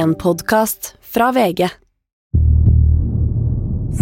En 0.00 0.14
podkast 0.14 0.94
fra 1.00 1.32
VG. 1.32 1.68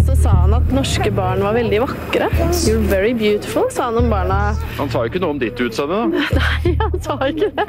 Så 0.05 0.15
sa 0.15 0.29
han 0.29 0.53
at 0.55 0.69
norske 0.71 1.11
barn 1.11 1.41
var 1.43 1.57
veldig 1.57 1.81
vakre. 1.81 2.29
You're 2.63 2.85
very 2.87 3.11
beautiful, 3.13 3.65
sa 3.71 3.89
han 3.89 3.97
om 3.99 4.07
barna. 4.09 4.37
Han 4.77 4.87
sa 4.93 5.01
jo 5.03 5.11
ikke 5.11 5.19
noe 5.19 5.35
om 5.35 5.41
ditt 5.41 5.59
utseende, 5.59 5.97
da. 6.13 6.23
Nei, 6.39 6.73
han 6.79 6.95
sa 7.03 7.17
ikke 7.27 7.49
det. 7.51 7.65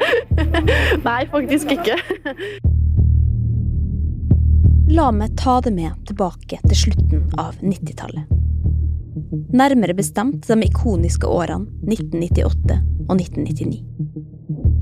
Nei, 1.09 1.17
faktisk 1.33 1.73
ikke. 1.75 1.99
La 4.95 5.11
meg 5.11 5.35
ta 5.43 5.57
det 5.67 5.75
med 5.75 5.99
tilbake 6.07 6.61
til 6.69 6.81
slutten 6.85 7.27
av 7.35 7.59
90-tallet. 7.59 8.31
Nærmere 9.51 9.97
bestemt 9.99 10.47
de 10.47 10.61
ikoniske 10.71 11.27
årene 11.27 11.67
1998 11.83 12.79
og 13.09 13.17
1999. 13.19 14.10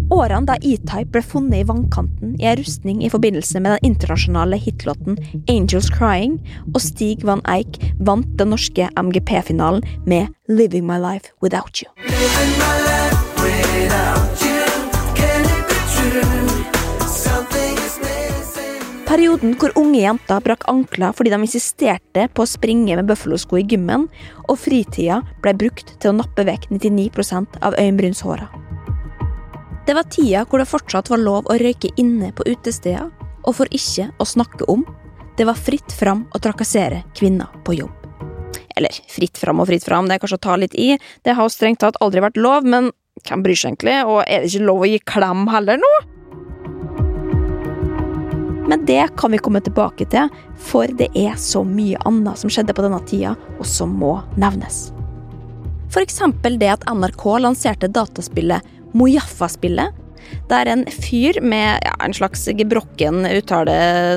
Årene 0.09 0.47
da 0.49 0.55
E-Type 0.65 1.11
ble 1.13 1.21
funnet 1.21 1.61
i 1.61 1.65
vannkanten 1.69 2.33
i 2.41 2.47
ei 2.49 2.55
rustning 2.57 3.03
i 3.05 3.11
forbindelse 3.13 3.59
med 3.61 3.75
den 3.75 3.91
internasjonale 3.91 4.57
hitlåten 4.57 5.19
Angels 5.51 5.89
Crying, 5.93 6.39
og 6.73 6.81
Stig 6.81 7.21
van 7.29 7.43
Eijk 7.45 7.77
vant 8.01 8.29
den 8.39 8.49
norske 8.49 8.89
MGP-finalen 8.97 9.85
med 10.09 10.33
Living 10.49 10.87
My 10.89 10.97
Life 10.97 11.29
Without 11.45 11.83
You. 11.83 11.93
Perioden 19.09 19.53
hvor 19.61 19.73
unge 19.77 20.01
jenter 20.01 20.41
brakk 20.45 20.65
ankler 20.69 21.13
fordi 21.17 21.33
de 21.33 21.39
insisterte 21.45 22.25
på 22.33 22.45
å 22.45 22.49
springe 22.49 22.97
med 22.97 23.09
bøffelosko 23.09 23.61
i 23.61 23.65
gymmen, 23.65 24.07
og 24.49 24.57
fritida 24.61 25.21
ble 25.45 25.53
brukt 25.57 25.93
til 26.01 26.13
å 26.13 26.17
nappe 26.23 26.45
vekk 26.49 26.69
99% 26.73 27.61
av 27.61 27.77
øyenbrynshåra. 27.77 28.68
Det 29.89 29.95
var 29.95 30.03
tida 30.03 30.43
hvor 30.45 30.61
det 30.61 30.69
fortsatt 30.69 31.07
var 31.09 31.17
lov 31.17 31.47
å 31.49 31.55
røyke 31.57 31.89
inne 31.97 32.27
på 32.37 32.43
utesteder, 32.45 33.07
og 33.41 33.55
for 33.57 33.71
ikke 33.73 34.11
å 34.21 34.27
snakke 34.29 34.67
om, 34.69 34.83
det 35.33 35.47
var 35.49 35.57
fritt 35.57 35.95
fram 35.97 36.27
å 36.29 36.41
trakassere 36.45 36.99
kvinner 37.17 37.49
på 37.65 37.73
jobb. 37.79 38.05
Eller 38.77 38.93
fritt 39.09 39.41
fram 39.41 39.63
og 39.63 39.65
fritt 39.71 39.87
fram, 39.87 40.05
det 40.05 40.19
er 40.19 40.21
kanskje 40.21 40.37
å 40.37 40.43
ta 40.45 40.59
litt 40.61 40.77
i, 40.77 40.91
det 41.25 41.33
har 41.33 41.49
strengt 41.49 41.81
tatt 41.81 41.97
aldri 42.05 42.21
vært 42.21 42.37
lov, 42.37 42.69
men 42.69 42.91
hvem 43.25 43.41
bryr 43.41 43.57
seg 43.57 43.71
egentlig, 43.71 43.97
og 44.05 44.21
er 44.27 44.45
det 44.45 44.53
ikke 44.53 44.69
lov 44.69 44.85
å 44.85 44.91
gi 44.91 45.01
klem 45.09 45.43
heller 45.55 45.81
nå? 45.81 45.93
Men 48.69 48.85
det 48.85 49.01
kan 49.17 49.33
vi 49.33 49.41
komme 49.41 49.65
tilbake 49.65 50.05
til, 50.13 50.29
for 50.69 50.85
det 51.01 51.09
er 51.17 51.33
så 51.41 51.65
mye 51.65 51.97
annet 52.05 52.37
som 52.37 52.53
skjedde 52.53 52.77
på 52.77 52.85
denne 52.85 53.01
tida, 53.09 53.33
og 53.57 53.65
som 53.65 53.97
må 53.97 54.19
nevnes. 54.37 54.91
Eksempel 55.97 56.61
det 56.61 56.75
at 56.77 56.85
NRK 56.85 57.23
lanserte 57.41 57.89
dataspillet 57.89 58.77
Mojaffa-spillet, 58.97 59.95
der 60.49 60.69
en 60.69 60.85
fyr 60.91 61.39
med 61.41 61.79
ja, 61.85 61.93
en 62.05 62.13
slags 62.13 62.45
gebrokken 62.57 63.25
uttale, 63.29 63.75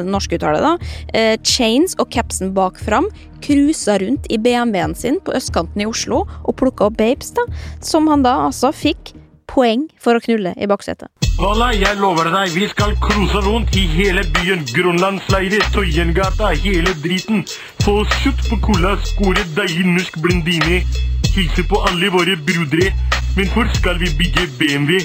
norsk 0.08 0.36
uttale, 0.36 0.60
da, 0.64 0.72
eh, 1.16 1.36
chains 1.44 1.96
og 1.98 2.10
capsen 2.12 2.52
bak 2.56 2.80
fram, 2.80 3.08
cruisa 3.42 3.98
rundt 4.02 4.28
i 4.32 4.38
BMW-en 4.38 4.94
sin 4.94 5.18
på 5.24 5.34
østkanten 5.36 5.82
i 5.82 5.88
Oslo 5.88 6.24
og 6.44 6.56
plukka 6.60 6.90
opp 6.90 7.00
babes, 7.00 7.32
da, 7.36 7.46
som 7.80 8.08
han 8.12 8.24
da 8.26 8.38
altså 8.46 8.72
fikk 8.76 9.14
poeng 9.52 9.88
for 10.00 10.16
å 10.16 10.22
knulle 10.24 10.54
i 10.56 10.68
baksetet. 10.70 11.10
Walla, 11.40 11.70
jeg 11.74 11.96
lover 11.98 12.28
deg, 12.32 12.52
vi 12.54 12.66
skal 12.70 12.92
cruise 13.00 13.40
rundt 13.44 13.76
i 13.76 13.86
hele 13.88 14.22
byen. 14.36 14.66
Grønlandsleire, 14.68 15.62
Tøyengata, 15.74 16.52
hele 16.60 16.92
driten. 17.02 17.40
Få 17.82 18.02
slutt 18.20 18.44
på 18.50 18.60
cola, 18.68 18.94
skåre 19.14 19.44
deilig 19.56 19.86
norsk 19.88 20.20
blindini, 20.22 20.82
Hilse 21.32 21.64
på 21.64 21.80
alle 21.88 22.12
våre 22.12 22.36
brudre. 22.36 22.90
Men 23.36 23.48
hvor 23.54 23.68
skal 23.72 23.96
vi 23.96 24.10
bygge 24.18 24.42
BMW. 24.60 24.98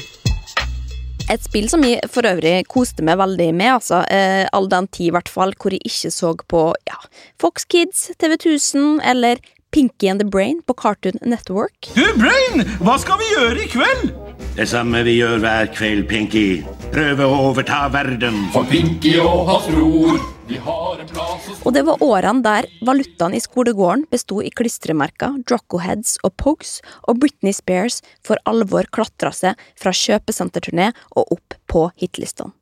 Et 1.31 1.43
spill 1.43 1.69
som 1.71 1.83
jeg 1.83 2.03
for 2.11 2.27
øvrig 2.27 2.65
koste 2.67 3.03
meg 3.07 3.19
veldig 3.21 3.47
med, 3.55 3.69
altså. 3.77 4.01
Eh, 4.11 4.43
all 4.51 4.67
den 4.71 4.87
tid, 4.87 5.09
i 5.09 5.13
hvert 5.15 5.31
fall, 5.31 5.53
hvor 5.55 5.71
jeg 5.71 5.79
ikke 5.87 6.11
så 6.11 6.33
på 6.51 6.63
ja, 6.87 6.99
Fox 7.39 7.63
Kids, 7.71 8.09
TV 8.19 8.35
1000 8.35 8.99
eller 9.03 9.39
Pinky 9.71 10.11
and 10.11 10.19
the 10.19 10.29
Brain 10.29 10.59
på 10.67 10.75
Cartoon 10.75 11.19
Network. 11.23 11.91
Du, 11.95 12.03
Brain! 12.19 12.67
Hva 12.83 12.99
skal 12.99 13.19
vi 13.23 13.31
gjøre 13.35 13.63
i 13.63 13.71
kveld? 13.71 14.26
Det 14.57 14.65
samme 14.69 15.03
vi 15.05 15.19
gjør 15.19 15.37
hver 15.43 15.69
kveld, 15.73 16.07
Pinky. 16.09 16.47
Prøve 16.93 17.27
å 17.27 17.37
overta 17.51 17.85
verden. 17.93 18.47
For 18.53 18.65
Pinky 18.69 19.17
og 19.21 19.45
hans 19.49 19.69
bror, 19.69 20.17
de 20.47 20.59
har 20.63 21.01
en 21.03 21.09
plass 21.11 21.47
Og 21.67 21.73
det 21.75 21.83
var 21.87 22.03
årene 22.03 22.43
der 22.45 22.67
valutaen 22.87 23.35
i 23.35 23.41
skolegården 23.43 24.05
besto 24.11 24.39
i 24.41 24.51
klistremerker, 24.53 25.41
Droccoheads 25.47 26.17
og 26.23 26.35
Pogues, 26.39 26.77
og 27.05 27.19
Britney 27.21 27.55
Spears 27.55 27.99
for 28.25 28.39
alvor 28.49 28.87
klatra 28.93 29.33
seg 29.35 29.59
fra 29.79 29.93
kjøpesenterturné 29.93 30.93
og 31.17 31.37
opp 31.37 31.57
på 31.67 31.87
hitlistene. 31.99 32.55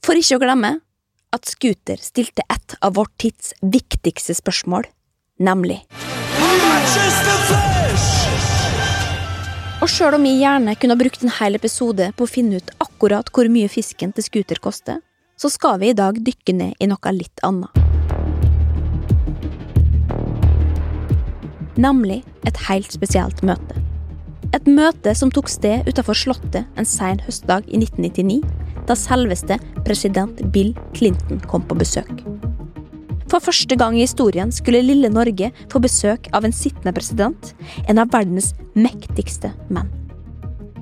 For 0.00 0.16
ikke 0.16 0.40
å 0.40 0.44
glemme 0.46 0.78
at 1.36 1.46
Scooter 1.46 2.00
stilte 2.02 2.46
et 2.50 2.78
av 2.80 2.96
vår 2.96 3.12
tids 3.20 3.52
viktigste 3.60 4.34
spørsmål, 4.40 4.88
nemlig 5.38 5.84
Og 9.80 9.88
sjøl 9.88 10.12
om 10.12 10.24
vi 10.26 10.34
gjerne 10.42 10.74
kunne 10.76 10.96
brukt 11.00 11.22
en 11.24 11.32
hel 11.38 11.56
episode 11.56 12.10
på 12.12 12.26
å 12.26 12.28
finne 12.28 12.58
ut 12.60 12.72
akkurat 12.84 13.30
hvor 13.32 13.48
mye 13.48 13.68
fisken 13.72 14.12
til 14.12 14.26
Scooter 14.26 14.60
koster, 14.60 14.98
så 15.40 15.48
skal 15.48 15.78
vi 15.80 15.88
i 15.88 15.96
dag 15.96 16.18
dykke 16.20 16.52
ned 16.52 16.76
i 16.76 16.88
noe 16.90 17.12
litt 17.16 17.40
annet. 17.48 17.72
Nemlig 21.80 22.20
et 22.44 22.60
helt 22.66 22.92
spesielt 22.92 23.40
møte. 23.40 23.80
Et 24.52 24.68
møte 24.68 25.14
som 25.16 25.32
tok 25.32 25.48
sted 25.48 25.88
utenfor 25.88 26.18
Slottet 26.18 26.68
en 26.76 26.84
sen 26.84 27.24
høstdag 27.24 27.64
i 27.72 27.80
1999, 27.80 28.42
da 28.84 28.98
selveste 28.98 29.56
president 29.86 30.44
Bill 30.52 30.74
Clinton 30.92 31.40
kom 31.48 31.64
på 31.64 31.80
besøk. 31.80 32.20
For 33.30 33.42
første 33.42 33.76
gang 33.78 33.94
i 33.94 34.02
historien 34.02 34.50
skulle 34.50 34.82
lille 34.82 35.10
Norge 35.12 35.52
få 35.70 35.80
besøk 35.82 36.26
av 36.34 36.46
en 36.46 36.54
sittende 36.54 36.92
president, 36.96 37.52
en 37.86 38.02
av 38.02 38.10
verdens 38.10 38.52
mektigste 38.74 39.52
menn. 39.70 39.90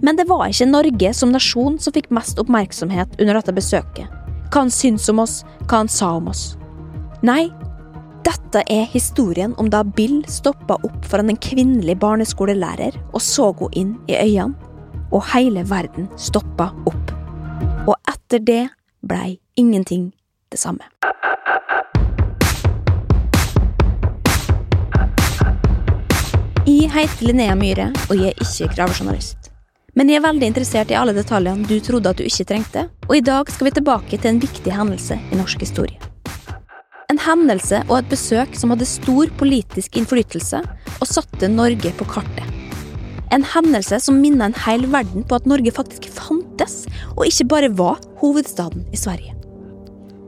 Men 0.01 0.17
det 0.17 0.29
var 0.31 0.47
ikke 0.49 0.69
Norge 0.71 1.13
som 1.17 1.33
nasjon 1.35 1.77
som 1.83 1.93
fikk 1.93 2.09
mest 2.15 2.39
oppmerksomhet 2.41 3.19
under 3.19 3.37
dette 3.37 3.55
besøket. 3.55 4.07
Hva 4.49 4.65
han 4.65 4.73
syntes 4.73 5.11
om 5.13 5.21
oss, 5.25 5.43
hva 5.67 5.83
han 5.83 5.91
sa 5.93 6.15
om 6.17 6.31
oss. 6.33 6.55
Nei, 7.27 7.51
dette 8.25 8.63
er 8.71 8.87
historien 8.95 9.53
om 9.61 9.69
da 9.73 9.83
Bill 9.85 10.23
stoppa 10.31 10.79
opp 10.87 11.05
foran 11.11 11.33
en 11.33 11.41
kvinnelig 11.43 11.99
barneskolelærer 12.01 12.97
og 13.13 13.21
så 13.25 13.51
henne 13.51 13.75
inn 13.77 13.93
i 14.09 14.17
øynene, 14.17 14.55
og 15.13 15.25
hele 15.35 15.65
verden 15.69 16.09
stoppa 16.17 16.71
opp. 16.89 17.13
Og 17.89 17.97
etter 18.09 18.41
det 18.45 18.65
blei 19.05 19.39
ingenting 19.57 20.13
det 20.53 20.61
samme. 20.61 20.85
Jeg 26.69 26.91
heter 26.93 27.25
Linnea 27.25 27.55
Myhre, 27.57 27.87
og 28.11 28.19
jeg 28.19 28.35
er 28.35 28.43
ikke 28.45 28.67
gravejournalist. 28.75 29.47
Men 29.97 30.11
jeg 30.11 30.19
er 30.19 30.25
veldig 30.27 30.51
interessert 30.51 30.91
i 30.93 30.97
alle 31.01 31.15
detaljene 31.17 31.65
du 31.65 31.79
trodde 31.81 32.11
at 32.13 32.19
du 32.21 32.27
ikke 32.27 32.45
trengte, 32.51 32.83
og 33.07 33.15
i 33.17 33.23
dag 33.25 33.49
skal 33.49 33.71
vi 33.71 33.73
tilbake 33.79 34.19
til 34.19 34.29
en 34.29 34.41
viktig 34.43 34.75
hendelse 34.77 35.17
i 35.17 35.39
norsk 35.39 35.65
historie. 35.65 35.97
En 37.09 37.23
hendelse 37.25 37.81
og 37.87 37.95
et 38.03 38.11
besøk 38.13 38.53
som 38.53 38.75
hadde 38.75 38.91
stor 38.91 39.33
politisk 39.41 39.97
innflytelse 39.97 40.61
og 40.91 41.09
satte 41.09 41.49
Norge 41.49 41.95
på 41.97 42.11
kartet. 42.13 42.45
En 43.33 43.49
hendelse 43.55 44.03
som 44.05 44.21
minnet 44.21 44.51
en 44.51 44.61
hel 44.67 44.85
verden 44.93 45.25
på 45.25 45.41
at 45.41 45.49
Norge 45.49 45.73
faktisk 45.73 46.11
fantes, 46.21 46.83
og 47.17 47.25
ikke 47.31 47.49
bare 47.55 47.73
var 47.81 47.97
hovedstaden 48.21 48.85
i 48.93 49.01
Sverige. 49.01 49.33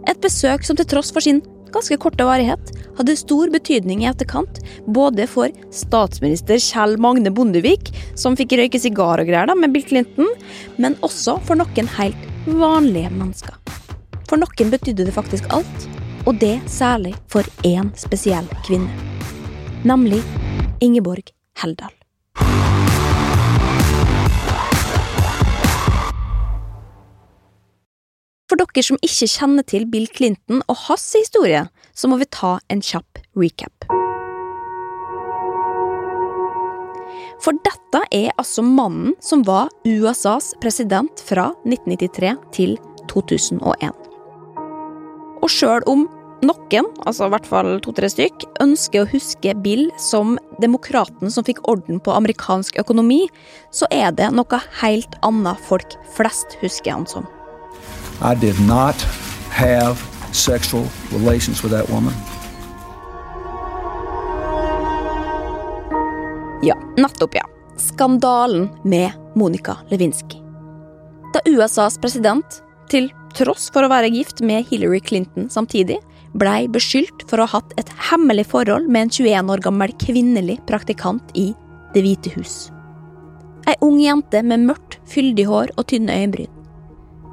Et 0.09 0.25
besøk 0.25 0.65
som 0.65 0.81
til 0.81 0.89
tross 0.89 1.13
for 1.13 1.21
sin 1.21 1.45
ganske 1.75 1.99
korte 2.01 2.27
varighet, 2.27 2.73
hadde 2.99 3.17
stor 3.19 3.51
betydning 3.53 4.05
i 4.05 4.09
etterkant, 4.11 4.61
både 4.87 5.27
for 5.31 5.53
statsminister 5.75 6.61
Kjell 6.63 6.97
Magne 7.01 7.33
Bondevik, 7.35 7.93
som 8.19 8.37
fikk 8.39 8.57
røyke 8.61 8.81
sigar 8.83 9.23
og 9.23 9.31
greier 9.31 9.51
da, 9.51 9.57
med 9.59 9.75
Bill 9.75 9.87
Clinton, 9.87 10.31
men 10.81 10.99
også 11.07 11.39
for 11.47 11.61
noen 11.61 11.91
helt 11.99 12.29
vanlige 12.47 13.13
mennesker. 13.15 13.57
For 14.31 14.41
noen 14.41 14.75
betydde 14.75 15.09
det 15.09 15.17
faktisk 15.17 15.49
alt, 15.55 15.89
og 16.29 16.37
det 16.43 16.59
særlig 16.71 17.15
for 17.33 17.47
én 17.67 17.91
spesiell 17.99 18.47
kvinne. 18.67 18.91
Nemlig 19.89 20.21
Ingeborg 20.85 21.33
Heldal. 21.63 21.95
For 28.51 28.59
dere 28.59 28.83
som 28.83 28.99
ikke 28.99 29.29
kjenner 29.31 29.63
til 29.63 29.85
Bill 29.87 30.09
Clinton 30.11 30.65
og 30.67 30.79
hans 30.89 31.05
historie, 31.15 31.69
så 31.95 32.11
må 32.11 32.19
vi 32.19 32.27
ta 32.35 32.57
en 32.67 32.83
kjapp 32.83 33.21
recap. 33.39 33.87
For 37.41 37.55
dette 37.63 38.03
er 38.11 38.35
altså 38.35 38.67
mannen 38.67 39.15
som 39.23 39.47
var 39.47 39.71
USAs 39.87 40.51
president 40.61 41.23
fra 41.31 41.53
1993 41.63 42.35
til 42.59 42.75
2001. 43.15 43.95
Og 45.41 45.49
sjøl 45.55 45.87
om 45.87 46.09
noen, 46.43 46.91
altså 47.07 47.31
i 47.31 47.37
hvert 47.37 47.47
fall 47.47 47.75
to-tre 47.87 48.11
stykk, 48.11 48.51
ønsker 48.67 49.05
å 49.05 49.11
huske 49.15 49.55
Bill 49.63 49.87
som 50.03 50.35
demokraten 50.59 51.31
som 51.31 51.47
fikk 51.47 51.63
orden 51.71 52.03
på 52.03 52.19
amerikansk 52.19 52.83
økonomi, 52.83 53.29
så 53.71 53.87
er 53.95 54.11
det 54.11 54.35
noe 54.35 54.65
helt 54.83 55.21
annet 55.23 55.69
folk 55.71 56.01
flest 56.19 56.59
husker 56.65 56.99
han 56.99 57.07
som. 57.07 57.31
I 58.23 58.35
did 58.35 58.61
not 58.61 58.97
have 59.51 59.97
sexual 60.33 60.85
relations 61.13 61.63
with 61.63 61.73
that 61.73 61.89
woman. 61.89 62.13
Ja, 66.63 66.77
nettopp, 66.97 67.35
ja. 67.35 67.47
Skandalen 67.77 68.69
med 68.85 69.11
Monica 69.35 69.77
Lewinsky. 69.89 70.37
Da 71.33 71.41
USAs 71.45 71.99
president, 71.99 72.45
til 72.91 73.09
tross 73.33 73.71
for 73.73 73.87
å 73.87 73.89
være 73.89 74.13
gift 74.13 74.45
med 74.45 74.69
Hillary 74.69 75.01
Clinton 75.01 75.49
samtidig, 75.49 75.97
blei 76.37 76.69
beskyldt 76.69 77.25
for 77.31 77.41
å 77.41 77.49
ha 77.49 77.57
hatt 77.57 77.73
et 77.81 77.89
hemmelig 78.11 78.51
forhold 78.53 78.91
med 78.91 79.09
en 79.09 79.17
21 79.17 79.55
år 79.57 79.65
gammel 79.65 79.97
kvinnelig 79.97 80.61
praktikant 80.69 81.33
i 81.33 81.55
Det 81.95 82.05
hvite 82.05 82.31
hus. 82.37 82.69
Ei 83.67 83.75
ung 83.83 83.97
jente 83.99 84.45
med 84.45 84.69
mørkt, 84.69 85.01
fyldig 85.09 85.49
hår 85.49 85.73
og 85.79 85.89
tynne 85.89 86.21
øyenbryn. 86.21 86.60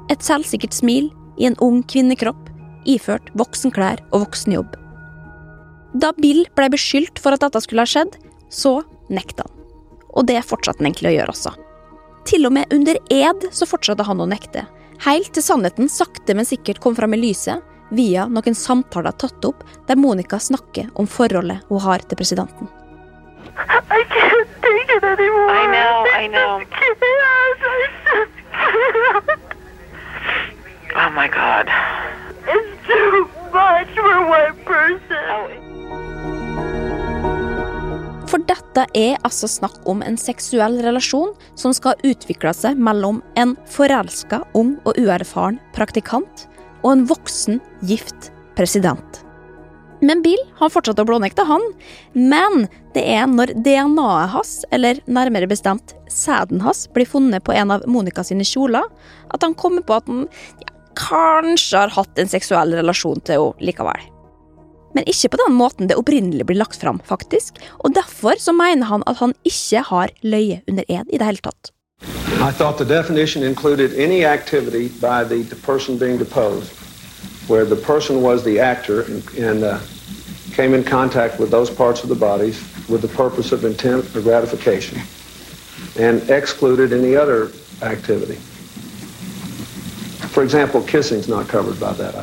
Et 0.08 0.24
selvsikkert 0.24 0.76
smil 0.76 1.10
i 1.38 1.46
en 1.48 1.56
ung 1.64 1.82
kvinnekropp, 1.86 2.48
iført 2.88 3.28
voksenklær 3.38 4.00
og 4.12 4.24
voksenjobb. 4.26 4.76
Da 5.98 6.12
Bill 6.16 6.44
ble 6.56 6.68
beskyldt 6.72 7.20
for 7.22 7.36
at 7.36 7.44
dette 7.44 7.60
skulle 7.64 7.84
ha 7.84 7.88
skjedd, 7.88 8.16
så 8.52 8.80
nekta 9.12 9.46
han. 9.46 9.54
Og 10.16 10.26
det 10.28 10.40
fortsatte 10.46 10.80
han 10.80 10.90
egentlig 10.90 11.12
å 11.12 11.16
gjøre 11.18 11.34
også. 11.34 11.54
Til 12.28 12.48
og 12.48 12.54
med 12.56 12.72
under 12.74 12.98
ed 13.12 13.48
så 13.56 13.68
fortsatte 13.68 14.04
han 14.04 14.20
å 14.20 14.28
nekte, 14.28 14.66
helt 15.04 15.30
til 15.32 15.44
sannheten 15.44 15.88
sakte, 15.92 16.34
men 16.34 16.48
sikkert 16.48 16.80
kom 16.84 16.96
fram 16.96 17.14
i 17.16 17.20
lyset 17.20 17.64
via 17.94 18.26
noen 18.28 18.56
samtaler 18.56 19.14
tatt 19.16 19.44
opp 19.48 19.62
der 19.88 19.96
Monica 19.96 20.38
snakker 20.42 20.90
om 21.00 21.08
forholdet 21.08 21.64
hun 21.70 21.80
har 21.84 22.04
til 22.04 22.20
presidenten. 22.20 22.68
I 23.58 24.04
can't 24.12 24.48
take 24.62 24.96
it 24.96 25.04
anymore. 25.04 25.50
I 25.56 25.66
know, 25.72 26.06
I 26.12 26.26
know. 26.28 26.60
Oh 31.00 31.10
my 31.10 31.28
god. 31.28 31.68
It's 32.54 32.86
too 32.86 33.28
much 33.52 33.90
for 33.94 34.16
one 34.26 34.56
person. 34.66 35.50
For 38.26 38.42
dette 38.42 38.82
er 38.98 39.14
altså 39.22 39.46
snakk 39.46 39.76
om 39.86 40.02
en 40.02 40.18
seksuell 40.18 40.80
relasjon 40.82 41.30
som 41.54 41.70
skal 41.76 41.94
utvikle 42.02 42.50
seg 42.50 42.80
mellom 42.82 43.20
en 43.38 43.54
forelska, 43.70 44.40
ung 44.58 44.74
og 44.82 44.98
uerfaren 44.98 45.60
praktikant 45.76 46.48
og 46.82 46.90
en 46.96 47.04
voksen, 47.06 47.60
gift 47.86 48.32
president. 48.58 49.22
Men 50.02 50.22
Bill 50.22 50.42
har 50.58 50.72
fortsatt 50.74 50.98
å 50.98 51.06
blånekte, 51.06 51.46
han. 51.46 51.62
Men 52.14 52.66
det 52.94 53.04
er 53.06 53.30
når 53.30 53.54
DNA-et 53.54 54.34
hans, 54.34 54.56
eller 54.74 54.98
nærmere 55.06 55.46
bestemt 55.50 55.94
sæden 56.10 56.62
hans, 56.66 56.86
blir 56.94 57.06
funnet 57.06 57.46
på 57.46 57.54
en 57.54 57.70
av 57.74 57.86
Monica 57.90 58.26
sine 58.26 58.46
kjoler, 58.46 58.86
at 59.30 59.46
han 59.46 59.54
kommer 59.58 59.86
på 59.86 59.98
at 59.98 60.10
han 60.10 60.26
ja, 60.58 60.74
kanskje 60.98 61.84
har 61.84 61.94
hatt 61.94 62.18
en 62.18 62.30
seksuell 62.30 62.74
relasjon 62.74 63.20
til 63.24 63.38
henne 63.38 63.70
likevel. 63.70 64.06
Men 64.96 65.06
ikke 65.06 65.30
på 65.34 65.40
den 65.44 65.54
måten 65.54 65.88
det 65.88 65.98
opprinnelig 66.00 66.46
blir 66.48 66.58
lagt 66.58 66.80
fram, 66.80 66.98
faktisk. 67.04 67.58
Og 67.84 67.94
derfor 67.94 68.40
så 68.40 68.54
mener 68.56 68.88
han 68.88 69.04
at 69.06 69.20
han 69.20 69.34
ikke 69.46 69.82
har 69.90 70.14
løye 70.22 70.62
under 70.68 70.84
ed 70.88 71.12
i 71.12 71.18
det 71.20 71.28
hele 71.28 71.44
tatt. 71.44 71.72
I 72.38 72.52
thought 72.52 72.78
the 72.78 72.84
definition 72.84 73.42
included 73.42 73.92
any 73.98 74.24
activity 74.24 74.88
by 75.00 75.24
the 75.24 75.42
person 75.66 75.98
being 75.98 76.18
deposed 76.18 76.72
where 77.48 77.64
the 77.64 77.76
person 77.76 78.22
was 78.22 78.44
the 78.44 78.60
actor 78.60 79.02
and, 79.02 79.22
and 79.38 79.64
uh, 79.64 79.78
came 80.52 80.74
in 80.74 80.84
contact 80.84 81.40
with 81.40 81.50
those 81.50 81.70
parts 81.70 82.02
of 82.02 82.08
the 82.08 82.14
bodies 82.14 82.62
with 82.88 83.02
the 83.02 83.08
purpose 83.08 83.52
of 83.52 83.64
intent 83.64 84.04
or 84.14 84.20
gratification 84.20 84.98
and 85.98 86.30
excluded 86.30 86.92
any 86.92 87.16
other 87.16 87.50
activity. 87.82 88.38
For 90.38 90.44
example, 90.44 90.80
kissing's 90.82 91.26
not 91.28 91.48
covered 91.48 91.80
by 91.80 91.92
that, 91.98 92.14
I. 92.14 92.22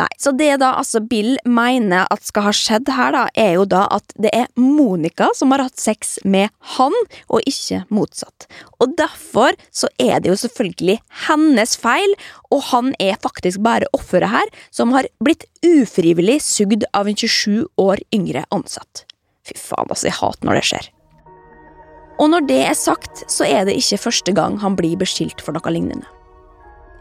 Nei, 0.00 0.06
så 0.16 0.30
det 0.32 0.54
da 0.62 0.70
altså 0.78 1.02
Bill 1.04 1.34
mener 1.44 2.06
at 2.08 2.24
skal 2.24 2.46
ha 2.46 2.52
skjedd 2.56 2.88
her, 2.96 3.12
da, 3.12 3.24
er 3.36 3.50
jo 3.58 3.66
da 3.68 3.82
at 3.92 4.14
det 4.16 4.30
er 4.32 4.46
Monica 4.56 5.28
som 5.36 5.52
har 5.52 5.66
hatt 5.66 5.76
sex 5.76 6.14
med 6.24 6.48
han, 6.78 6.96
og 7.28 7.44
ikke 7.44 7.82
motsatt. 7.92 8.48
Og 8.80 8.96
derfor 8.96 9.52
så 9.68 9.92
er 10.00 10.24
det 10.24 10.32
jo 10.32 10.38
selvfølgelig 10.46 10.96
hennes 11.26 11.76
feil, 11.84 12.16
og 12.48 12.64
han 12.70 12.90
er 12.96 13.20
faktisk 13.20 13.60
bare 13.68 13.92
offeret 13.92 14.32
her, 14.32 14.56
som 14.72 14.96
har 14.96 15.12
blitt 15.20 15.44
ufrivillig 15.60 16.40
sugd 16.48 16.88
av 16.96 17.12
en 17.12 17.20
27 17.20 17.68
år 17.84 18.00
yngre 18.16 18.48
ansatt. 18.48 19.04
Fy 19.44 19.60
faen, 19.60 19.92
altså, 19.92 20.08
jeg 20.08 20.22
hater 20.22 20.48
når 20.48 20.62
det 20.62 20.66
skjer. 20.72 20.92
Og 22.16 22.32
når 22.32 22.48
det 22.48 22.60
er 22.64 22.82
sagt, 22.88 23.26
så 23.28 23.44
er 23.44 23.68
det 23.68 23.76
ikke 23.76 24.06
første 24.08 24.32
gang 24.32 24.62
han 24.64 24.80
blir 24.80 24.96
beskyldt 24.96 25.44
for 25.44 25.52
noe 25.52 25.76
lignende. 25.76 26.08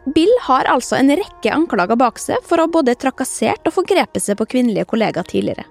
Bill 0.05 0.31
har 0.43 0.67
altså 0.67 0.97
en 0.97 1.13
rekke 1.15 1.51
anklager 1.53 1.95
bak 1.99 2.19
seg 2.19 2.43
for 2.43 2.59
å 2.59 2.65
ha 2.65 2.71
både 2.71 2.97
trakassert 2.99 3.63
og 3.69 3.77
forgrepet 3.77 4.25
seg 4.25 4.35
på 4.39 4.49
kvinnelige 4.51 4.89
kollegaer 4.91 5.27
tidligere. 5.29 5.63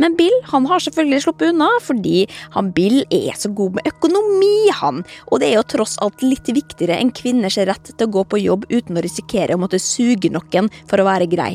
Men 0.00 0.14
Bill 0.16 0.32
han 0.48 0.64
har 0.70 0.80
selvfølgelig 0.80 1.24
sluppet 1.26 1.50
unna, 1.52 1.68
fordi 1.84 2.22
han 2.54 2.70
Bill 2.72 3.02
er 3.12 3.36
så 3.36 3.50
god 3.52 3.76
med 3.76 3.90
økonomi, 3.90 4.70
han, 4.72 5.02
og 5.28 5.42
det 5.42 5.50
er 5.50 5.58
jo 5.58 5.66
tross 5.74 5.98
alt 6.00 6.24
litt 6.24 6.48
viktigere 6.48 6.96
enn 6.96 7.12
kvinners 7.12 7.60
rett 7.60 7.92
til 7.92 8.08
å 8.08 8.14
gå 8.16 8.24
på 8.24 8.40
jobb 8.40 8.64
uten 8.72 8.96
å 8.96 9.04
risikere 9.04 9.58
å 9.58 9.60
måtte 9.60 9.82
suge 9.82 10.32
noen 10.32 10.72
for 10.88 11.02
å 11.02 11.08
være 11.10 11.28
grei. 11.28 11.52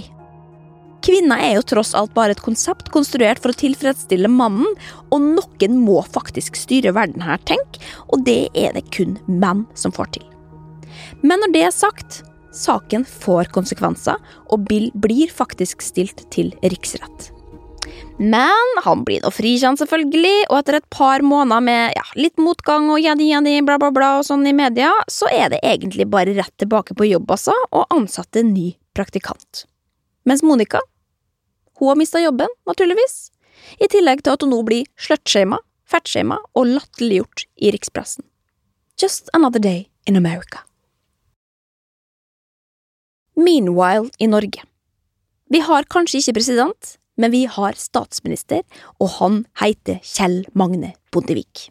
Kvinner 1.07 1.41
er 1.41 1.55
jo 1.55 1.65
tross 1.65 1.95
alt 1.97 2.13
bare 2.13 2.35
et 2.35 2.45
konsept 2.45 2.91
konstruert 2.93 3.41
for 3.41 3.53
å 3.53 3.57
tilfredsstille 3.57 4.29
mannen, 4.29 4.69
og 5.09 5.29
noen 5.33 5.81
må 5.81 6.03
faktisk 6.05 6.61
styre 6.61 6.93
verden 6.93 7.25
her, 7.25 7.41
tenk, 7.49 7.81
og 8.13 8.25
det 8.27 8.43
er 8.53 8.77
det 8.77 8.85
kun 8.93 9.17
menn 9.25 9.65
som 9.73 9.93
får 9.93 10.17
til. 10.17 10.26
Men 11.27 11.41
når 11.43 11.53
det 11.53 11.63
er 11.67 11.73
sagt, 11.75 12.21
saken 12.55 13.03
får 13.07 13.49
konsekvenser, 13.55 14.19
og 14.47 14.67
Bill 14.69 14.91
blir 14.95 15.31
faktisk 15.33 15.83
stilt 15.83 16.23
til 16.33 16.53
riksrett. 16.63 17.31
Men 18.17 18.79
han 18.85 19.03
blir 19.05 19.21
nå 19.21 19.29
frikjent, 19.33 19.81
selvfølgelig, 19.81 20.47
og 20.49 20.59
etter 20.59 20.79
et 20.79 20.87
par 20.93 21.21
måneder 21.25 21.61
med 21.63 21.97
ja, 21.97 22.03
litt 22.17 22.39
motgang 22.41 22.87
og 22.93 23.01
jadi 23.03 23.29
jadi 23.29 23.59
bla 23.65 23.77
bla 23.81 23.91
bla 23.93 24.11
og 24.19 24.25
sånn 24.25 24.45
i 24.49 24.55
media, 24.57 24.89
så 25.11 25.29
er 25.29 25.51
det 25.53 25.61
egentlig 25.65 26.07
bare 26.09 26.33
rett 26.37 26.53
tilbake 26.57 26.97
på 26.97 27.09
jobb, 27.11 27.29
altså, 27.35 27.55
og 27.69 27.93
ansatte 27.93 28.45
ny 28.45 28.71
praktikant. 28.97 29.65
Mens 30.25 30.43
Monica, 30.43 30.81
hun 31.77 31.91
har 31.91 31.99
mista 31.99 32.21
jobben, 32.23 32.49
naturligvis, 32.69 33.29
i 33.77 33.89
tillegg 33.91 34.23
til 34.23 34.33
at 34.33 34.45
hun 34.45 34.55
nå 34.55 34.63
blir 34.65 34.87
slutshama, 34.97 35.59
fatshama 35.87 36.39
og 36.57 36.71
latterliggjort 36.73 37.45
i 37.61 37.73
rikspressen. 37.75 38.25
Just 38.97 39.29
another 39.37 39.61
day 39.61 39.89
in 40.07 40.17
America. 40.17 40.65
Meanwhile 43.37 44.09
i 44.17 44.27
Norge. 44.27 44.63
Vi 45.49 45.59
har 45.61 45.85
kanskje 45.93 46.23
ikke 46.23 46.39
president, 46.39 46.95
men 47.21 47.29
vi 47.31 47.43
har 47.45 47.77
statsminister, 47.77 48.63
og 48.97 49.11
han 49.19 49.43
heter 49.61 49.99
Kjell 50.01 50.39
Magne 50.57 50.95
Bondevik. 51.13 51.67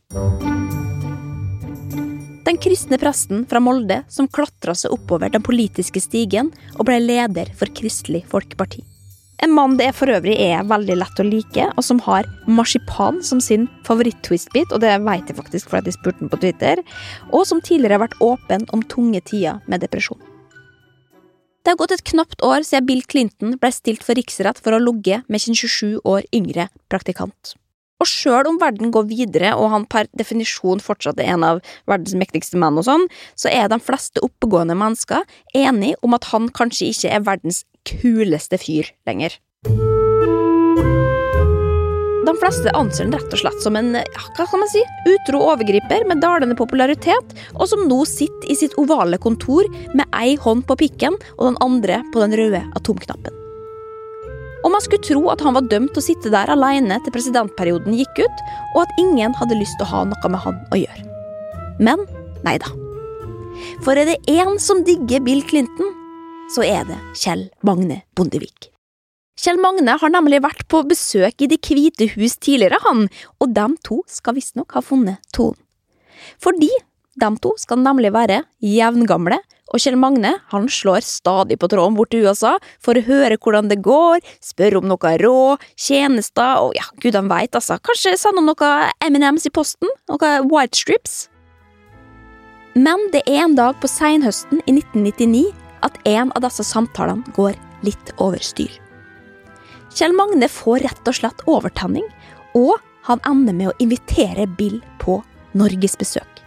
Den 2.46 2.60
kristne 2.62 3.00
presten 3.02 3.42
fra 3.50 3.58
Molde 3.58 4.04
som 4.06 4.28
klatra 4.30 4.76
seg 4.78 4.94
oppover 4.94 5.32
den 5.34 5.42
politiske 5.42 5.98
stigen 6.04 6.52
og 6.76 6.86
ble 6.86 7.00
leder 7.02 7.50
for 7.58 7.74
Kristelig 7.74 8.22
Folkeparti. 8.30 8.84
En 9.42 9.52
mann 9.52 9.74
det 9.76 9.90
for 9.98 10.14
øvrig 10.14 10.38
er 10.40 10.62
veldig 10.70 11.00
lett 11.02 11.18
å 11.20 11.26
like, 11.26 11.66
og 11.74 11.82
som 11.84 11.98
har 12.06 12.30
marsipan 12.46 13.18
som 13.26 13.42
sin 13.42 13.66
favoritt-twistbit, 13.90 14.70
og 14.70 14.86
det 14.86 14.94
vet 15.02 15.34
jeg 15.34 15.40
faktisk 15.42 15.74
fordi 15.74 15.90
jeg 15.90 15.98
spurte 15.98 16.22
ham 16.22 16.30
på 16.30 16.40
Twitter, 16.46 16.86
og 17.34 17.42
som 17.50 17.60
tidligere 17.60 17.98
har 17.98 18.06
vært 18.06 18.18
åpen 18.24 18.70
om 18.70 18.86
tunge 18.86 19.20
tider 19.26 19.58
med 19.66 19.82
depresjon. 19.82 20.22
Det 21.66 21.72
har 21.72 21.80
gått 21.80 21.96
et 21.96 22.06
knapt 22.06 22.44
år 22.46 22.62
siden 22.62 22.84
Bill 22.86 23.00
Clinton 23.10 23.56
ble 23.58 23.72
stilt 23.74 24.04
for 24.06 24.14
riksrett 24.14 24.60
for 24.62 24.70
å 24.70 24.78
ha 24.78 24.84
ligget 24.84 25.26
med 25.26 25.42
sin 25.42 25.56
27 25.58 25.96
år 26.06 26.22
yngre 26.30 26.68
praktikant. 26.86 27.56
Og 27.98 28.06
sjøl 28.06 28.46
om 28.46 28.60
verden 28.62 28.92
går 28.94 29.08
videre 29.10 29.50
og 29.58 29.72
han 29.72 29.88
per 29.90 30.06
definisjon 30.14 30.78
fortsatt 30.84 31.18
er 31.18 31.32
en 31.34 31.48
av 31.48 31.58
verdens 31.90 32.14
mektigste 32.14 32.60
menn, 32.62 32.78
og 32.78 32.86
sånn, 32.86 33.08
så 33.34 33.50
er 33.50 33.66
de 33.66 33.80
fleste 33.82 34.22
oppegående 34.22 34.78
mennesker 34.78 35.26
enige 35.58 35.98
om 36.06 36.14
at 36.14 36.30
han 36.30 36.46
kanskje 36.54 36.92
ikke 36.92 37.14
er 37.18 37.26
verdens 37.32 37.64
kuleste 37.82 38.62
fyr 38.62 38.94
lenger. 39.10 39.34
Fleste 42.46 42.70
anser 42.78 43.08
han 43.08 43.14
rett 43.16 43.32
og 43.34 43.40
slett 43.40 43.62
som 43.64 43.74
en 43.74 43.88
hva 43.96 44.44
kan 44.46 44.60
man 44.60 44.68
si, 44.70 44.78
utro 45.10 45.40
overgriper 45.48 46.04
med 46.06 46.20
dalende 46.22 46.54
popularitet, 46.54 47.32
og 47.56 47.66
som 47.66 47.80
nå 47.90 47.96
sitter 48.06 48.52
i 48.52 48.54
sitt 48.54 48.76
ovale 48.78 49.18
kontor 49.18 49.66
med 49.98 50.06
ei 50.14 50.36
hånd 50.38 50.62
på 50.68 50.76
pikken 50.78 51.16
og 51.32 51.42
den 51.42 51.58
andre 51.64 51.96
på 52.14 52.22
den 52.22 52.36
røde 52.38 52.60
atomknappen. 52.78 53.34
Og 54.62 54.70
man 54.70 54.84
skulle 54.84 55.02
tro 55.02 55.24
at 55.34 55.42
han 55.42 55.58
var 55.58 55.66
dømt 55.72 55.90
til 55.96 56.04
å 56.04 56.06
sitte 56.06 56.30
der 56.36 56.52
alene 56.54 57.00
til 57.02 57.16
presidentperioden 57.16 57.98
gikk 57.98 58.22
ut, 58.22 58.46
og 58.76 58.84
at 58.84 59.02
ingen 59.02 59.34
hadde 59.40 59.58
lyst 59.58 59.74
til 59.80 59.88
å 59.88 59.90
ha 59.96 60.04
noe 60.12 60.30
med 60.30 60.44
han 60.46 60.62
å 60.70 60.80
gjøre. 60.84 61.02
Men 61.82 62.06
nei 62.46 62.60
da. 62.62 62.70
For 63.82 63.98
er 63.98 64.06
det 64.06 64.20
én 64.30 64.54
som 64.62 64.86
digger 64.86 65.26
Bill 65.26 65.42
Clinton, 65.50 65.90
så 66.54 66.62
er 66.62 66.86
det 66.86 67.02
Kjell 67.18 67.48
Magne 67.66 68.04
Bondevik. 68.14 68.70
Kjell 69.36 69.60
Magne 69.60 69.98
har 70.00 70.12
nemlig 70.12 70.40
vært 70.44 70.64
på 70.72 70.80
besøk 70.88 71.44
i 71.44 71.48
Det 71.50 71.60
hvite 71.60 72.08
hus 72.14 72.38
tidligere, 72.40 72.80
han, 72.86 73.06
og 73.40 73.52
de 73.52 73.66
to 73.84 74.00
skal 74.08 74.36
visstnok 74.38 74.72
ha 74.76 74.84
funnet 74.84 75.20
tonen. 75.36 75.58
Fordi 76.40 76.70
de 77.20 77.28
to 77.44 77.52
skal 77.60 77.82
nemlig 77.84 78.10
være 78.14 78.42
jevngamle 78.64 79.38
og 79.74 79.82
Kjell 79.82 79.98
Magne 79.98 80.36
han 80.52 80.68
slår 80.70 81.04
stadig 81.04 81.58
på 81.58 81.68
tråden 81.70 81.96
bort 81.98 82.12
til 82.14 82.26
USA 82.26 82.54
for 82.82 82.96
å 82.96 83.04
høre 83.06 83.38
hvordan 83.40 83.70
det 83.70 83.80
går, 83.84 84.22
spørre 84.44 84.80
om 84.80 84.86
noe 84.90 85.14
råd, 85.22 85.64
tjenester 85.74 86.62
og 86.62 86.76
ja, 86.78 86.86
gudene 87.02 87.30
veit, 87.32 87.54
altså, 87.56 87.80
kanskje 87.82 88.16
sende 88.20 88.44
om 88.44 88.50
noe 88.52 88.70
M&M's 89.08 89.48
i 89.48 89.52
posten, 89.54 89.90
noe 90.10 90.32
white 90.46 90.78
strips. 90.78 91.26
Men 92.76 93.08
det 93.12 93.24
er 93.26 93.42
en 93.46 93.58
dag 93.58 93.78
på 93.82 93.90
seinhøsten 93.90 94.62
i 94.64 94.78
1999 94.78 95.46
at 95.86 95.96
en 96.08 96.32
av 96.36 96.44
disse 96.44 96.66
samtalene 96.66 97.36
går 97.36 97.56
litt 97.86 98.12
over 98.22 98.42
styr. 98.42 98.85
Kjell 99.96 100.12
Magne 100.12 100.48
får 100.52 100.82
rett 100.84 101.08
og 101.08 101.16
slett 101.16 101.44
overtenning, 101.48 102.04
og 102.52 102.76
han 103.08 103.22
ender 103.28 103.54
med 103.56 103.70
å 103.70 103.76
invitere 103.80 104.44
Bill 104.58 104.82
på 105.00 105.22
norgesbesøk. 105.56 106.42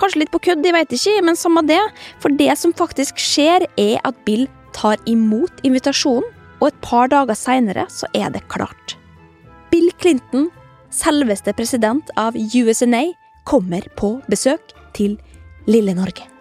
Kanskje 0.00 0.20
litt 0.20 0.32
på 0.34 0.42
kødd, 0.42 0.60
de 0.64 0.72
veit 0.74 0.92
ikke, 0.92 1.14
men 1.24 1.38
samme 1.38 1.62
det, 1.64 1.80
for 2.20 2.34
det 2.34 2.50
som 2.60 2.74
faktisk 2.76 3.20
skjer, 3.22 3.64
er 3.80 4.02
at 4.04 4.18
Bill 4.26 4.44
tar 4.76 5.00
imot 5.08 5.64
invitasjonen, 5.64 6.28
og 6.60 6.68
et 6.70 6.82
par 6.84 7.08
dager 7.12 7.36
seinere 7.36 7.86
så 7.92 8.08
er 8.16 8.28
det 8.34 8.44
klart. 8.52 8.96
Bill 9.72 9.88
Clinton, 10.00 10.50
selveste 10.92 11.56
president 11.56 12.12
av 12.20 12.36
USNA, 12.36 13.06
kommer 13.48 13.84
på 13.96 14.16
besøk 14.28 14.76
til 14.96 15.18
lille 15.68 15.96
Norge. 15.96 16.33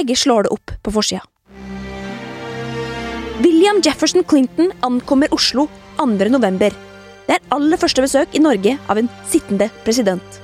VG 0.00 0.16
slår 0.16 0.42
det 0.42 0.48
opp 0.48 0.70
på 0.82 0.92
forsida. 0.92 1.22
William 3.44 3.80
Jefferson 3.84 4.24
Clinton 4.24 4.72
ankommer 4.80 5.34
Oslo 5.34 5.68
2. 5.96 6.06
november. 6.28 6.72
Det 7.26 7.36
er 7.36 7.52
aller 7.54 7.76
første 7.80 8.02
besøk 8.02 8.32
i 8.34 8.42
Norge 8.42 8.76
av 8.88 8.98
en 8.98 9.08
sittende 9.28 9.70
president. 9.84 10.40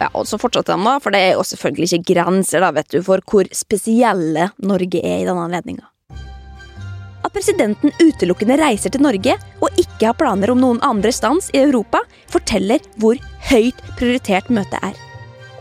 Ja, 0.00 0.10
og 0.12 0.26
så 0.26 0.38
fortsatte 0.38 0.74
han 0.74 0.84
da, 0.84 0.98
for 1.00 1.14
det 1.14 1.22
er 1.22 1.32
jo 1.38 1.46
selvfølgelig 1.46 1.92
ikke 1.92 2.14
grenser 2.14 2.64
da, 2.64 2.72
vet 2.74 2.90
du, 2.92 3.00
for 3.06 3.22
hvor 3.30 3.48
spesielle 3.54 4.50
Norge 4.58 5.00
er 5.00 5.22
i 5.22 5.28
denne 5.28 5.46
anledninga. 5.46 5.86
At 7.24 7.32
presidenten 7.32 7.94
utelukkende 8.02 8.58
reiser 8.60 8.92
til 8.92 9.06
Norge 9.06 9.38
og 9.62 9.80
ikke 9.80 10.10
har 10.10 10.18
planer 10.18 10.52
om 10.52 10.60
noen 10.60 10.82
andre 10.84 11.14
stans 11.14 11.48
i 11.54 11.62
Europa, 11.62 12.02
forteller 12.28 12.84
hvor 13.00 13.16
høyt 13.48 13.80
prioritert 13.96 14.50
møtet 14.52 14.82
er. 14.82 15.04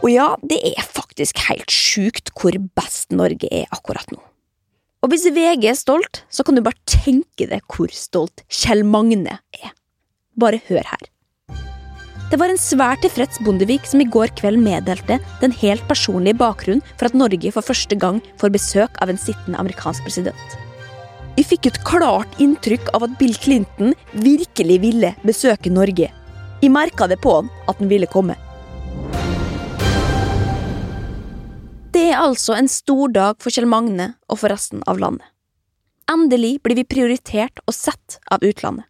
Og 0.04 0.12
ja, 0.12 0.34
det 0.44 0.60
er 0.74 0.84
faktisk 0.84 1.40
helt 1.48 1.72
sjukt 1.72 2.34
hvor 2.36 2.56
best 2.76 3.14
Norge 3.16 3.48
er 3.48 3.70
akkurat 3.72 4.10
nå. 4.12 4.20
Og 5.04 5.12
hvis 5.12 5.26
VG 5.36 5.70
er 5.72 5.80
stolt, 5.80 6.24
så 6.32 6.44
kan 6.44 6.56
du 6.56 6.64
bare 6.64 6.80
tenke 6.88 7.48
deg 7.48 7.64
hvor 7.72 7.92
stolt 7.96 8.44
Kjell 8.52 8.84
Magne 8.88 9.40
er. 9.56 9.72
Bare 10.40 10.60
hør 10.68 10.84
her. 10.88 11.08
Det 12.32 12.40
var 12.42 12.50
en 12.50 12.60
svært 12.60 13.04
tilfreds 13.04 13.40
Bondevik 13.46 13.86
som 13.88 14.02
i 14.02 14.08
går 14.10 14.32
kveld 14.40 14.58
meddelte 14.64 15.20
den 15.44 15.56
helt 15.60 15.84
personlige 15.88 16.40
bakgrunnen 16.40 16.84
for 16.98 17.08
at 17.08 17.16
Norge 17.16 17.52
for 17.54 17.64
første 17.64 17.96
gang 18.00 18.20
får 18.42 18.56
besøk 18.56 18.98
av 19.04 19.12
en 19.12 19.20
sittende 19.22 19.60
amerikansk 19.62 20.08
president. 20.08 20.58
Vi 21.38 21.46
fikk 21.48 21.70
et 21.70 21.80
klart 21.88 22.40
inntrykk 22.44 22.92
av 22.98 23.06
at 23.08 23.16
Bill 23.20 23.36
Clinton 23.38 23.94
virkelig 24.26 24.80
ville 24.84 25.14
besøke 25.24 25.72
Norge. 25.72 26.10
Vi 26.64 26.72
merka 26.72 27.08
det 27.12 27.22
på 27.24 27.38
han 27.38 27.54
at 27.68 27.80
han 27.80 27.92
ville 27.92 28.10
komme. 28.10 28.36
Det 31.94 32.08
er 32.10 32.18
altså 32.18 32.56
en 32.58 32.70
stor 32.72 33.12
dag 33.14 33.38
for 33.44 33.54
Kjell 33.54 33.68
Magne 33.70 34.16
og 34.26 34.40
for 34.42 34.50
resten 34.50 34.82
av 34.90 34.98
landet. 34.98 35.28
Endelig 36.10 36.56
blir 36.66 36.80
vi 36.80 36.86
prioritert 36.90 37.62
og 37.68 37.76
sett 37.78 38.18
av 38.34 38.42
utlandet. 38.42 38.88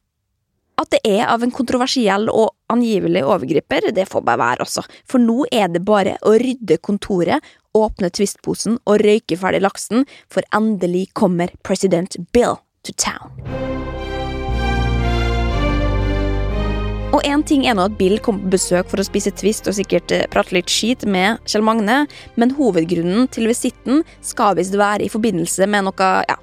At 0.79 0.89
det 0.95 1.01
er 1.05 1.27
av 1.29 1.43
en 1.43 1.51
kontroversiell 1.53 2.29
og 2.31 2.55
angivelig 2.71 3.25
overgriper, 3.27 3.91
det 3.93 4.07
får 4.09 4.23
bare 4.25 4.41
være, 4.41 4.65
også, 4.65 4.85
for 5.05 5.21
nå 5.21 5.43
er 5.51 5.67
det 5.75 5.83
bare 5.85 6.15
å 6.25 6.33
rydde 6.39 6.79
kontoret, 6.81 7.43
åpne 7.77 8.09
Twist-posen 8.09 8.79
og 8.87 9.03
røyke 9.03 9.37
ferdig 9.37 9.61
laksen, 9.67 10.07
for 10.31 10.47
endelig 10.55 11.09
kommer 11.13 11.53
president 11.61 12.17
Bill 12.31 12.57
to 12.87 12.95
town. 12.95 13.72
Og 17.13 17.21
én 17.29 17.43
ting 17.45 17.67
er 17.69 17.75
nå 17.77 17.85
at 17.85 17.97
Bill 17.99 18.17
kom 18.25 18.39
på 18.41 18.55
besøk 18.55 18.87
for 18.89 19.01
å 19.01 19.05
spise 19.05 19.33
Twist 19.37 19.67
og 19.69 19.75
sikkert 19.77 20.11
eh, 20.15 20.25
prate 20.33 20.55
litt 20.55 20.71
skit 20.71 21.05
med 21.05 21.43
Kjell 21.45 21.65
Magne, 21.65 22.03
men 22.41 22.55
hovedgrunnen 22.57 23.27
til 23.33 23.45
visitten 23.51 24.01
skal 24.25 24.57
visst 24.57 24.73
være 24.79 25.05
i 25.05 25.11
forbindelse 25.13 25.67
med 25.69 25.85
noe 25.85 26.09
ja, 26.25 26.39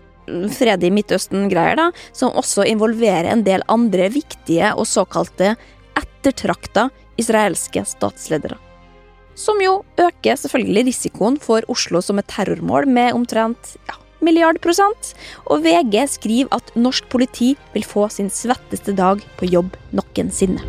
fred 0.55 0.87
Midtøsten-greier, 0.95 1.75
da, 1.81 1.89
som 2.15 2.39
også 2.39 2.69
involverer 2.71 3.33
en 3.33 3.43
del 3.47 3.67
andre 3.73 4.07
viktige 4.15 4.71
og 4.77 4.87
såkalte 4.87 5.57
ettertrakta 5.99 6.87
israelske 7.19 7.83
statsledere. 7.89 8.61
Som 9.35 9.59
jo 9.65 9.81
øker 9.99 10.39
selvfølgelig 10.39 10.87
risikoen 10.91 11.41
for 11.41 11.67
Oslo 11.73 12.03
som 12.05 12.23
et 12.23 12.31
terrormål 12.31 12.87
med 12.87 13.17
omtrent 13.17 13.75
ja, 13.89 13.99
milliard 14.25 14.61
prosent, 14.65 15.15
og 15.47 15.65
VG 15.65 15.97
skriver 16.13 16.53
at 16.55 16.73
norsk 16.77 17.09
politi 17.13 17.55
vil 17.75 17.87
få 17.87 18.09
sin 18.13 18.31
svetteste 18.31 18.95
dag 18.97 19.23
på 19.41 19.49
jobb 19.51 19.77
noensinne. 19.97 20.63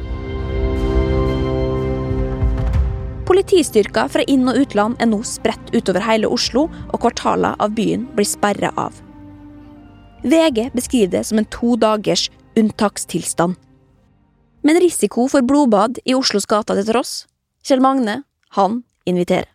Politistyrker 3.32 4.10
fra 4.12 4.26
inn- 4.28 4.50
og 4.52 4.58
utland 4.60 5.00
er 5.00 5.08
nå 5.08 5.22
spredt 5.24 5.72
utover 5.72 6.04
hele 6.04 6.28
Oslo, 6.28 6.66
og 6.92 7.00
kvartaler 7.00 7.56
av 7.64 7.72
byen 7.78 8.04
blir 8.18 8.28
sperra 8.28 8.74
av. 8.76 8.98
VG 10.24 10.70
beskriver 10.76 11.14
det 11.16 11.24
som 11.26 11.40
en 11.40 11.48
to 11.50 11.78
dagers 11.80 12.28
unntakstilstand. 12.60 13.56
Men 14.62 14.82
risiko 14.84 15.26
for 15.32 15.42
blodbad 15.42 15.98
i 16.06 16.14
Oslos 16.14 16.46
gater 16.46 16.78
til 16.78 16.92
tross, 16.92 17.26
Kjell 17.66 17.82
Magne, 17.82 18.22
han 18.58 18.84
inviterer. 19.10 19.50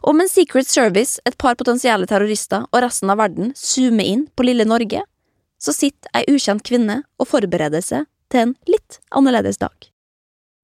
Og 0.00 0.16
mens 0.16 0.32
Secret 0.32 0.68
Service, 0.68 1.20
et 1.28 1.36
par 1.36 1.58
potensielle 1.60 2.08
terrorister 2.08 2.64
og 2.70 2.82
resten 2.84 3.12
av 3.12 3.20
verden 3.20 3.52
zoomer 3.58 4.08
inn 4.08 4.26
på 4.34 4.46
lille 4.48 4.64
Norge, 4.68 5.02
så 5.60 5.74
sitter 5.76 6.08
ei 6.16 6.24
ukjent 6.32 6.64
kvinne 6.64 7.02
og 7.20 7.28
forbereder 7.28 7.84
seg 7.84 8.08
til 8.32 8.46
en 8.46 8.54
litt 8.70 9.00
annerledes 9.12 9.60
dag. 9.60 9.76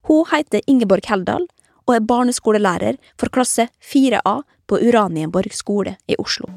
Hun 0.09 0.25
heter 0.31 0.65
Ingeborg 0.71 1.09
Heldal 1.11 1.45
og 1.87 1.95
er 1.95 2.07
barneskolelærer 2.07 2.97
for 3.21 3.33
klasse 3.35 3.69
4A 3.93 4.39
på 4.67 4.81
Uranienborg 4.89 5.53
skole 5.55 5.99
i 6.09 6.17
Oslo. 6.23 6.49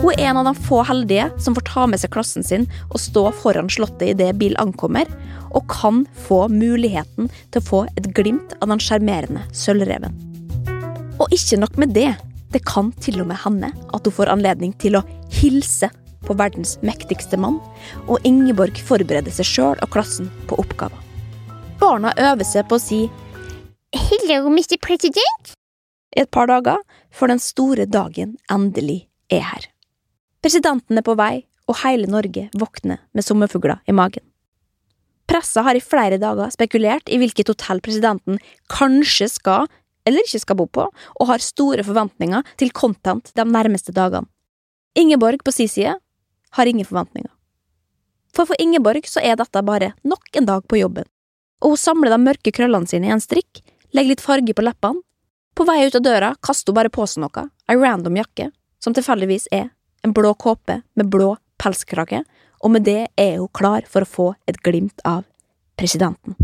Hun 0.00 0.14
er 0.14 0.30
en 0.30 0.38
av 0.40 0.46
de 0.48 0.54
få 0.56 0.78
heldige 0.88 1.26
som 1.44 1.52
får 1.52 1.66
ta 1.68 1.82
med 1.90 2.00
seg 2.00 2.08
klassen 2.14 2.44
sin 2.46 2.62
og 2.88 3.02
stå 3.02 3.26
foran 3.36 3.68
slottet 3.68 4.14
idet 4.14 4.30
Bill 4.40 4.54
ankommer, 4.56 5.04
og 5.52 5.66
kan 5.68 6.06
få 6.24 6.46
muligheten 6.48 7.28
til 7.52 7.60
å 7.60 7.66
få 7.66 7.80
et 8.00 8.06
glimt 8.16 8.54
av 8.62 8.70
den 8.72 8.80
sjarmerende 8.80 9.42
sølvreven. 9.52 10.14
Og 11.20 11.34
ikke 11.36 11.58
nok 11.60 11.76
med 11.82 11.92
det, 11.92 12.14
det 12.54 12.62
kan 12.64 12.88
til 13.04 13.20
og 13.20 13.28
med 13.28 13.42
hende 13.42 13.68
at 13.92 14.08
hun 14.08 14.14
får 14.16 14.32
anledning 14.32 14.72
til 14.80 14.96
å 14.96 15.02
hilse 15.36 15.90
på 16.24 16.36
verdens 16.38 16.78
mektigste 16.86 17.36
mann, 17.36 17.58
og 18.08 18.24
Ingeborg 18.24 18.80
forbereder 18.80 19.34
seg 19.36 19.48
sjøl 19.50 19.82
og 19.84 19.92
klassen 19.92 20.30
på 20.48 20.56
oppgaven. 20.62 20.96
Barna 21.80 22.14
øver 22.16 22.48
seg 22.48 22.64
på 22.70 22.80
å 22.80 22.82
si 22.82 23.02
Hello, 23.92 24.46
Mr. 24.48 24.78
President! 24.80 25.52
i 26.16 26.24
et 26.24 26.30
par 26.34 26.48
dager, 26.50 26.80
før 27.14 27.34
den 27.34 27.42
store 27.42 27.84
dagen 27.86 28.34
endelig 28.50 29.04
er 29.30 29.44
her. 29.46 29.68
Presidenten 30.40 30.98
er 30.98 31.04
på 31.04 31.16
vei, 31.20 31.44
og 31.68 31.78
hele 31.84 32.08
Norge 32.10 32.48
våkner 32.58 32.98
med 33.14 33.24
sommerfugler 33.24 33.82
i 33.86 33.94
magen. 33.94 34.24
Pressa 35.30 35.62
har 35.62 35.78
i 35.78 35.84
flere 35.84 36.18
dager 36.18 36.50
spekulert 36.50 37.10
i 37.12 37.20
hvilket 37.20 37.52
hotell 37.52 37.78
presidenten 37.84 38.40
kanskje 38.72 39.28
skal 39.30 39.68
eller 40.08 40.24
ikke 40.24 40.40
skal 40.42 40.58
bo 40.58 40.66
på, 40.66 40.86
og 40.90 41.28
har 41.28 41.44
store 41.44 41.84
forventninger 41.86 42.46
til 42.58 42.72
content 42.74 43.30
de 43.36 43.44
nærmeste 43.46 43.92
dagene. 43.94 44.26
Ingeborg 44.98 45.44
på 45.44 45.52
si 45.54 45.68
side 45.70 45.92
har 46.56 46.66
ingen 46.66 46.88
forventninger. 46.88 47.30
For 48.34 48.48
for 48.48 48.58
Ingeborg 48.62 49.06
så 49.06 49.22
er 49.22 49.36
dette 49.38 49.62
bare 49.66 49.92
nok 50.02 50.34
en 50.38 50.48
dag 50.48 50.66
på 50.66 50.80
jobben, 50.80 51.06
og 51.60 51.74
hun 51.74 51.82
samler 51.82 52.14
de 52.14 52.22
mørke 52.24 52.54
krøllene 52.56 52.90
sine 52.90 53.10
i 53.10 53.14
en 53.14 53.22
strikk, 53.22 53.60
legger 53.92 54.14
litt 54.14 54.24
farge 54.24 54.54
på 54.56 54.64
leppene. 54.64 55.04
På 55.54 55.66
vei 55.68 55.82
ut 55.86 55.98
av 55.98 56.02
døra 56.02 56.34
kaster 56.40 56.72
hun 56.72 56.78
bare 56.78 56.92
på 56.94 57.06
seg 57.10 57.22
noe, 57.26 57.50
ei 57.68 57.76
random 57.76 58.16
jakke, 58.16 58.48
som 58.80 58.96
tilfeldigvis 58.96 59.50
er 59.52 59.68
en 60.02 60.12
blå 60.12 60.34
kåpe 60.34 60.80
med 60.94 61.10
blå 61.10 61.34
pelskrage, 61.60 62.22
og 62.60 62.72
med 62.74 62.84
det 62.88 63.08
er 63.20 63.36
hun 63.38 63.50
klar 63.56 63.86
for 63.88 64.04
å 64.04 64.08
få 64.08 64.28
et 64.48 64.60
glimt 64.64 65.02
av 65.04 65.24
presidenten. 65.80 66.36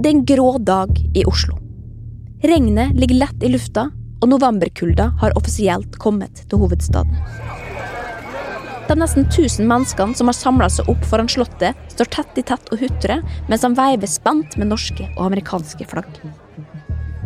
Det 0.00 0.08
er 0.08 0.14
en 0.14 0.26
grå 0.26 0.52
dag 0.64 0.96
i 1.14 1.24
Oslo. 1.28 1.58
Regnet 2.42 2.96
ligger 2.96 3.20
lett 3.26 3.42
i 3.44 3.50
lufta, 3.52 3.90
og 4.20 4.28
novemberkulda 4.28 5.10
har 5.20 5.36
offisielt 5.36 5.98
kommet 6.00 6.42
til 6.48 6.60
hovedstaden. 6.60 7.16
De 8.88 8.96
nesten 8.98 9.26
1000 9.28 9.68
menneskene 9.70 10.16
som 10.18 10.26
har 10.26 10.34
samla 10.34 10.66
seg 10.72 10.88
opp 10.90 11.04
foran 11.06 11.28
Slottet, 11.30 11.78
står 11.94 12.10
tett 12.10 12.40
i 12.40 12.44
tett 12.48 12.72
og 12.74 12.82
hutrer 12.82 13.22
mens 13.46 13.62
de 13.62 13.70
veiver 13.76 14.10
spent 14.10 14.56
med 14.58 14.72
norske 14.72 15.06
og 15.14 15.28
amerikanske 15.28 15.86
flagg. 15.92 16.18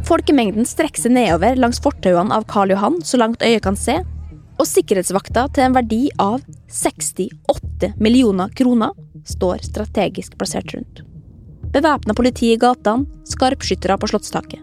Folkemengden 0.05 0.67
strekker 0.69 1.01
seg 1.01 1.15
nedover 1.17 1.57
langs 1.57 1.81
fortauene 1.81 2.35
av 2.37 2.45
Karl 2.51 2.75
Johan 2.75 2.99
så 3.07 3.21
langt 3.21 3.45
øyet 3.45 3.65
kan 3.65 3.79
se, 3.79 4.03
Og 4.55 4.69
sikkerhetsvakta 4.71 5.49
til 5.55 5.65
en 5.67 5.75
verdi 5.75 6.03
av 6.23 6.43
68 6.71 7.95
millioner 7.99 8.53
kroner 8.55 8.93
står 9.27 9.65
strategisk 9.67 10.37
plassert 10.39 10.71
rundt. 10.77 11.03
Bevæpna 11.75 12.15
politi 12.15 12.53
i 12.55 12.61
gatene, 12.61 13.09
skarpskyttere 13.27 13.97
på 13.99 14.13
slottstaket. 14.13 14.63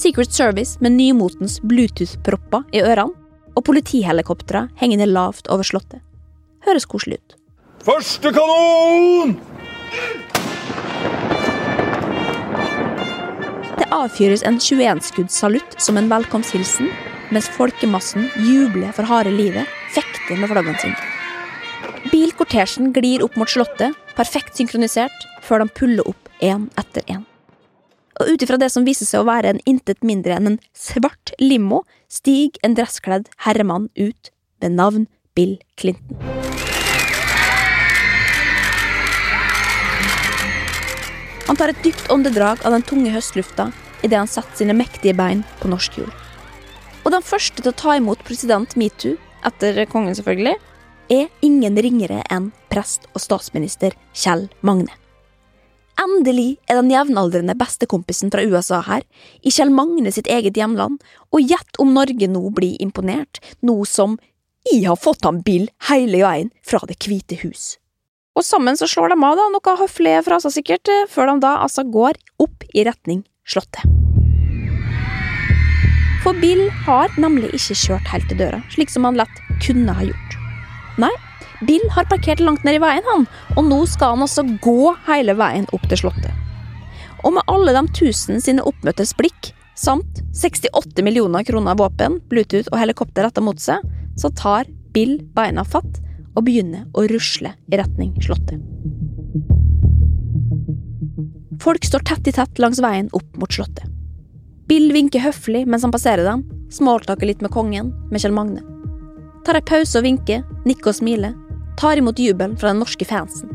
Secret 0.00 0.32
Service 0.32 0.80
med 0.80 0.96
nymotens 0.96 1.58
Bluetooth-propper 1.60 2.64
i 2.72 2.80
ørene, 2.80 3.12
og 3.54 3.62
politihelikoptre 3.68 4.64
hengende 4.80 5.06
lavt 5.06 5.46
over 5.52 5.62
slottet. 5.62 6.00
Høres 6.66 6.88
koselig 6.90 7.20
ut. 7.20 7.36
Første 7.84 8.32
kanon! 8.34 9.36
Avfyres 13.94 14.42
en 14.46 14.58
21-skuddssalutt 14.60 15.76
som 15.82 15.98
en 15.98 16.08
velkomsthilsen, 16.10 16.90
mens 17.34 17.48
folkemassen 17.56 18.28
jubler 18.46 18.92
for 18.96 19.06
harde 19.08 19.32
livet, 19.34 19.68
fekter 19.94 20.38
med 20.40 20.50
flaggene 20.50 20.80
sine. 20.82 20.96
Bilkortesjen 22.12 22.92
glir 22.94 23.24
opp 23.24 23.36
mot 23.40 23.50
slottet, 23.50 23.96
perfekt 24.18 24.58
synkronisert, 24.58 25.24
før 25.42 25.64
de 25.64 25.72
puller 25.78 26.10
opp 26.10 26.30
én 26.44 26.68
etter 26.80 27.06
én. 27.10 27.24
Og 28.20 28.30
ut 28.30 28.44
ifra 28.46 28.58
det 28.60 28.70
som 28.70 28.86
viser 28.86 29.08
seg 29.08 29.24
å 29.24 29.28
være 29.28 29.50
en 29.50 29.62
intet 29.66 30.04
mindre 30.06 30.36
enn 30.36 30.52
en 30.52 30.60
svart 30.76 31.34
limo, 31.42 31.82
stiger 32.06 32.60
en 32.62 32.76
dresskledd 32.78 33.30
herremann 33.46 33.88
ut 33.98 34.30
ved 34.62 34.76
navn 34.78 35.08
Bill 35.34 35.58
Clinton. 35.80 36.20
Han 41.44 41.58
tar 41.58 41.74
et 41.74 41.82
dypt 41.84 42.06
åndedrag 42.10 42.62
av 42.64 42.72
den 42.72 42.86
tunge 42.86 43.10
høstlufta 43.12 43.68
idet 44.04 44.20
han 44.20 44.30
satte 44.30 44.60
sine 44.60 44.76
mektige 44.76 45.16
bein 45.16 45.42
på 45.60 45.70
norsk 45.72 45.98
jord. 46.02 46.12
Og 47.04 47.12
den 47.12 47.24
første 47.24 47.60
til 47.60 47.72
å 47.72 47.76
ta 47.76 47.96
imot 47.98 48.24
president 48.24 48.76
Metoo, 48.80 49.16
etter 49.44 49.84
kongen 49.90 50.16
selvfølgelig, 50.16 50.56
er 51.12 51.28
ingen 51.44 51.76
ringere 51.76 52.22
enn 52.32 52.50
prest 52.72 53.08
og 53.12 53.20
statsminister 53.20 53.96
Kjell 54.16 54.46
Magne. 54.64 54.92
Endelig 56.00 56.56
er 56.66 56.80
den 56.80 56.90
jevnaldrende 56.90 57.54
bestekompisen 57.54 58.32
fra 58.32 58.42
USA 58.42 58.80
her, 58.86 59.04
i 59.46 59.52
Kjell 59.54 59.70
Magne 59.70 60.10
sitt 60.14 60.26
eget 60.32 60.56
hjemland, 60.58 60.98
og 61.30 61.44
gjett 61.44 61.78
om 61.78 61.92
Norge 61.94 62.28
nå 62.30 62.48
blir 62.56 62.80
imponert, 62.82 63.40
nå 63.62 63.84
som 63.86 64.18
«I 64.72 64.80
har 64.86 64.96
fått 64.96 65.26
han 65.28 65.42
Bill 65.44 65.68
hele 65.90 66.24
veien 66.24 66.50
fra 66.64 66.80
Det 66.88 66.96
hvite 67.04 67.36
hus. 67.44 67.76
Og 68.34 68.42
sammen 68.42 68.80
så 68.80 68.88
slår 68.90 69.12
de 69.12 69.20
av 69.20 69.36
da, 69.38 69.44
noe 69.52 69.76
høflige 69.78 70.24
fraser 70.26 70.50
sikkert, 70.50 70.88
før 71.12 71.30
de 71.30 71.36
da 71.44 71.58
altså 71.62 71.84
går 71.86 72.18
opp 72.42 72.64
i 72.72 72.82
retning 72.88 73.22
Slottet. 73.44 73.84
For 76.24 76.36
Bill 76.40 76.70
har 76.86 77.12
nemlig 77.20 77.50
ikke 77.58 77.76
kjørt 77.76 78.08
helt 78.08 78.30
til 78.30 78.38
døra, 78.40 78.62
slik 78.72 78.92
som 78.92 79.04
han 79.04 79.18
lett 79.20 79.42
kunne 79.64 79.92
ha 79.92 80.06
gjort. 80.08 80.36
Nei, 81.02 81.12
Bill 81.68 81.84
har 81.92 82.08
parkert 82.08 82.40
langt 82.40 82.64
ned 82.64 82.78
i 82.78 82.82
veien, 82.82 83.04
han, 83.08 83.26
og 83.56 83.68
nå 83.68 83.82
skal 83.90 84.14
han 84.14 84.24
altså 84.24 84.46
gå 84.64 84.94
hele 85.08 85.36
veien 85.36 85.68
opp 85.76 85.84
til 85.90 86.00
Slottet. 86.00 86.32
Og 87.24 87.36
med 87.36 87.44
alle 87.48 87.74
de 87.76 87.84
tusen 87.96 88.40
sine 88.40 88.64
oppmøttes 88.64 89.14
blikk, 89.18 89.52
samt 89.76 90.22
68 90.36 91.04
millioner 91.04 91.44
kroner 91.44 91.76
våpen, 91.76 92.20
Bluetooth 92.30 92.70
og 92.72 92.80
helikopter 92.80 93.28
retta 93.28 93.44
mot 93.44 93.60
seg, 93.60 93.84
så 94.16 94.32
tar 94.32 94.70
Bill 94.94 95.18
beina 95.36 95.64
fatt 95.66 96.00
og 96.34 96.44
begynner 96.46 96.88
å 96.94 97.06
rusle 97.10 97.54
i 97.68 97.80
retning 97.80 98.14
Slottet. 98.24 98.60
Folk 101.60 101.84
står 101.84 101.98
tett 101.98 102.28
i 102.28 102.32
tett 102.32 102.58
langs 102.58 102.80
veien 102.82 103.08
opp 103.12 103.36
mot 103.36 103.52
Slottet. 103.52 103.86
Bill 104.68 104.92
vinker 104.92 105.20
høflig 105.20 105.66
mens 105.68 105.84
han 105.84 105.92
passerer 105.92 106.24
dem, 106.24 106.44
smalltalker 106.72 107.28
litt 107.28 107.42
med 107.44 107.52
kongen, 107.52 107.92
med 108.10 108.22
Kjell 108.22 108.32
Magne. 108.32 108.62
Tar 109.44 109.58
ei 109.58 109.66
pause 109.68 110.00
og 110.00 110.06
vinker, 110.06 110.40
nikker 110.64 110.92
og 110.92 110.98
smiler, 110.98 111.34
tar 111.80 112.00
imot 112.00 112.18
jubelen 112.18 112.56
fra 112.56 112.72
den 112.72 112.80
norske 112.80 113.04
fansen. 113.04 113.52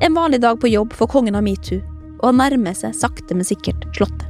En 0.00 0.16
vanlig 0.16 0.40
dag 0.40 0.60
på 0.60 0.70
jobb 0.70 0.94
for 0.96 1.10
kongen 1.10 1.36
av 1.36 1.44
metoo, 1.44 1.82
og 2.18 2.30
han 2.30 2.40
nærmer 2.40 2.76
seg 2.76 2.96
sakte, 2.96 3.36
men 3.36 3.46
sikkert 3.46 3.84
Slottet. 3.96 4.24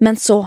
Men 0.00 0.16
så 0.16 0.46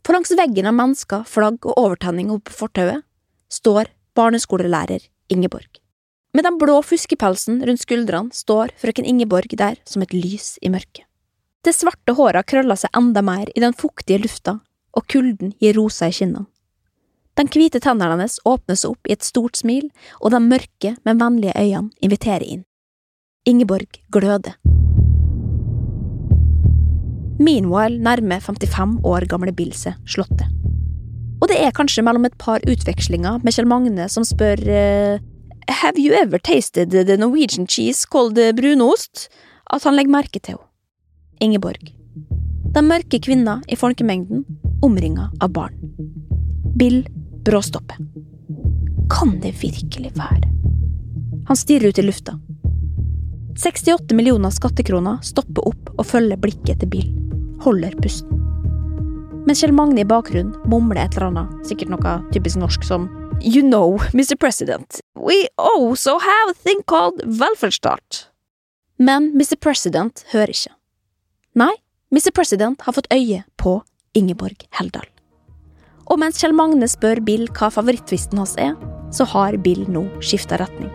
For 0.00 0.16
langs 0.16 0.32
veggen 0.32 0.66
av 0.66 0.74
mennesker, 0.74 1.26
flagg 1.28 1.60
og 1.68 1.76
overtenning 1.76 2.32
oppe 2.32 2.48
på 2.48 2.64
fortauet 2.64 3.04
står 3.52 3.92
barneskolelærer 4.16 5.04
Ingeborg. 5.30 5.79
Med 6.30 6.44
den 6.46 6.58
blå 6.58 6.76
fuskepelsen 6.86 7.58
rundt 7.66 7.82
skuldrene 7.82 8.30
står 8.34 8.70
frøken 8.78 9.06
Ingeborg 9.08 9.50
der 9.58 9.80
som 9.88 10.04
et 10.04 10.12
lys 10.14 10.60
i 10.62 10.70
mørket. 10.70 11.02
Det 11.66 11.74
svarte 11.74 12.14
håret 12.14 12.46
krøller 12.46 12.78
seg 12.78 12.94
enda 12.96 13.20
mer 13.20 13.50
i 13.50 13.60
den 13.60 13.74
fuktige 13.76 14.22
lufta, 14.22 14.60
og 14.94 15.06
kulden 15.10 15.50
gir 15.60 15.74
rosa 15.76 16.06
i 16.08 16.14
kinnene. 16.14 16.46
Den 17.34 17.50
hvite 17.50 17.80
tennene 17.82 18.14
hennes 18.14 18.38
seg 18.38 18.92
opp 18.92 19.10
i 19.10 19.14
et 19.16 19.26
stort 19.26 19.58
smil, 19.58 19.88
og 20.20 20.30
de 20.30 20.40
mørke, 20.44 20.94
men 21.04 21.18
vennlige 21.18 21.56
øynene 21.58 21.90
inviterer 22.00 22.46
inn. 22.46 22.62
Ingeborg 23.48 23.98
gløder. 24.14 24.54
Meanwhile 27.40 27.98
nærmer 27.98 28.40
55 28.44 29.00
år 29.02 29.26
gamle 29.26 29.52
Bill 29.56 29.72
seg 29.74 29.98
Slottet. 30.06 30.46
Og 31.40 31.48
det 31.48 31.56
er 31.58 31.74
kanskje 31.74 32.04
mellom 32.04 32.28
et 32.28 32.36
par 32.38 32.60
utvekslinger 32.68 33.40
med 33.42 33.56
Kjell 33.56 33.68
Magne 33.68 34.06
som 34.12 34.26
spør 34.28 34.60
uh, 34.68 35.29
Have 35.68 35.98
you 35.98 36.14
ever 36.14 36.38
tasted 36.38 36.90
the 36.90 37.16
Norwegian 37.16 37.66
cheese 37.66 38.06
called 38.06 38.34
brunost? 38.56 39.28
at 39.70 39.84
han 39.84 39.96
legger 39.96 40.12
merke 40.12 40.40
til 40.40 40.56
henne. 40.56 40.66
Ingeborg. 41.40 41.92
Den 42.74 42.86
mørke 42.90 43.18
kvinna 43.22 43.60
i 43.70 43.78
folkemengden, 43.78 44.44
omringa 44.84 45.30
av 45.40 45.52
barn. 45.56 45.76
Bill 46.76 47.02
bråstopper. 47.46 47.98
Kan 49.10 49.38
det 49.42 49.56
virkelig 49.62 50.12
være? 50.18 50.50
Han 51.48 51.58
stirrer 51.58 51.90
ut 51.90 51.98
i 51.98 52.04
lufta. 52.04 52.36
68 53.58 54.14
millioner 54.16 54.52
skattekroner 54.54 55.18
stopper 55.26 55.66
opp 55.72 55.90
og 55.96 56.06
følger 56.06 56.38
blikket 56.40 56.82
til 56.82 56.92
Bill. 56.92 57.08
Holder 57.64 57.96
pusten. 58.00 58.36
Mens 59.48 59.62
Kjell 59.62 59.74
Magne 59.74 60.04
i 60.04 60.06
bakgrunnen 60.06 60.52
mumler 60.68 61.00
et 61.00 61.16
eller 61.16 61.30
annet, 61.30 61.56
sikkert 61.66 61.90
noe 61.90 62.14
typisk 62.30 62.60
norsk 62.60 62.84
som 62.86 63.08
You 63.42 63.62
know, 63.62 63.98
Mr. 64.12 64.38
President, 64.38 65.00
we 65.14 65.48
also 65.56 66.18
have 66.18 66.50
a 66.50 66.54
thing 66.54 66.82
called 66.82 67.22
velferdsstat. 67.24 68.28
Men 68.98 69.32
Mr. 69.32 69.56
President 69.56 70.26
hører 70.32 70.52
ikke. 70.52 70.74
Nei, 71.56 71.72
Mr. 72.12 72.34
President 72.36 72.84
har 72.84 72.92
fått 72.92 73.08
øye 73.08 73.40
på 73.56 73.78
Ingeborg 74.12 74.66
Heldal. 74.76 75.08
Og 76.12 76.20
mens 76.20 76.36
Kjell 76.36 76.52
Magne 76.52 76.84
spør 76.84 77.22
Bill 77.24 77.48
hva 77.56 77.70
favorittvisten 77.72 78.36
hans 78.42 78.58
er, 78.60 78.74
så 79.08 79.24
har 79.32 79.56
Bill 79.64 79.86
nå 79.88 80.04
skifta 80.20 80.60
retning. 80.60 80.92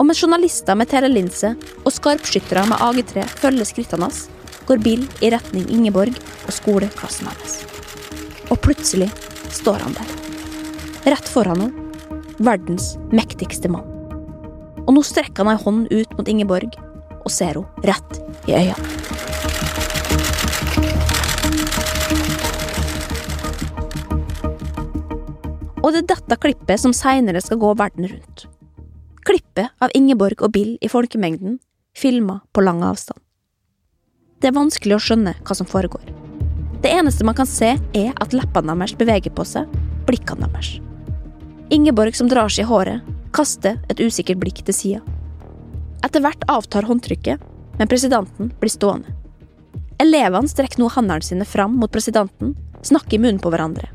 Og 0.00 0.08
mens 0.08 0.22
journalister 0.24 0.72
med 0.72 0.88
telelinse 0.88 1.52
og 1.82 1.92
skarpskyttere 1.92 2.64
med 2.70 2.80
AG3 2.80 3.28
følger 3.42 3.68
skrittene 3.68 4.08
hans, 4.08 4.30
går 4.64 4.80
Bill 4.80 5.04
i 5.20 5.34
retning 5.36 5.68
Ingeborg 5.68 6.16
og 6.46 6.54
skoleklassen 6.62 7.28
hennes. 7.28 7.60
Og 8.48 8.56
plutselig 8.64 9.12
står 9.52 9.84
han 9.84 10.00
der. 10.00 10.25
Rett 11.06 11.28
foran 11.28 11.60
henne. 11.60 11.84
Verdens 12.42 12.96
mektigste 13.14 13.70
mann. 13.70 13.86
Og 14.86 14.94
nå 14.96 15.02
strekker 15.06 15.44
han 15.44 15.52
ei 15.52 15.60
hånd 15.62 15.84
ut 15.92 16.16
mot 16.18 16.28
Ingeborg 16.28 16.74
og 17.22 17.30
ser 17.30 17.60
henne 17.60 17.86
rett 17.86 18.18
i 18.50 18.56
øynene. 18.58 18.94
Og 25.86 25.94
det 25.94 26.00
er 26.02 26.08
dette 26.10 26.38
klippet 26.42 26.82
som 26.82 26.94
seinere 26.96 27.38
skal 27.44 27.60
gå 27.62 27.70
verden 27.78 28.08
rundt. 28.10 28.48
Klippet 29.26 29.70
av 29.78 29.94
Ingeborg 29.94 30.42
og 30.42 30.50
Bill 30.56 30.74
i 30.82 30.90
folkemengden, 30.90 31.60
filma 31.94 32.40
på 32.50 32.64
lang 32.66 32.82
avstand. 32.82 33.20
Det 34.42 34.50
er 34.50 34.58
vanskelig 34.58 34.98
å 34.98 35.04
skjønne 35.06 35.36
hva 35.46 35.54
som 35.54 35.70
foregår. 35.70 36.02
Det 36.82 36.90
eneste 36.90 37.22
man 37.24 37.38
kan 37.38 37.46
se, 37.46 37.76
er 37.78 38.10
at 38.18 38.34
leppene 38.34 38.74
deres 38.74 38.98
beveger 38.98 39.30
på 39.38 39.46
seg, 39.46 39.70
blikkene 40.10 40.50
deres. 40.50 40.74
Ingeborg 41.68 42.14
som 42.14 42.28
drar 42.30 42.46
seg 42.52 42.62
i 42.62 42.68
håret, 42.68 43.02
kaster 43.34 43.80
et 43.90 43.98
usikkert 43.98 44.38
blikk 44.38 44.60
til 44.62 44.74
sida. 44.74 45.00
Etter 46.06 46.22
hvert 46.22 46.44
avtar 46.52 46.86
håndtrykket, 46.86 47.42
men 47.80 47.90
presidenten 47.90 48.52
blir 48.60 48.70
stående. 48.70 49.10
Elevene 49.98 50.46
strekker 50.46 50.78
nå 50.78 50.92
hendene 50.94 51.26
sine 51.26 51.46
fram 51.48 51.74
mot 51.80 51.90
presidenten, 51.90 52.54
snakker 52.86 53.16
i 53.16 53.20
munnen 53.24 53.42
på 53.42 53.50
hverandre. 53.50 53.90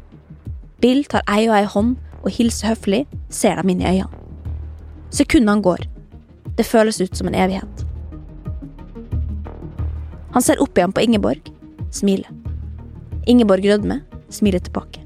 Bill 0.83 1.05
tar 1.07 1.23
ei 1.31 1.45
og 1.47 1.55
ei 1.55 1.63
hånd 1.63 1.95
og 2.19 2.29
hilser 2.35 2.73
høflig, 2.73 3.05
ser 3.31 3.55
dem 3.61 3.71
inn 3.71 3.85
i 3.85 3.87
øynene. 3.87 4.19
Sekundene 5.11 5.63
går. 5.63 5.87
Det 6.57 6.67
føles 6.67 6.99
ut 6.99 7.15
som 7.15 7.31
en 7.31 7.39
evighet. 7.39 7.87
Han 10.35 10.43
ser 10.43 10.59
opp 10.63 10.75
igjen 10.75 10.91
på 10.95 11.07
Ingeborg, 11.07 11.51
smiler. 11.91 12.27
Ingeborg 13.31 13.63
rødmer, 13.63 14.03
smiler 14.27 14.59
tilbake. 14.59 15.05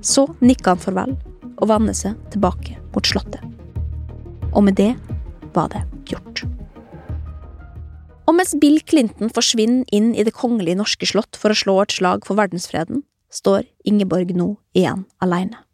Så 0.00 0.30
nikker 0.40 0.76
han 0.76 0.80
farvel 0.80 1.16
og 1.58 1.70
vender 1.70 1.96
seg 1.96 2.16
tilbake 2.32 2.78
mot 2.94 3.06
Slottet. 3.06 3.42
Og 4.54 4.64
med 4.64 4.78
det 4.78 4.94
var 5.54 5.70
det 5.72 5.84
gjort. 6.08 6.44
Og 8.28 8.36
mens 8.36 8.52
Bill 8.60 8.80
Clinton 8.84 9.32
forsvinner 9.32 9.88
inn 9.94 10.12
i 10.14 10.24
det 10.24 10.36
kongelige 10.36 10.78
norske 10.78 11.08
slott 11.08 11.38
for 11.40 11.52
å 11.52 11.56
slå 11.56 11.78
et 11.82 11.94
slag 11.96 12.26
for 12.28 12.36
verdensfreden, 12.38 13.02
står 13.32 13.64
Ingeborg 13.88 14.34
nå 14.36 14.54
igjen 14.76 15.06
alene. 15.24 15.64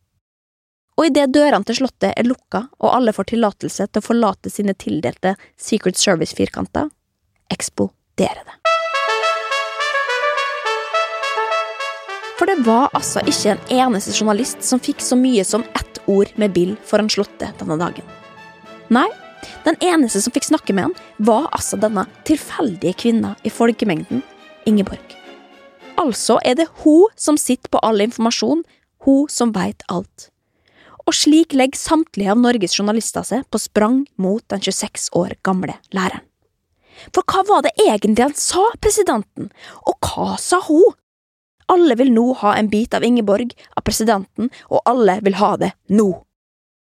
Og 0.94 1.08
idet 1.08 1.32
dørene 1.34 1.66
til 1.66 1.80
slottet 1.80 2.12
er 2.14 2.26
lukka 2.28 2.68
og 2.78 2.92
alle 2.92 3.14
får 3.14 3.32
tillatelse 3.32 3.88
til 3.90 4.02
å 4.02 4.06
forlate 4.06 4.52
sine 4.52 4.76
tildelte 4.78 5.34
Secret 5.58 5.98
Service-firkanter, 5.98 6.92
eksploderer 7.50 8.46
det. 8.46 8.63
For 12.38 12.50
det 12.50 12.64
var 12.66 12.90
altså 12.96 13.22
ikke 13.22 13.54
en 13.54 13.68
eneste 13.70 14.14
journalist 14.16 14.64
som 14.66 14.82
fikk 14.82 15.02
så 15.04 15.16
mye 15.18 15.44
som 15.46 15.62
ett 15.78 16.00
ord 16.10 16.32
med 16.40 16.54
Bill 16.56 16.74
foran 16.86 17.10
Slottet 17.12 17.54
denne 17.60 17.76
dagen. 17.78 18.06
Nei, 18.92 19.06
den 19.64 19.78
eneste 19.84 20.22
som 20.24 20.34
fikk 20.34 20.48
snakke 20.48 20.74
med 20.74 20.88
han, 20.88 20.96
var 21.18 21.46
altså 21.54 21.78
denne 21.80 22.06
tilfeldige 22.26 22.98
kvinna 23.04 23.34
i 23.46 23.52
folkemengden, 23.54 24.24
Ingeborg. 24.66 25.14
Altså 26.00 26.40
er 26.42 26.58
det 26.58 26.66
hun 26.82 27.12
som 27.14 27.38
sitter 27.38 27.70
på 27.70 27.82
all 27.86 28.02
informasjon, 28.02 28.64
hun 29.06 29.30
som 29.30 29.52
veit 29.54 29.84
alt. 29.92 30.30
Og 31.04 31.14
slik 31.14 31.54
legger 31.54 31.78
samtlige 31.78 32.32
av 32.32 32.40
Norges 32.40 32.74
journalister 32.78 33.26
seg 33.28 33.44
på 33.52 33.60
sprang 33.60 34.02
mot 34.16 34.42
den 34.50 34.64
26 34.64 35.10
år 35.20 35.36
gamle 35.44 35.76
læreren. 35.94 36.24
For 37.12 37.26
hva 37.26 37.42
var 37.46 37.64
det 37.66 37.74
egentlig 37.82 38.22
han 38.22 38.36
sa, 38.38 38.62
presidenten, 38.80 39.50
og 39.84 39.98
hva 40.02 40.38
sa 40.40 40.60
hun? 40.64 40.94
Alle 41.72 41.96
vil 41.96 42.12
nå 42.12 42.26
ha 42.42 42.54
en 42.58 42.68
bit 42.68 42.94
av 42.94 43.04
Ingeborg, 43.06 43.54
av 43.76 43.84
presidenten, 43.86 44.50
og 44.68 44.84
alle 44.88 45.18
vil 45.24 45.38
ha 45.40 45.54
det 45.60 45.72
nå. 45.88 46.10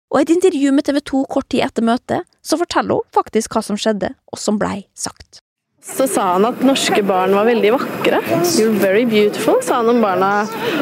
Og 0.07 0.19
i 0.19 0.23
et 0.23 0.31
intervju 0.37 0.71
med 0.71 0.87
TV 0.87 1.01
2 1.11 1.23
kort 1.31 1.49
tid 1.51 1.65
etter 1.65 1.83
møtet, 1.83 2.27
så 2.45 2.59
forteller 2.59 3.01
hun 3.01 3.11
faktisk 3.15 3.57
hva 3.57 3.63
som 3.65 3.79
skjedde, 3.79 4.13
og 4.31 4.39
som 4.39 4.59
blei 4.61 4.85
sagt. 4.95 5.41
Så 5.83 6.07
sa 6.09 6.33
han 6.33 6.45
at 6.47 6.63
norske 6.65 7.01
barn 7.05 7.35
var 7.35 7.47
veldig 7.47 7.71
vakre. 7.75 8.19
You're 8.57 8.75
very 8.75 9.05
beautiful, 9.07 9.59
sa 9.63 9.81
han 9.81 9.91
om 9.91 10.01
barna. 10.03 10.31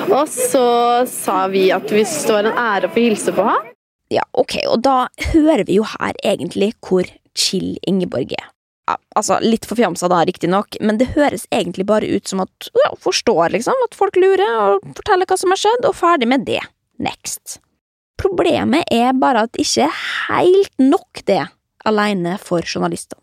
Og 0.09 0.29
så 0.31 0.65
sa 1.09 1.45
vi 1.51 1.67
at 1.73 1.91
hvis 1.93 2.15
det 2.25 2.37
var 2.37 2.49
en 2.49 2.59
ære 2.65 2.89
å 2.89 2.95
få 2.95 3.05
hilse 3.05 3.35
på 3.35 3.45
ham. 3.45 3.71
Ja, 4.13 4.25
ok, 4.37 4.59
og 4.69 4.81
da 4.85 5.07
hører 5.33 5.65
vi 5.67 5.79
jo 5.79 5.85
her 5.95 6.17
egentlig 6.23 6.73
hvor 6.85 7.09
chill 7.37 7.75
Ingeborg 7.89 8.33
er 8.37 8.54
altså 8.87 9.39
litt 9.43 9.65
forfjamsa 9.67 10.09
da, 10.11 10.21
riktignok, 10.27 10.77
men 10.81 10.99
det 11.01 11.11
høres 11.15 11.47
egentlig 11.53 11.87
bare 11.89 12.09
ut 12.09 12.29
som 12.29 12.43
at 12.43 12.69
ja, 12.83 12.93
forstår, 13.01 13.49
liksom, 13.55 13.85
at 13.87 13.97
folk 13.97 14.17
lurer 14.19 14.45
og 14.61 14.87
forteller 14.99 15.29
hva 15.29 15.37
som 15.39 15.53
har 15.53 15.61
skjedd, 15.61 15.89
og 15.89 15.97
ferdig 15.97 16.29
med 16.29 16.45
det. 16.47 16.61
Next. 17.01 17.59
Problemet 18.21 18.87
er 18.93 19.15
bare 19.19 19.45
at 19.45 19.55
det 19.55 19.65
ikke 19.65 19.89
er 19.89 20.01
helt 20.29 20.81
nok 20.81 21.25
det 21.27 21.43
alene 21.85 22.37
for 22.41 22.65
journalistene. 22.65 23.21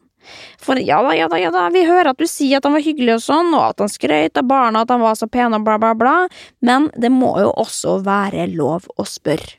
For 0.63 0.79
ja 0.79 1.01
da, 1.03 1.15
ja 1.19 1.27
da, 1.27 1.39
ja 1.41 1.51
da, 1.51 1.65
vi 1.75 1.83
hører 1.87 2.13
at 2.13 2.21
du 2.21 2.29
sier 2.31 2.61
at 2.61 2.67
han 2.69 2.77
var 2.77 2.85
hyggelig 2.85 3.17
og 3.17 3.25
sånn, 3.25 3.51
og 3.57 3.73
at 3.73 3.83
han 3.83 3.91
skrøt 3.91 4.39
av 4.39 4.47
barna, 4.47 4.85
at 4.85 4.93
han 4.95 5.03
var 5.03 5.17
så 5.19 5.27
pen 5.27 5.57
og 5.57 5.65
bla, 5.67 5.79
bla, 5.83 5.97
bla, 5.99 6.15
men 6.63 6.87
det 6.95 7.11
må 7.11 7.33
jo 7.43 7.51
også 7.65 7.99
være 8.07 8.47
lov 8.55 8.87
å 8.95 9.07
spørre. 9.09 9.59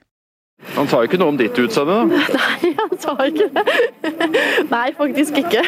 Han 0.76 0.88
sa 0.90 1.02
jo 1.02 1.10
ikke 1.10 1.20
noe 1.22 1.34
om 1.34 1.40
ditt 1.40 1.58
utseende, 1.60 1.96
da? 1.96 2.22
Nei, 2.38 2.76
han 2.80 2.94
sa 3.02 3.18
ikke 3.28 3.50
det. 3.54 3.66
Nei, 4.74 4.88
faktisk 4.98 5.42
ikke. 5.44 5.66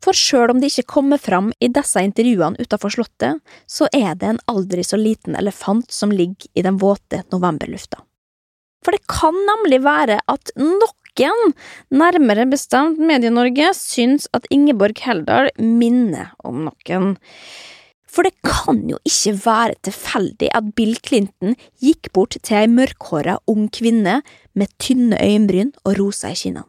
For 0.00 0.16
sjøl 0.16 0.54
om 0.54 0.60
det 0.62 0.70
ikke 0.72 0.94
kommer 0.96 1.20
fram 1.20 1.50
i 1.60 1.68
disse 1.72 2.00
intervjuene 2.04 2.60
utenfor 2.60 2.94
Slottet, 2.94 3.42
så 3.68 3.88
er 3.92 4.14
det 4.16 4.30
en 4.30 4.44
aldri 4.48 4.84
så 4.86 4.96
liten 5.00 5.36
elefant 5.36 5.92
som 5.92 6.12
ligger 6.14 6.48
i 6.56 6.64
den 6.64 6.80
våte 6.80 7.22
novemberlufta. 7.32 8.00
For 8.80 8.96
det 8.96 9.04
kan 9.10 9.36
nemlig 9.48 9.82
være 9.84 10.20
at 10.30 10.54
noen, 10.56 11.52
nærmere 11.92 12.46
bestemt 12.48 13.00
Medie-Norge, 13.02 13.74
syns 13.76 14.24
at 14.32 14.46
Ingeborg 14.54 15.02
Heldal 15.04 15.50
minner 15.60 16.30
om 16.48 16.62
noen. 16.64 17.10
For 18.10 18.26
det 18.26 18.34
kan 18.42 18.82
jo 18.90 18.98
ikke 19.06 19.36
være 19.44 19.76
tilfeldig 19.86 20.48
at 20.56 20.72
Bill 20.74 20.96
Clinton 20.98 21.54
gikk 21.82 22.10
bort 22.16 22.34
til 22.42 22.58
ei 22.58 22.70
mørkhåra 22.70 23.36
ung 23.50 23.68
kvinne 23.70 24.18
med 24.58 24.72
tynne 24.82 25.18
øyenbryn 25.22 25.70
og 25.84 25.94
rosa 26.00 26.32
i 26.34 26.38
kinnene. 26.38 26.66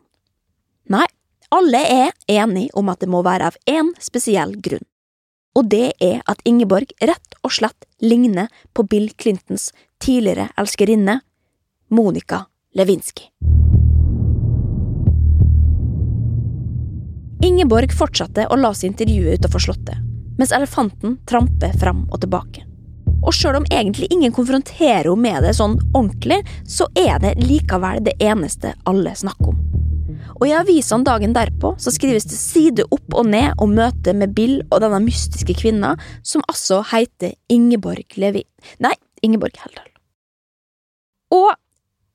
Nei, 0.92 1.08
alle 1.52 1.82
er 1.82 2.14
enige 2.30 2.76
om 2.78 2.92
at 2.94 3.02
det 3.02 3.10
må 3.10 3.24
være 3.26 3.50
av 3.50 3.58
én 3.70 3.90
spesiell 4.00 4.54
grunn. 4.62 4.86
Og 5.58 5.68
det 5.72 5.96
er 6.00 6.22
at 6.32 6.44
Ingeborg 6.48 6.94
rett 7.02 7.36
og 7.42 7.52
slett 7.58 7.90
ligner 8.00 8.52
på 8.78 8.86
Bill 8.88 9.10
Clintons 9.18 9.72
tidligere 10.00 10.52
elskerinne, 10.62 11.20
Monica 11.90 12.46
Lewinsky. 12.78 13.28
Ingeborg 17.42 17.92
fortsatte 17.98 18.46
å 18.48 18.62
la 18.62 18.72
seg 18.78 18.94
intervjue 18.94 19.36
utenfor 19.42 19.66
Slottet 19.66 20.11
mens 20.42 20.52
elefanten 20.58 21.20
tramper 21.30 21.74
fram 21.78 22.08
og 22.10 22.24
tilbake. 22.24 22.64
Og 23.22 23.36
sjøl 23.38 23.60
om 23.60 23.66
egentlig 23.70 24.08
ingen 24.10 24.34
konfronterer 24.34 25.06
henne 25.06 25.22
med 25.22 25.44
det 25.46 25.52
sånn 25.54 25.76
ordentlig, 25.92 26.40
så 26.66 26.88
er 26.98 27.20
det 27.22 27.36
likevel 27.44 28.02
det 28.08 28.16
eneste 28.18 28.74
alle 28.90 29.14
snakker 29.14 29.52
om. 29.52 29.60
Og 30.40 30.48
i 30.50 30.56
avisene 30.58 31.06
dagen 31.06 31.36
derpå 31.38 31.76
så 31.78 31.94
skrives 31.94 32.26
det 32.26 32.40
side 32.40 32.88
opp 32.90 33.14
og 33.14 33.30
ned 33.30 33.62
om 33.62 33.76
møtet 33.78 34.18
med 34.18 34.34
Bill 34.34 34.64
og 34.72 34.82
denne 34.82 34.98
mystiske 35.04 35.54
kvinna, 35.60 35.94
som 36.26 36.42
altså 36.50 36.82
heter 36.90 37.36
Ingeborg 37.54 38.18
Levi... 38.18 38.42
Nei, 38.82 38.96
Ingeborg 39.22 39.62
Heldal. 39.62 39.92
Og 41.38 41.52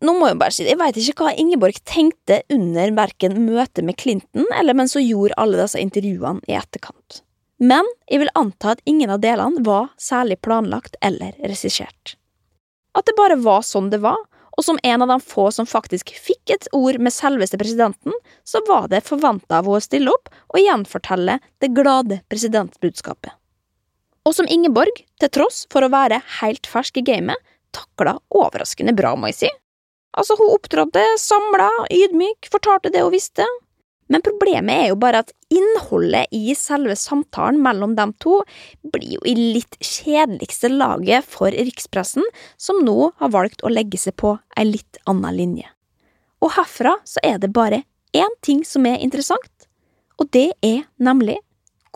nå 0.03 0.17
må 0.19 0.33
jeg 0.33 0.41
bare 0.43 0.57
si 0.57 0.67
det, 0.67 0.75
jeg 0.75 0.81
veit 0.83 0.99
ikke 0.99 1.29
hva 1.29 1.37
Ingeborg 1.39 1.79
tenkte 1.87 2.41
under 2.53 2.91
verken 2.99 3.39
møtet 3.47 3.87
med 3.87 3.97
Clinton 4.03 4.51
eller 4.59 4.75
mens 4.75 4.99
hun 4.99 5.07
gjorde 5.07 5.39
alle 5.39 5.63
disse 5.63 5.79
intervjuene 5.81 6.43
i 6.51 6.59
etterkant. 6.59 7.23
Men 7.57 7.89
jeg 8.11 8.21
vil 8.21 8.33
anta 8.37 8.75
at 8.75 8.83
ingen 8.85 9.11
av 9.13 9.23
delene 9.23 9.63
var 9.65 9.93
særlig 10.01 10.41
planlagt 10.45 10.97
eller 11.05 11.37
regissert. 11.41 12.17
At 12.97 13.09
det 13.09 13.17
bare 13.17 13.39
var 13.41 13.65
sånn 13.65 13.89
det 13.93 14.03
var, 14.05 14.21
og 14.57 14.65
som 14.65 14.79
en 14.83 15.05
av 15.05 15.09
de 15.09 15.17
få 15.21 15.51
som 15.53 15.69
faktisk 15.69 16.15
fikk 16.17 16.53
et 16.53 16.69
ord 16.77 16.99
med 17.01 17.13
selveste 17.13 17.59
presidenten, 17.61 18.15
så 18.45 18.63
var 18.69 18.89
det 18.93 19.05
forventa 19.05 19.59
av 19.59 19.69
henne 19.69 19.81
å 19.81 19.85
stille 19.85 20.13
opp 20.13 20.31
og 20.49 20.63
gjenfortelle 20.63 21.39
det 21.61 21.73
glade 21.77 22.23
presidentbudskapet. 22.33 23.35
Og 24.27 24.35
som 24.35 24.49
Ingeborg, 24.51 25.05
til 25.21 25.31
tross 25.31 25.65
for 25.71 25.85
å 25.85 25.93
være 25.93 26.23
helt 26.41 26.67
fersk 26.67 26.99
i 26.99 27.05
gamet, 27.07 27.39
takla 27.77 28.17
overraskende 28.33 28.97
bra, 28.97 29.13
må 29.15 29.31
jeg 29.31 29.41
si. 29.45 29.53
Altså, 30.17 30.39
hun 30.41 30.55
opptrådte 30.57 31.05
samla, 31.21 31.69
ydmyk, 31.93 32.49
fortalte 32.51 32.91
det 32.93 33.05
hun 33.05 33.13
visste, 33.13 33.45
men 34.13 34.23
problemet 34.23 34.85
er 34.85 34.91
jo 34.91 34.99
bare 35.03 35.23
at 35.25 35.33
innholdet 35.53 36.31
i 36.35 36.55
selve 36.59 36.95
samtalen 36.99 37.59
mellom 37.63 37.97
dem 37.99 38.13
to 38.23 38.41
blir 38.95 39.17
jo 39.17 39.25
i 39.27 39.35
litt 39.57 39.79
kjedeligste 39.83 40.71
laget 40.73 41.27
for 41.27 41.51
rikspressen, 41.51 42.25
som 42.57 42.85
nå 42.87 43.13
har 43.21 43.35
valgt 43.35 43.65
å 43.67 43.73
legge 43.73 43.99
seg 44.01 44.17
på 44.21 44.37
ei 44.57 44.69
litt 44.69 45.01
anna 45.11 45.33
linje. 45.35 45.67
Og 46.43 46.55
herfra 46.55 46.97
så 47.09 47.23
er 47.27 47.41
det 47.43 47.55
bare 47.57 47.83
én 48.17 48.39
ting 48.47 48.63
som 48.65 48.87
er 48.87 49.03
interessant, 49.03 49.69
og 50.21 50.31
det 50.33 50.53
er 50.65 50.87
nemlig 51.03 51.41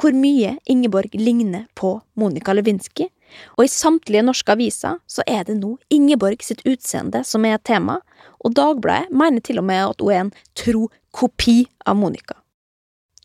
hvor 0.00 0.14
mye 0.16 0.56
Ingeborg 0.70 1.12
ligner 1.14 1.66
på 1.76 1.98
Monica 2.16 2.54
Lewinsky, 2.56 3.10
og 3.56 3.64
i 3.64 3.70
samtlige 3.70 4.24
norske 4.26 4.54
aviser 4.54 4.98
så 5.06 5.24
er 5.28 5.44
det 5.46 5.58
nå 5.60 5.76
Ingeborg 5.92 6.42
sitt 6.42 6.64
utseende 6.66 7.22
som 7.26 7.44
er 7.46 7.60
tema, 7.62 8.00
og 8.40 8.56
Dagbladet 8.56 9.12
mener 9.14 9.44
til 9.44 9.60
og 9.60 9.68
med 9.68 9.82
at 9.84 10.02
hun 10.02 10.12
er 10.12 10.24
en 10.24 10.32
tro 10.58 10.88
kopi 11.16 11.64
av 11.86 11.98
Monica. 12.00 12.36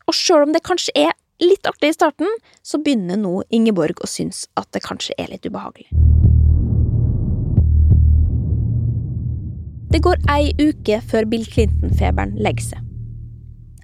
Og 0.06 0.14
sjøl 0.14 0.46
om 0.46 0.54
det 0.54 0.64
kanskje 0.66 0.94
er 1.06 1.14
litt 1.42 1.66
artig 1.68 1.92
i 1.92 1.96
starten, 1.96 2.30
så 2.62 2.80
begynner 2.80 3.18
nå 3.20 3.40
Ingeborg 3.54 4.00
å 4.00 4.08
synes 4.10 4.46
at 4.56 4.70
det 4.72 4.84
kanskje 4.86 5.16
er 5.20 5.32
litt 5.32 5.46
ubehagelig. 5.46 5.90
Det 9.92 10.02
går 10.02 10.18
ei 10.32 10.50
uke 10.58 10.98
før 11.08 11.28
Bill 11.30 11.46
Clinton-feberen 11.46 12.34
legger 12.42 12.72
seg. 12.72 12.82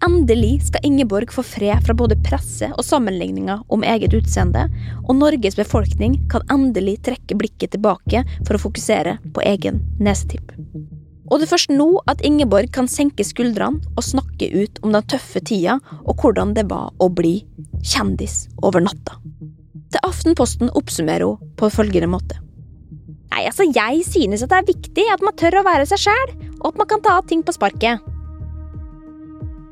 Endelig 0.03 0.65
skal 0.67 0.83
Ingeborg 0.85 1.31
få 1.31 1.45
fred 1.47 1.85
fra 1.87 1.95
både 1.95 2.19
presse 2.27 2.73
og 2.75 2.83
sammenligninger 2.83 3.63
om 3.71 3.87
eget 3.87 4.17
utseende, 4.19 4.67
og 5.07 5.15
Norges 5.21 5.55
befolkning 5.59 6.19
kan 6.33 6.43
endelig 6.51 6.99
trekke 7.07 7.39
blikket 7.39 7.77
tilbake 7.77 8.25
for 8.43 8.59
å 8.59 8.65
fokusere 8.65 9.21
på 9.31 9.47
egen 9.47 9.79
nesetipp. 10.03 10.51
Og 11.31 11.39
det 11.39 11.47
er 11.47 11.53
først 11.53 11.73
nå 11.73 11.89
at 12.11 12.23
Ingeborg 12.27 12.73
kan 12.75 12.89
senke 12.91 13.25
skuldrene 13.25 13.81
og 13.97 14.05
snakke 14.07 14.49
ut 14.53 14.81
om 14.83 14.95
den 14.95 15.07
tøffe 15.11 15.43
tida 15.45 15.79
og 16.03 16.17
hvordan 16.21 16.55
det 16.57 16.67
var 16.71 16.91
å 16.99 17.09
bli 17.13 17.39
kjendis 17.83 18.47
over 18.63 18.83
natta. 18.85 19.19
Til 19.93 20.09
Aftenposten 20.09 20.73
oppsummerer 20.79 21.29
hun 21.29 21.53
på 21.61 21.71
følgende 21.73 22.11
måte. 22.11 22.39
Nei, 23.33 23.47
altså, 23.49 23.65
jeg 23.65 24.03
synes 24.05 24.43
at 24.45 24.51
det 24.53 24.59
er 24.59 24.73
viktig 24.75 25.05
at 25.13 25.23
man 25.25 25.37
tør 25.41 25.61
å 25.61 25.65
være 25.65 25.87
seg 25.89 26.03
sjæl, 26.03 26.33
og 26.61 26.73
at 26.73 26.81
man 26.83 26.89
kan 26.91 27.05
ta 27.05 27.15
ting 27.29 27.41
på 27.45 27.55
sparket. 27.57 28.03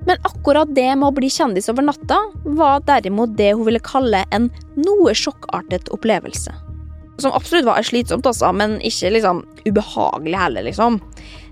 Men 0.09 0.17
akkurat 0.25 0.71
det 0.73 0.89
med 0.97 1.11
å 1.11 1.15
bli 1.17 1.29
kjendis 1.29 1.69
over 1.73 1.85
natta 1.85 2.23
var 2.57 2.81
derimot 2.89 3.37
det 3.37 3.53
hun 3.53 3.67
ville 3.69 3.83
kalle 3.85 4.23
en 4.33 4.49
noe 4.81 5.13
sjokkartet 5.17 5.93
opplevelse. 5.93 6.55
Som 7.21 7.37
absolutt 7.37 7.69
var 7.69 7.85
slitsomt, 7.85 8.25
også, 8.25 8.49
men 8.57 8.79
ikke 8.81 9.13
liksom 9.13 9.43
ubehagelig 9.67 10.41
heller, 10.41 10.65
liksom. 10.71 10.97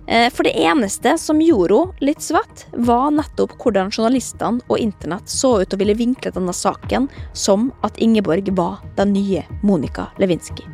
Eh, 0.08 0.30
for 0.32 0.48
det 0.48 0.56
eneste 0.56 1.18
som 1.20 1.40
gjorde 1.42 1.76
henne 1.82 2.08
litt 2.08 2.24
svett, 2.24 2.64
var 2.72 3.10
nettopp 3.12 3.58
hvordan 3.60 3.92
journalistene 3.92 4.64
og 4.68 4.80
internett 4.80 5.28
så 5.28 5.58
ut 5.60 5.74
og 5.74 5.82
ville 5.82 5.98
vinkle 5.98 6.32
denne 6.32 6.54
saken 6.56 7.10
som 7.36 7.68
at 7.84 8.00
Ingeborg 8.00 8.48
var 8.56 8.80
den 8.96 9.12
nye 9.12 9.44
Monica 9.62 10.08
Lewinsky. 10.18 10.64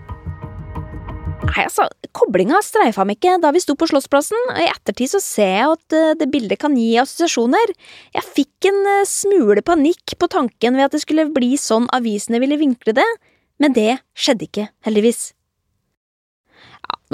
Nei, 1.44 1.66
altså, 1.66 1.88
Koblinga 2.14 2.60
streifa 2.64 3.04
meg 3.04 3.18
ikke 3.18 3.36
da 3.42 3.50
vi 3.52 3.60
sto 3.62 3.74
på 3.78 3.88
Slottsplassen. 3.90 4.38
I 4.54 4.70
ettertid 4.70 5.12
så 5.12 5.20
ser 5.22 5.50
jeg 5.50 5.74
at 5.74 5.96
eh, 5.98 6.16
det 6.20 6.30
bildet 6.32 6.62
kan 6.62 6.78
gi 6.78 6.94
assosiasjoner. 7.02 7.74
Jeg 8.14 8.30
fikk 8.38 8.70
en 8.70 8.82
eh, 9.00 9.06
smule 9.10 9.66
panikk 9.66 10.14
på 10.20 10.30
tanken 10.30 10.78
ved 10.78 10.88
at 10.88 10.94
det 10.94 11.02
skulle 11.02 11.26
bli 11.34 11.56
sånn 11.60 11.90
avisene 11.94 12.40
ville 12.42 12.60
vinkle 12.62 12.94
det, 12.96 13.10
men 13.58 13.74
det 13.74 13.98
skjedde 14.14 14.48
ikke, 14.48 14.70
heldigvis. 14.86 15.32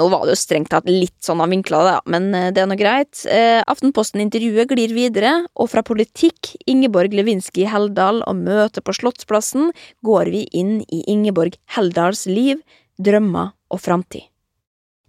Nå 0.01 0.07
var 0.09 0.25
det 0.25 0.33
jo 0.33 0.41
strengt 0.41 0.71
tatt 0.73 0.87
litt 0.89 1.19
sånn 1.21 1.43
han 1.43 1.51
vinkla 1.53 1.99
men 2.09 2.31
eh, 2.33 2.49
det 2.49 2.63
er 2.63 2.69
nå 2.69 2.77
greit. 2.79 3.19
Eh, 3.29 3.61
Aftenposten-intervjuet 3.69 4.71
glir 4.71 4.95
videre, 4.95 5.33
og 5.53 5.69
fra 5.69 5.83
politikk, 5.85 6.55
Ingeborg 6.65 7.13
Lewinsky 7.13 7.67
Heldal 7.69 8.23
og 8.25 8.39
møte 8.41 8.81
på 8.81 8.95
Slottsplassen 8.97 9.69
går 10.07 10.31
vi 10.33 10.47
inn 10.57 10.79
i 10.89 11.03
Ingeborg 11.11 11.59
Heldals 11.75 12.25
liv, 12.25 12.63
drømmer 12.97 13.53
og 13.69 13.83
framtid. 13.83 14.25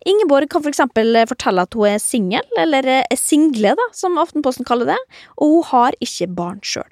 Ingeborg 0.04 0.50
kan 0.50 0.64
for 0.64 0.72
eksempel 0.72 1.16
fortelle 1.30 1.64
at 1.64 1.78
hun 1.78 1.88
er 1.94 2.02
singel, 2.02 2.44
eller 2.58 2.88
er 2.98 3.16
single, 3.16 3.72
da, 3.78 3.86
som 3.96 4.20
Aftenposten 4.20 4.68
kaller 4.68 4.92
det, 4.92 4.98
og 5.38 5.54
hun 5.54 5.70
har 5.70 5.96
ikke 6.04 6.28
barn 6.36 6.60
sjøl. 6.66 6.90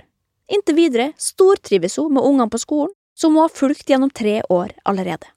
Inntil 0.50 0.78
videre 0.78 1.10
stortrives 1.20 1.98
hun 2.00 2.16
med 2.16 2.24
ungene 2.24 2.48
på 2.48 2.62
skolen, 2.62 2.94
som 3.18 3.36
hun 3.36 3.44
har 3.44 3.52
fulgt 3.52 3.92
gjennom 3.92 4.14
tre 4.14 4.38
år 4.48 4.72
allerede. 4.88 5.28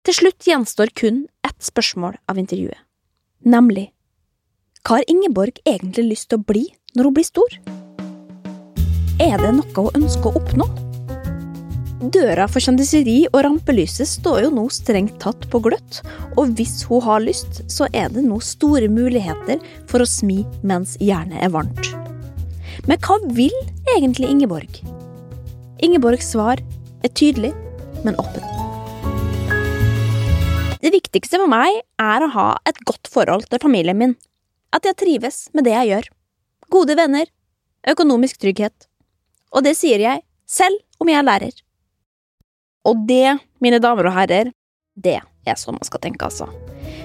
Til 0.00 0.16
slutt 0.16 0.46
gjenstår 0.48 0.94
kun 0.96 1.24
ett 1.44 1.58
spørsmål 1.60 2.14
av 2.30 2.38
intervjuet, 2.40 2.78
nemlig 3.44 3.90
hva 4.80 4.96
har 4.96 5.10
Ingeborg 5.12 5.58
egentlig 5.68 6.06
lyst 6.06 6.30
til 6.30 6.40
å 6.40 6.44
bli 6.48 6.62
når 6.96 7.08
hun 7.08 7.16
blir 7.18 7.26
stor? 7.28 7.56
Er 9.20 9.36
det 9.42 9.50
noe 9.58 9.74
hun 9.76 9.98
ønsker 10.00 10.30
å 10.30 10.40
oppnå? 10.40 10.68
Døra 12.16 12.46
for 12.48 12.64
kjendiseri 12.64 13.18
og 13.28 13.42
rampelyset 13.44 14.08
står 14.08 14.46
jo 14.46 14.54
nå 14.56 14.64
strengt 14.72 15.18
tatt 15.20 15.44
på 15.52 15.60
gløtt, 15.66 16.00
og 16.40 16.56
hvis 16.56 16.78
hun 16.88 17.04
har 17.04 17.20
lyst, 17.20 17.60
så 17.68 17.90
er 17.92 18.08
det 18.08 18.24
nå 18.24 18.40
store 18.40 18.88
muligheter 18.88 19.60
for 19.90 20.00
å 20.00 20.08
smi 20.08 20.40
mens 20.64 20.96
jernet 20.96 21.44
er 21.44 21.52
varmt. 21.52 21.92
Men 22.88 22.96
hva 23.04 23.20
vil 23.36 23.52
egentlig 23.98 24.32
Ingeborg? 24.32 24.80
Ingeborgs 25.84 26.32
svar 26.32 26.64
er 27.04 27.12
tydelig, 27.12 27.52
men 28.00 28.16
åpent. 28.16 28.59
Det 30.80 30.92
viktigste 30.94 31.36
for 31.36 31.50
meg 31.50 31.82
er 32.00 32.24
å 32.24 32.30
ha 32.32 32.46
et 32.68 32.78
godt 32.88 33.10
forhold 33.12 33.44
til 33.50 33.60
familien 33.60 33.98
min. 34.00 34.14
At 34.72 34.86
jeg 34.88 34.96
trives 34.96 35.42
med 35.52 35.66
det 35.68 35.74
jeg 35.74 35.90
gjør. 35.90 36.06
Gode 36.72 36.96
venner. 36.96 37.28
Økonomisk 37.90 38.40
trygghet. 38.40 38.86
Og 39.52 39.66
det 39.66 39.74
sier 39.76 40.00
jeg 40.00 40.22
selv 40.48 40.80
om 41.02 41.10
jeg 41.10 41.20
er 41.20 41.26
lærer. 41.26 41.52
Og 42.88 43.04
det, 43.08 43.36
mine 43.60 43.80
damer 43.82 44.08
og 44.08 44.16
herrer, 44.16 44.54
det 44.96 45.18
er 45.20 45.60
sånn 45.60 45.76
man 45.76 45.84
skal 45.84 46.00
tenke, 46.00 46.24
altså. 46.24 46.48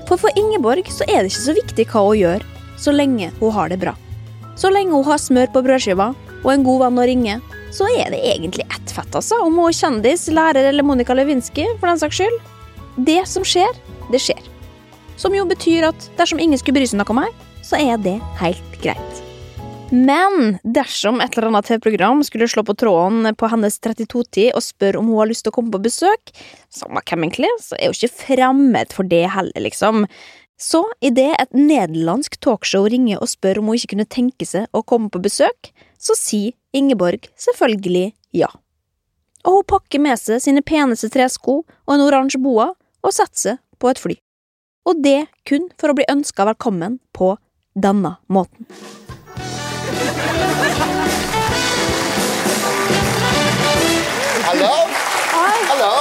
For 0.07 0.21
for 0.21 0.31
Ingeborg 0.39 0.87
så 0.93 1.03
er 1.09 1.23
det 1.23 1.33
ikke 1.33 1.43
så 1.49 1.57
viktig 1.59 1.87
hva 1.91 2.05
hun 2.07 2.19
gjør, 2.21 2.47
så 2.79 2.95
lenge 2.95 3.31
hun 3.41 3.53
har 3.55 3.71
det 3.71 3.81
bra. 3.83 3.95
Så 4.55 4.71
lenge 4.71 4.95
hun 4.95 5.07
har 5.07 5.19
smør 5.19 5.51
på 5.51 5.65
brødskiva 5.65 6.13
og 6.15 6.49
en 6.53 6.63
god 6.63 6.85
venn 6.85 7.01
å 7.01 7.07
ringe, 7.09 7.37
så 7.75 7.89
er 7.91 8.13
det 8.13 8.23
egentlig 8.23 8.63
ett 8.69 8.91
fett, 8.93 9.11
altså, 9.11 9.41
om 9.43 9.57
hun 9.59 9.67
er 9.67 9.75
kjendis, 9.75 10.29
lærer 10.31 10.69
eller 10.69 10.85
Monica 10.85 11.15
Lewinsky, 11.17 11.65
for 11.79 11.91
den 11.91 11.99
saks 11.99 12.21
skyld. 12.21 12.43
Det 12.95 13.25
som 13.27 13.43
skjer, 13.43 13.75
det 14.11 14.21
skjer. 14.23 14.39
Som 15.19 15.35
jo 15.35 15.43
betyr 15.47 15.89
at 15.89 16.09
dersom 16.15 16.39
ingen 16.39 16.59
skulle 16.59 16.79
bry 16.79 16.87
seg 16.87 16.99
noe 17.01 17.11
om 17.11 17.17
meg, 17.19 17.45
så 17.65 17.75
er 17.75 17.99
det 17.99 18.17
helt 18.39 18.77
greit. 18.79 19.21
Men 19.91 20.55
dersom 20.63 21.19
et 21.21 21.35
eller 21.35 21.51
annet 21.51 21.67
TV-program 21.67 22.23
skulle 22.25 22.47
slå 22.49 22.63
på 22.65 22.73
tråden 22.79 23.27
på 23.37 23.49
hennes 23.51 23.77
32-tid 23.83 24.55
og 24.55 24.63
spørre 24.63 25.01
om 25.01 25.11
hun 25.11 25.19
har 25.21 25.29
lyst 25.29 25.45
til 25.45 25.53
å 25.53 25.57
komme 25.57 25.73
på 25.75 25.83
besøk, 25.83 26.31
samme 26.73 27.03
hvem 27.03 27.27
egentlig, 27.27 27.51
så 27.61 27.77
er 27.77 27.91
hun 27.91 27.99
ikke 27.99 28.23
fremmed 28.23 28.95
for 28.95 29.11
det 29.11 29.25
heller, 29.33 29.65
liksom. 29.67 30.07
Så 30.55 30.81
idet 31.03 31.33
et 31.35 31.51
nederlandsk 31.51 32.39
talkshow 32.43 32.87
ringer 32.91 33.19
og 33.19 33.27
spør 33.29 33.59
om 33.59 33.69
hun 33.69 33.79
ikke 33.79 33.91
kunne 33.93 34.07
tenke 34.07 34.47
seg 34.47 34.71
å 34.71 34.85
komme 34.87 35.11
på 35.11 35.19
besøk, 35.23 35.73
så 35.99 36.15
sier 36.15 36.55
Ingeborg 36.75 37.27
selvfølgelig 37.39 38.13
ja. 38.35 38.49
Og 39.45 39.59
hun 39.59 39.69
pakker 39.69 40.01
med 40.01 40.19
seg 40.19 40.41
sine 40.43 40.63
peneste 40.65 41.11
tresko 41.11 41.59
og 41.61 41.93
en 41.93 42.07
oransje 42.07 42.39
boa 42.41 42.71
og 43.05 43.13
satse 43.13 43.57
på 43.79 43.91
et 43.93 44.01
fly. 44.01 44.17
Og 44.85 45.01
det 45.05 45.27
kun 45.49 45.69
for 45.79 45.93
å 45.93 45.97
bli 45.97 46.05
ønska 46.09 46.45
velkommen 46.49 46.99
på 47.13 47.35
denne 47.73 48.15
måten. 48.27 48.65
Hello? 54.45 54.75
Hi. 55.35 55.57
Hello? 55.69 55.93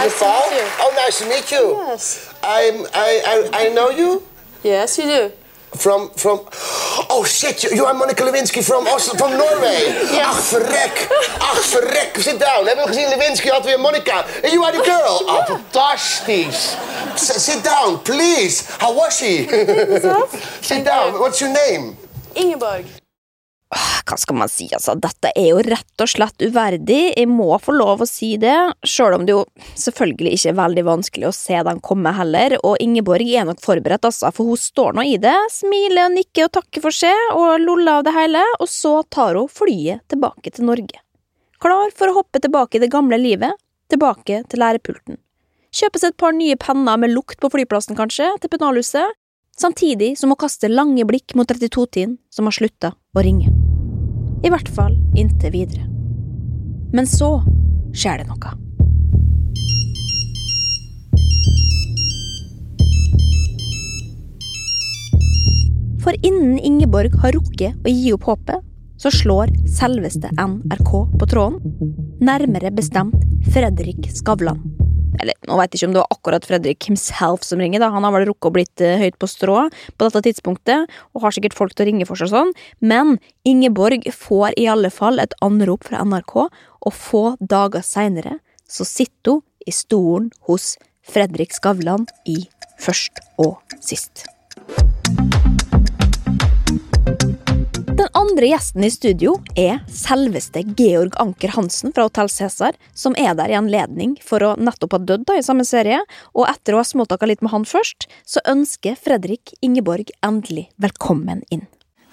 Nice 0.00 0.18
to 0.18 0.26
meet 0.26 0.56
you. 0.56 0.66
Oh, 0.80 0.90
nice 0.96 1.18
to 1.20 1.28
meet 1.28 1.52
you. 1.52 1.64
Yes. 1.88 2.34
I'm, 2.42 2.86
I, 2.94 3.10
I, 3.32 3.66
I 3.66 3.74
know 3.74 3.90
you 3.90 4.22
Yes, 4.62 4.98
you 4.98 5.06
do. 5.06 5.32
From, 5.76 6.10
from... 6.16 6.40
Oh, 7.08 7.24
shit, 7.24 7.62
you, 7.62 7.84
are 7.84 7.94
Monica 7.94 8.22
Lewinsky 8.22 8.62
from, 8.62 8.86
Oslo, 8.86 9.14
from 9.16 9.32
Norway. 9.38 9.92
Ach, 10.20 10.34
verrek. 10.50 11.08
Ach, 11.40 11.62
verrek. 11.72 12.16
Sit 12.18 12.38
down. 12.38 12.66
Hebben 12.66 12.84
we 12.84 12.92
gezien 12.92 13.08
Lewinsky 13.10 13.50
had 13.50 13.64
weer 13.64 13.78
Monica. 13.80 14.24
And 14.42 14.52
you 14.52 14.62
are 14.64 14.72
the 14.72 14.82
girl. 14.84 15.20
Oh, 15.22 15.44
fantastisch. 15.46 16.76
S- 17.14 17.44
sit 17.44 17.62
down, 17.64 17.98
please. 18.02 18.66
How 18.78 18.94
was 18.94 19.16
she? 19.16 19.46
Sit 20.60 20.84
down. 20.84 21.18
What's 21.18 21.40
your 21.40 21.52
name? 21.52 21.96
Ingeborg. 22.34 22.99
Hva 23.70 24.16
skal 24.18 24.34
man 24.40 24.50
si, 24.50 24.66
altså, 24.74 24.96
dette 24.98 25.30
er 25.38 25.52
jo 25.52 25.60
rett 25.62 26.02
og 26.02 26.10
slett 26.10 26.42
uverdig, 26.42 27.12
jeg 27.14 27.28
må 27.30 27.52
få 27.62 27.76
lov 27.76 28.02
å 28.02 28.08
si 28.08 28.32
det, 28.42 28.56
sjøl 28.82 29.14
om 29.20 29.26
det 29.28 29.36
jo 29.36 29.44
selvfølgelig 29.78 30.32
ikke 30.34 30.50
er 30.50 30.56
veldig 30.58 30.84
vanskelig 30.88 31.28
å 31.28 31.36
se 31.36 31.60
den 31.68 31.82
komme 31.84 32.10
heller, 32.16 32.56
og 32.66 32.82
Ingeborg 32.82 33.30
er 33.30 33.46
nok 33.46 33.62
forberedt, 33.62 34.08
altså, 34.08 34.32
for 34.34 34.50
hun 34.50 34.58
står 34.58 34.98
nå 34.98 35.06
i 35.12 35.14
det, 35.22 35.36
smiler, 35.54 36.08
og 36.08 36.16
nikker 36.16 36.48
og 36.48 36.54
takker 36.58 36.82
for 36.88 36.98
seg, 36.98 37.22
og 37.36 37.62
loller 37.62 38.00
av 38.00 38.08
det 38.08 38.16
hele, 38.18 38.42
og 38.58 38.72
så 38.72 38.96
tar 39.06 39.38
hun 39.38 39.54
flyet 39.60 40.02
tilbake 40.10 40.50
til 40.56 40.66
Norge. 40.66 40.98
Klar 41.62 41.94
for 41.94 42.10
å 42.10 42.18
hoppe 42.18 42.42
tilbake 42.42 42.80
i 42.80 42.82
det 42.82 42.90
gamle 42.90 43.20
livet, 43.20 43.54
tilbake 43.92 44.42
til 44.50 44.64
lærepulten. 44.64 45.20
Kjøpe 45.70 46.02
seg 46.02 46.10
et 46.16 46.18
par 46.18 46.34
nye 46.34 46.58
penner 46.58 46.98
med 46.98 47.14
lukt 47.14 47.38
på 47.38 47.52
flyplassen, 47.52 47.94
kanskje, 47.98 48.32
til 48.42 48.50
pennalhuset, 48.50 49.14
samtidig 49.60 50.16
som 50.18 50.32
hun 50.32 50.40
kaster 50.40 50.72
lange 50.72 51.06
blikk 51.06 51.36
mot 51.38 51.46
32-tiden 51.46 52.18
som 52.32 52.50
har 52.50 52.58
slutta 52.58 52.96
å 53.14 53.26
ringe. 53.26 53.59
I 54.40 54.50
hvert 54.52 54.68
fall 54.72 54.96
inntil 55.18 55.52
videre. 55.52 55.84
Men 56.96 57.06
så 57.06 57.38
skjer 57.92 58.22
det 58.22 58.30
noe. 58.30 58.56
For 66.00 66.16
innen 66.24 66.56
Ingeborg 66.58 67.14
har 67.20 67.36
rukket 67.36 67.76
å 67.84 67.92
gi 67.92 68.14
opp 68.16 68.24
håpet, 68.30 68.64
så 69.00 69.12
slår 69.12 69.52
selveste 69.68 70.32
NRK 70.36 70.90
på 71.20 71.28
tråden, 71.28 71.60
nærmere 72.20 72.72
bestemt 72.72 73.16
Fredrik 73.52 74.08
Skavlan. 74.12 74.60
Eller, 75.18 75.34
nå 75.48 75.58
jeg 75.60 75.72
ikke 75.74 75.88
om 75.88 75.94
det 75.96 76.02
var 76.02 76.14
akkurat 76.14 76.46
Fredrik 76.46 76.86
himself 76.88 77.44
som 77.46 77.62
ringer, 77.62 77.82
da. 77.82 77.90
han 77.94 78.06
har 78.06 78.14
vel 78.14 78.28
rukket 78.30 78.50
å 78.50 78.54
blitt 78.54 78.84
eh, 78.84 79.00
høyt 79.00 79.18
på 79.20 79.28
strå 79.30 79.56
på 79.70 80.06
dette 80.06 80.22
tidspunktet, 80.28 80.92
og 81.14 81.24
har 81.24 81.34
sikkert 81.34 81.56
folk 81.58 81.74
til 81.74 81.86
å 81.86 81.88
ringe 81.90 82.08
for 82.08 82.20
seg 82.20 82.32
sånn, 82.32 82.54
men 82.78 83.18
Ingeborg 83.48 84.06
får 84.14 84.54
i 84.60 84.68
alle 84.70 84.92
fall 84.94 85.22
et 85.22 85.34
anrop 85.44 85.88
fra 85.88 86.04
NRK, 86.06 86.36
og 86.80 86.96
få 86.96 87.24
dager 87.40 87.84
seinere 87.84 88.38
så 88.70 88.86
sitter 88.86 89.40
hun 89.40 89.46
i 89.66 89.74
stolen 89.74 90.30
hos 90.48 90.76
Fredrik 91.04 91.52
Skavlan 91.56 92.06
i 92.28 92.44
Først 92.80 93.20
og 93.36 93.58
sist. 93.84 94.24
Den 98.00 98.08
andre 98.16 98.46
gjesten 98.48 98.84
i 98.86 98.88
studio 98.88 99.34
er 99.60 99.82
selveste 99.92 100.62
Georg 100.78 101.18
Anker 101.20 101.50
Hansen 101.52 101.92
fra 101.92 102.06
Hotell 102.06 102.30
Cæsar, 102.32 102.78
som 102.96 103.12
er 103.20 103.34
der 103.36 103.52
i 103.52 103.58
anledning 103.58 104.14
for 104.24 104.40
å 104.40 104.54
nettopp 104.56 104.96
ha 104.96 105.00
dødd 105.10 105.34
i 105.34 105.42
samme 105.44 105.66
serie, 105.68 105.98
og 106.32 106.48
etter 106.48 106.72
å 106.72 106.80
ha 106.80 106.86
småtaka 106.88 107.28
litt 107.28 107.44
med 107.44 107.52
han 107.52 107.68
først, 107.68 108.08
så 108.24 108.40
ønsker 108.48 108.96
Fredrik 108.96 109.52
Ingeborg 109.60 110.14
endelig 110.24 110.70
velkommen 110.80 111.44
inn. 111.52 111.66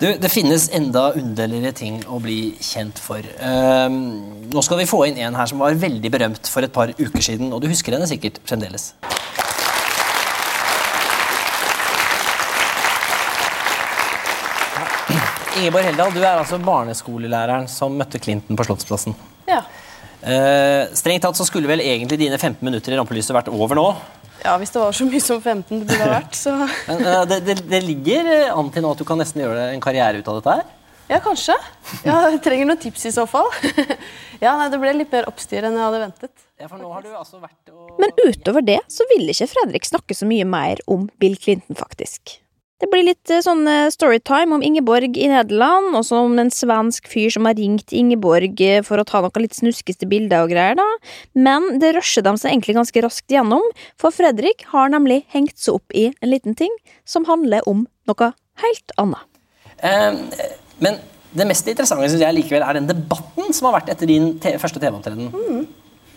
Du, 0.03 0.09
Det 0.11 0.27
finnes 0.27 0.67
enda 0.75 1.13
underligere 1.15 1.71
ting 1.71 2.03
å 2.03 2.19
bli 2.19 2.57
kjent 2.59 2.99
for. 2.99 3.23
Ehm, 3.39 4.51
nå 4.51 4.67
skal 4.67 4.83
vi 4.83 4.91
få 4.91 5.05
inn 5.07 5.23
en 5.23 5.39
her 5.39 5.47
som 5.47 5.63
var 5.63 5.79
veldig 5.87 6.11
berømt 6.11 6.51
for 6.51 6.67
et 6.67 6.75
par 6.75 6.91
uker 6.99 7.23
siden, 7.23 7.53
og 7.53 7.63
du 7.63 7.71
husker 7.71 7.95
henne 7.95 8.11
sikkert 8.11 8.43
fremdeles. 8.43 8.91
Ingeborg 15.57 15.87
Heldal, 15.87 16.11
du 16.13 16.21
er 16.21 16.37
altså 16.37 16.59
barneskolelæreren 16.61 17.65
som 17.71 17.95
møtte 17.97 18.19
Clinton 18.21 18.57
på 18.59 18.65
Slottsplassen. 18.67 19.15
Ja. 19.49 19.63
Eh, 20.21 20.91
strengt 20.97 21.23
tatt 21.25 21.37
så 21.39 21.45
skulle 21.47 21.69
vel 21.69 21.81
egentlig 21.81 22.19
dine 22.21 22.37
15 22.37 22.61
minutter 22.67 22.93
i 22.93 22.99
rampelyset 22.99 23.33
vært 23.33 23.49
over 23.49 23.77
nå. 23.79 23.87
ja, 24.43 24.53
hvis 24.61 24.73
det 24.73 24.81
var 24.83 24.93
så 24.93 25.07
mye 25.09 25.23
som 25.23 25.41
15 25.41 25.79
det 25.79 25.87
burde 25.89 26.03
ha 26.03 26.13
vært, 26.13 26.37
så 26.37 26.53
Men 26.87 27.01
eh, 27.01 27.23
det, 27.31 27.39
det, 27.47 27.57
det 27.71 27.81
ligger 27.87 28.31
eh, 28.35 28.53
an 28.53 28.69
til 28.73 28.85
nå 28.85 28.93
at 28.93 29.01
du 29.01 29.05
kan 29.07 29.17
nesten 29.21 29.41
gjøre 29.41 29.71
en 29.73 29.81
karriere 29.81 30.21
ut 30.21 30.29
av 30.29 30.39
dette 30.39 30.57
her. 30.59 30.73
Ja, 31.07 31.21
kanskje. 31.23 31.55
Ja, 32.03 32.17
jeg 32.27 32.41
trenger 32.43 32.67
noen 32.67 32.81
tips 32.83 33.07
i 33.07 33.13
så 33.15 33.23
fall. 33.29 33.47
ja, 34.43 34.57
nei, 34.59 34.67
Det 34.69 34.81
ble 34.81 34.93
litt 34.99 35.13
mer 35.15 35.29
oppstyr 35.31 35.65
enn 35.65 35.77
jeg 35.79 35.85
hadde 35.87 36.03
ventet. 36.03 36.33
Ja, 36.59 36.67
for 36.67 36.81
nå 36.81 36.91
har 36.91 37.05
du 37.05 37.13
altså 37.15 37.39
vært 37.41 37.71
og 37.71 38.01
Men 38.01 38.11
utover 38.27 38.65
det 38.65 38.81
så 38.91 39.07
ville 39.13 39.33
ikke 39.33 39.49
Fredrik 39.55 39.87
snakke 39.87 40.17
så 40.17 40.27
mye 40.29 40.45
mer 40.45 40.83
om 40.85 41.07
Bill 41.17 41.37
Clinton, 41.39 41.79
faktisk. 41.79 42.41
Det 42.77 42.85
blir 42.91 43.07
litt 43.07 43.31
eh, 43.33 43.41
sånn 43.41 43.63
eh, 43.65 43.87
storytime 43.89 44.53
om 44.53 44.61
Ingeborg 44.61 45.17
i 45.17 45.29
Nederland, 45.31 45.95
og 45.97 46.03
så 46.05 46.19
om 46.27 46.35
en 46.37 46.51
svensk 46.53 47.07
fyr 47.09 47.31
som 47.33 47.47
har 47.49 47.57
ringt 47.57 47.93
Ingeborg 47.95 48.61
eh, 48.61 48.83
for 48.85 49.01
å 49.01 49.05
ta 49.07 49.23
noen 49.25 49.41
litt 49.41 49.57
snuskeste 49.57 50.05
bilder 50.09 50.45
og 50.45 50.53
greier, 50.53 50.77
da. 50.77 50.85
Men 51.33 51.81
det 51.81 51.95
rusher 51.97 52.25
de 52.27 52.35
seg 52.37 52.53
egentlig 52.53 52.77
ganske 52.77 53.03
raskt 53.07 53.33
gjennom, 53.33 53.65
for 53.97 54.13
Fredrik 54.13 54.67
har 54.75 54.93
nemlig 54.93 55.23
hengt 55.33 55.57
seg 55.57 55.79
opp 55.79 55.97
i 55.97 56.11
en 56.13 56.29
liten 56.29 56.57
ting 56.57 56.73
som 57.09 57.25
handler 57.25 57.65
om 57.69 57.87
noe 58.09 58.31
helt 58.61 58.95
annet. 59.01 59.25
Eh, 59.81 60.21
men 60.85 61.01
det 61.33 61.49
mest 61.49 61.65
interessante 61.65 62.11
synes 62.11 62.27
jeg 62.27 62.37
likevel 62.37 62.61
er 62.61 62.77
den 62.77 62.93
debatten 62.93 63.57
som 63.57 63.71
har 63.71 63.79
vært 63.79 63.89
etter 63.95 64.09
din 64.09 64.35
te 64.41 64.53
første 64.61 64.81
TV-opptreden. 64.81 65.65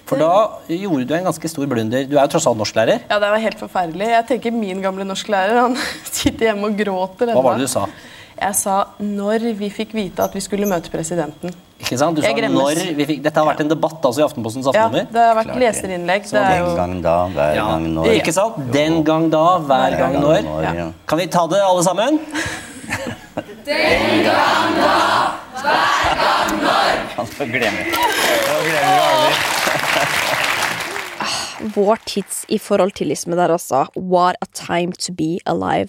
For 0.09 0.19
da 0.19 0.31
gjorde 0.69 1.07
du 1.07 1.15
en 1.15 1.27
ganske 1.29 1.49
stor 1.53 1.67
blunder. 1.71 2.07
Du 2.11 2.17
er 2.19 2.25
jo 2.25 2.31
tross 2.35 2.47
alt 2.51 2.59
norsklærer. 2.59 3.03
Ja, 3.11 3.19
det 3.23 3.33
var 3.35 3.43
helt 3.43 3.59
forferdelig. 3.61 4.09
Jeg 4.17 4.27
tenker 4.33 4.55
Min 4.55 4.81
gamle 4.83 5.05
norsklærer 5.07 5.61
han 5.61 5.77
sitter 6.11 6.51
hjemme 6.51 6.71
og 6.71 6.79
gråter. 6.81 7.35
Hva 7.37 7.45
var 7.45 7.59
det 7.61 7.69
du 7.69 7.73
sa? 7.73 7.85
Jeg 8.41 8.57
sa 8.57 8.75
når 9.05 9.43
vi 9.59 9.69
fikk 9.69 9.91
vite 9.93 10.25
at 10.25 10.33
vi 10.33 10.41
skulle 10.41 10.65
møte 10.69 10.89
presidenten. 10.89 11.53
Ikke 11.81 11.99
sant? 12.01 12.17
Du 12.17 12.23
sa 12.25 12.31
gremmes. 12.33 12.57
når 12.57 12.95
vi 12.97 13.05
fikk... 13.09 13.21
Dette 13.25 13.37
har 13.37 13.47
vært 13.51 13.61
en 13.65 13.69
debatt 13.69 14.01
altså 14.09 14.23
i 14.23 14.25
Aftenpostens 14.25 14.71
Ja, 14.73 14.87
det 14.89 15.05
har 15.13 15.37
vært 15.37 15.53
leserinnlegg. 15.61 16.25
Det 16.31 16.41
er 16.41 16.59
jo 16.63 16.71
gang 16.79 16.95
da, 17.05 17.15
hver 17.35 17.55
Ja, 17.59 17.67
gang 17.73 17.87
når. 17.99 18.09
Ikke 18.17 18.33
sant? 18.37 18.57
Den 18.73 19.03
gang 19.05 19.29
da, 19.33 19.45
hver 19.69 19.97
gang 20.01 20.17
når. 20.17 20.41
når, 20.49 20.69
ja. 20.71 20.89
Kan 21.09 21.21
vi 21.21 21.29
ta 21.33 21.45
det 21.53 21.61
alle 21.67 21.85
sammen? 21.85 22.21
Den 23.69 24.25
gang 24.25 24.75
da, 24.81 24.97
Han 27.17 27.27
gang 27.39 27.53
glemme. 27.53 27.89
Han 27.93 28.61
glemmer 28.65 28.93
det 28.97 29.09
aldri. 29.13 29.50
Vår 31.77 32.01
tids 32.09 32.45
i 32.49 32.59
forhold 32.59 32.95
til 32.99 33.13
isme 33.13 33.37
der 33.39 33.53
altså. 33.53 33.87
What 33.97 34.37
a 34.41 34.47
time 34.55 34.93
to 34.93 35.13
be 35.13 35.39
alive. 35.47 35.89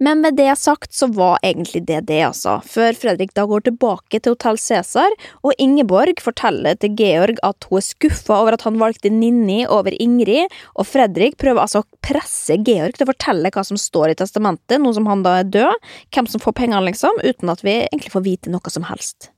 Men 0.00 0.22
med 0.24 0.38
det 0.38 0.54
sagt 0.56 0.94
så 0.96 1.10
var 1.12 1.42
egentlig 1.44 1.82
det 1.84 1.98
det, 2.08 2.22
altså, 2.24 2.54
før 2.64 2.96
Fredrik 2.96 3.34
da 3.36 3.42
går 3.44 3.66
tilbake 3.66 4.16
til 4.16 4.32
Hotell 4.32 4.56
Cæsar, 4.56 5.12
og 5.44 5.52
Ingeborg 5.60 6.22
forteller 6.24 6.78
til 6.80 6.94
Georg 6.96 7.36
at 7.44 7.66
hun 7.68 7.82
er 7.82 7.84
skuffa 7.84 8.38
over 8.38 8.56
at 8.56 8.64
han 8.64 8.78
valgte 8.80 9.12
Ninni 9.12 9.58
over 9.68 9.92
Ingrid, 10.00 10.48
og 10.72 10.88
Fredrik 10.88 11.36
prøver 11.42 11.66
altså 11.66 11.82
å 11.82 12.00
presse 12.00 12.56
Georg 12.64 12.96
til 12.96 13.04
å 13.04 13.10
fortelle 13.12 13.52
hva 13.52 13.66
som 13.66 13.80
står 13.80 14.14
i 14.14 14.16
testamentet, 14.22 14.80
nå 14.80 14.94
som 14.96 15.10
han 15.10 15.26
da 15.26 15.42
er 15.42 15.52
død, 15.52 15.92
hvem 16.16 16.32
som 16.32 16.40
får 16.40 16.56
pengene, 16.62 16.86
liksom, 16.88 17.20
uten 17.20 17.52
at 17.52 17.60
vi 17.66 17.76
egentlig 17.82 18.16
får 18.16 18.24
vite 18.24 18.56
noe 18.56 18.72
som 18.72 18.88
helst. 18.88 19.28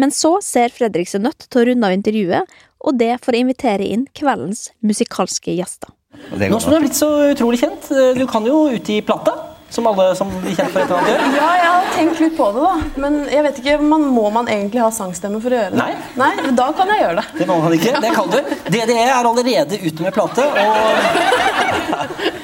Men 0.00 0.10
så 0.14 0.36
ser 0.44 0.72
Fredrik 0.74 1.10
seg 1.10 1.24
nødt 1.26 1.46
til 1.48 1.62
å 1.62 1.66
runde 1.70 1.88
av 1.88 1.96
intervjuet, 1.96 2.58
og 2.82 2.98
det 2.98 3.14
for 3.22 3.36
å 3.36 3.42
invitere 3.44 3.86
inn 3.86 4.08
kveldens 4.16 4.70
musikalske 4.82 5.54
gjester. 5.54 5.92
Nå 6.36 6.58
som 6.60 6.72
du 6.72 6.76
er 6.76 6.82
blitt 6.84 6.98
så 6.98 7.08
utrolig 7.32 7.62
kjent, 7.62 7.88
eh, 7.94 8.12
du 8.18 8.26
kan 8.28 8.44
jo 8.44 8.66
ut 8.72 8.88
i 8.92 8.98
plata, 9.04 9.32
som 9.72 9.86
alle 9.88 10.10
som 10.16 10.28
blir 10.42 10.52
kjent 10.52 10.68
for 10.74 10.82
et 10.82 10.90
eller 10.90 10.98
annet 10.98 11.12
gjør. 11.14 11.36
Ja, 11.38 11.50
jeg 11.56 11.68
har 11.70 11.86
tenkt 11.94 12.18
litt 12.20 12.34
på 12.36 12.48
det, 12.52 12.64
da. 12.66 13.00
Men 13.00 13.16
jeg 13.32 13.44
vet 13.46 13.60
ikke, 13.62 13.76
man, 13.80 14.04
må 14.12 14.26
man 14.34 14.50
egentlig 14.52 14.82
ha 14.84 14.90
sangstemme 14.92 15.40
for 15.40 15.54
å 15.54 15.60
gjøre 15.62 15.72
det? 15.72 15.78
Nei. 15.80 15.94
Nei, 16.20 16.52
Da 16.58 16.66
kan 16.76 16.92
jeg 16.92 17.00
gjøre 17.00 17.22
det. 17.22 17.24
Det 17.38 17.46
må 17.48 17.56
man 17.62 17.76
ikke. 17.78 17.94
Det 18.04 18.10
kan 18.12 18.28
du. 18.34 18.36
DDE 18.66 18.98
er 19.06 19.14
allerede 19.16 19.80
ute 19.80 20.04
med 20.04 20.12
plate. 20.12 20.44
Og, 20.44 20.52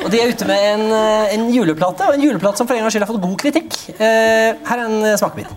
og 0.07 0.09
de 0.15 0.23
er 0.23 0.33
ute 0.33 0.49
med 0.49 0.65
en, 0.71 0.87
eh, 1.03 1.35
en 1.37 1.45
juleplate, 1.53 2.09
og 2.09 2.17
en 2.17 2.25
juleplate 2.25 2.63
som 2.63 2.71
for 2.71 2.79
en 2.79 2.87
gangs 2.87 2.97
skyld 2.97 3.05
har 3.05 3.13
fått 3.13 3.27
god 3.27 3.37
kritikk. 3.45 3.77
Eh, 3.99 4.57
her 4.71 4.79
er 4.79 4.87
en 4.87 5.19
smakebit. 5.21 5.53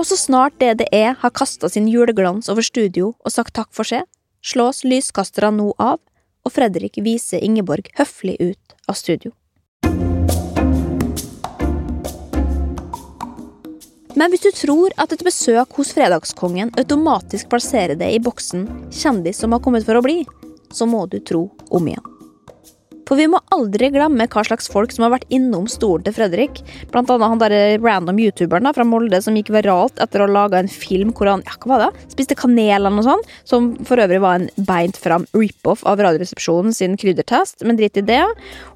Og 0.00 0.06
så 0.08 0.16
snart 0.16 0.54
DDE 0.56 1.14
har 1.20 1.32
kasta 1.36 1.68
sin 1.68 1.84
juleglans 1.92 2.46
over 2.48 2.64
studio 2.64 3.10
og 3.20 3.32
sagt 3.34 3.52
takk 3.58 3.68
for 3.76 3.84
seg, 3.84 4.06
slås 4.40 4.80
lyskasterne 4.88 5.58
nå 5.58 5.74
av, 5.76 5.98
og 6.40 6.54
Fredrik 6.54 6.96
viser 7.04 7.44
Ingeborg 7.44 7.90
høflig 7.98 8.38
ut 8.40 8.72
av 8.88 8.96
studio. 8.96 9.34
Men 14.16 14.32
hvis 14.32 14.46
du 14.46 14.48
tror 14.56 14.96
at 14.96 15.12
et 15.12 15.26
besøk 15.26 15.76
hos 15.76 15.92
Fredagskongen 15.92 16.72
automatisk 16.80 17.52
plasserer 17.52 18.00
deg 18.00 18.16
i 18.16 18.24
boksen 18.24 18.64
'kjendis 18.88 19.44
som 19.44 19.52
har 19.52 19.60
kommet 19.60 19.84
for 19.84 20.00
å 20.00 20.04
bli', 20.08 20.24
så 20.72 20.88
må 20.88 21.04
du 21.12 21.20
tro 21.20 21.50
om 21.68 21.92
igjen. 21.92 22.19
For 23.10 23.18
vi 23.18 23.26
må 23.26 23.40
aldri 23.50 23.88
glemme 23.90 24.28
hva 24.30 24.44
slags 24.46 24.68
folk 24.70 24.92
som 24.94 25.02
har 25.02 25.16
vært 25.16 25.32
innom 25.34 25.64
stolen 25.66 26.04
til 26.06 26.14
Fredrik. 26.14 26.60
Blant 26.92 27.10
annet 27.10 27.32
han 27.32 27.40
der 27.42 27.82
random 27.82 28.20
youtuberen 28.22 28.68
da, 28.68 28.70
fra 28.76 28.86
Molde 28.86 29.18
som 29.24 29.34
gikk 29.34 29.50
viralt 29.56 29.98
etter 29.98 30.22
å 30.22 30.28
ha 30.28 30.34
laga 30.36 30.60
en 30.62 30.70
film 30.70 31.10
hvor 31.10 31.32
han 31.32 31.42
ja, 31.42 31.56
hva 31.58 31.72
var 31.72 31.82
det? 31.82 32.04
spiste 32.14 32.36
kanel 32.38 32.76
eller 32.76 32.94
noe 32.94 33.08
sånt. 33.08 33.32
Som 33.42 33.72
for 33.88 33.98
øvrig 33.98 34.20
var 34.22 34.38
en 34.38 34.46
beint 34.68 34.98
fram 35.00 35.26
rip-off 35.34 35.82
av 35.82 35.98
Radioresepsjonen 36.06 36.76
sin 36.76 36.94
kryddertest, 37.00 37.64
men 37.66 37.80
drit 37.80 37.98
i 37.98 38.06
det. 38.06 38.22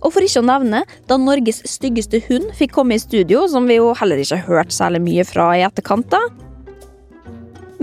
Og 0.02 0.10
for 0.10 0.26
ikke 0.26 0.42
å 0.42 0.48
nevne 0.50 0.82
da 1.06 1.20
Norges 1.20 1.62
styggeste 1.70 2.24
hund 2.26 2.50
fikk 2.58 2.74
komme 2.74 2.98
i 2.98 3.04
studio, 3.04 3.46
som 3.46 3.70
vi 3.70 3.78
jo 3.78 3.92
heller 4.00 4.18
ikke 4.18 4.40
har 4.42 4.50
hørt 4.50 4.74
særlig 4.74 5.04
mye 5.06 5.28
fra 5.30 5.52
i 5.54 5.62
etterkant. 5.62 6.10
da. 6.10 6.26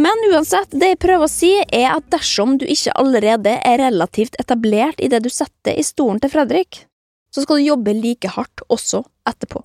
Men 0.01 0.23
uansett, 0.33 0.71
det 0.71 0.93
jeg 0.93 1.01
prøver 1.03 1.27
å 1.27 1.29
si, 1.29 1.51
er 1.61 1.91
at 1.91 2.07
dersom 2.13 2.55
du 2.57 2.63
ikke 2.65 2.93
allerede 2.97 3.57
er 3.67 3.81
relativt 3.83 4.37
etablert 4.41 5.01
i 5.03 5.09
det 5.11 5.19
du 5.25 5.29
setter 5.29 5.77
i 5.77 5.83
stolen 5.85 6.21
til 6.23 6.31
Fredrik, 6.33 6.85
så 7.29 7.43
skal 7.43 7.59
du 7.59 7.67
jobbe 7.67 7.93
like 7.93 8.31
hardt 8.33 8.63
også 8.73 9.03
etterpå. 9.29 9.61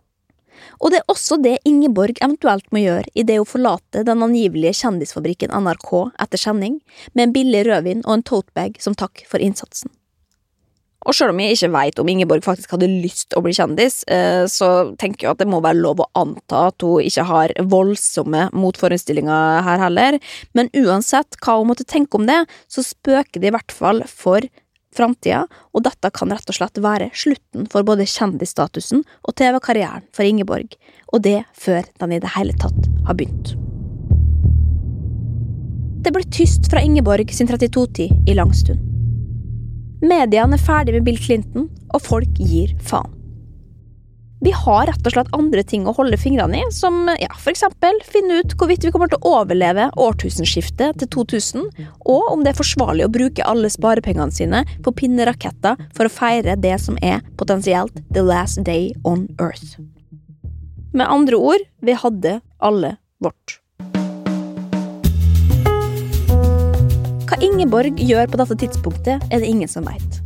Og 0.83 0.93
det 0.93 1.01
er 1.01 1.13
også 1.13 1.39
det 1.41 1.55
Ingeborg 1.69 2.19
eventuelt 2.21 2.67
må 2.75 2.83
gjøre 2.83 3.09
idet 3.17 3.39
hun 3.41 3.49
forlater 3.49 4.05
den 4.05 4.25
angivelige 4.27 4.77
kjendisfabrikken 4.83 5.55
NRK 5.57 5.93
etter 6.27 6.43
sending, 6.43 6.81
med 7.15 7.29
en 7.29 7.37
billig 7.37 7.65
rødvin 7.71 8.05
og 8.05 8.19
en 8.19 8.27
totebag 8.35 8.77
som 8.83 8.99
takk 8.99 9.25
for 9.31 9.41
innsatsen. 9.41 9.89
Og 11.07 11.15
selv 11.15 11.31
om 11.31 11.41
jeg 11.41 11.55
ikke 11.55 11.71
veit 11.71 12.01
om 12.03 12.09
Ingeborg 12.11 12.43
faktisk 12.43 12.73
hadde 12.75 12.89
lyst 12.91 13.35
å 13.39 13.43
bli 13.45 13.55
kjendis, 13.55 14.01
eh, 14.11 14.43
så 14.51 14.91
tenker 14.99 15.27
jeg 15.27 15.37
at 15.37 15.43
det 15.43 15.49
må 15.51 15.61
være 15.63 15.79
lov 15.79 16.03
å 16.03 16.11
anta 16.19 16.67
at 16.73 16.83
hun 16.83 17.07
ikke 17.07 17.27
har 17.29 17.55
voldsomme 17.63 18.49
motforestillinger 18.57 19.63
her 19.67 19.83
heller. 19.85 20.19
Men 20.59 20.71
uansett 20.75 21.39
hva 21.39 21.61
hun 21.61 21.71
måtte 21.71 21.87
tenke 21.87 22.19
om 22.19 22.27
det, 22.27 22.43
så 22.67 22.83
spøker 22.83 23.39
det 23.39 23.53
i 23.53 23.55
hvert 23.55 23.75
fall 23.75 24.03
for 24.11 24.49
framtida, 24.97 25.45
og 25.77 25.85
dette 25.85 26.11
kan 26.17 26.33
rett 26.33 26.51
og 26.51 26.57
slett 26.57 26.81
være 26.81 27.11
slutten 27.13 27.69
for 27.71 27.87
både 27.87 28.09
kjendisstatusen 28.09 29.05
og 29.05 29.37
TV-karrieren 29.37 30.09
for 30.17 30.25
Ingeborg, 30.27 30.75
og 31.13 31.23
det 31.29 31.43
før 31.53 31.85
den 32.01 32.17
i 32.17 32.21
det 32.23 32.33
hele 32.35 32.57
tatt 32.57 32.91
har 33.07 33.19
begynt. 33.19 33.55
Det 36.07 36.15
ble 36.15 36.25
tyst 36.33 36.71
fra 36.73 36.81
Ingeborg 36.87 37.33
sin 37.35 37.51
32-tid 37.51 38.31
i 38.31 38.39
lang 38.39 38.55
stund. 38.57 38.96
Mediene 40.05 40.59
er 40.59 40.63
ferdig 40.63 40.97
med 40.97 41.07
Bill 41.07 41.21
Clinton, 41.21 41.71
og 41.95 42.03
folk 42.05 42.41
gir 42.41 42.75
faen. 42.85 43.13
Vi 44.45 44.53
har 44.53 44.85
rett 44.87 45.07
og 45.09 45.15
slett 45.15 45.33
andre 45.35 45.63
ting 45.65 45.87
å 45.89 45.95
holde 45.97 46.19
fingrene 46.21 46.59
i, 46.61 46.65
som 46.75 47.09
ja, 47.09 47.31
eksempel 47.49 47.97
finne 48.05 48.43
ut 48.43 48.53
hvorvidt 48.61 48.85
vi 48.85 48.93
kommer 48.93 49.09
til 49.09 49.19
å 49.25 49.41
overleve 49.41 49.89
årtusenskiftet 49.97 51.01
til 51.01 51.11
2000, 51.17 51.65
og 52.05 52.29
om 52.35 52.45
det 52.45 52.53
er 52.53 52.61
forsvarlig 52.61 53.07
å 53.07 53.13
bruke 53.17 53.49
alle 53.49 53.73
sparepengene 53.73 54.37
sine 54.37 54.63
på 54.85 54.93
pinneraketter 55.01 55.81
for 55.97 56.07
å 56.07 56.13
feire 56.13 56.59
det 56.61 56.77
som 56.85 57.01
er 57.01 57.25
potensielt 57.41 57.97
the 58.13 58.23
last 58.23 58.61
day 58.69 58.93
on 59.09 59.25
earth. 59.41 59.79
Med 60.93 61.09
andre 61.09 61.41
ord, 61.41 61.65
vi 61.81 61.97
hadde 61.97 62.41
alle 62.61 62.99
vårt. 63.25 63.59
Hva 67.27 67.41
Ingeborg 67.43 67.99
gjør 67.99 68.29
på 68.31 68.39
dette 68.39 68.55
tidspunktet, 68.61 69.25
er 69.35 69.41
det 69.43 69.49
ingen 69.51 69.67
som 69.71 69.83
veit. 69.89 70.21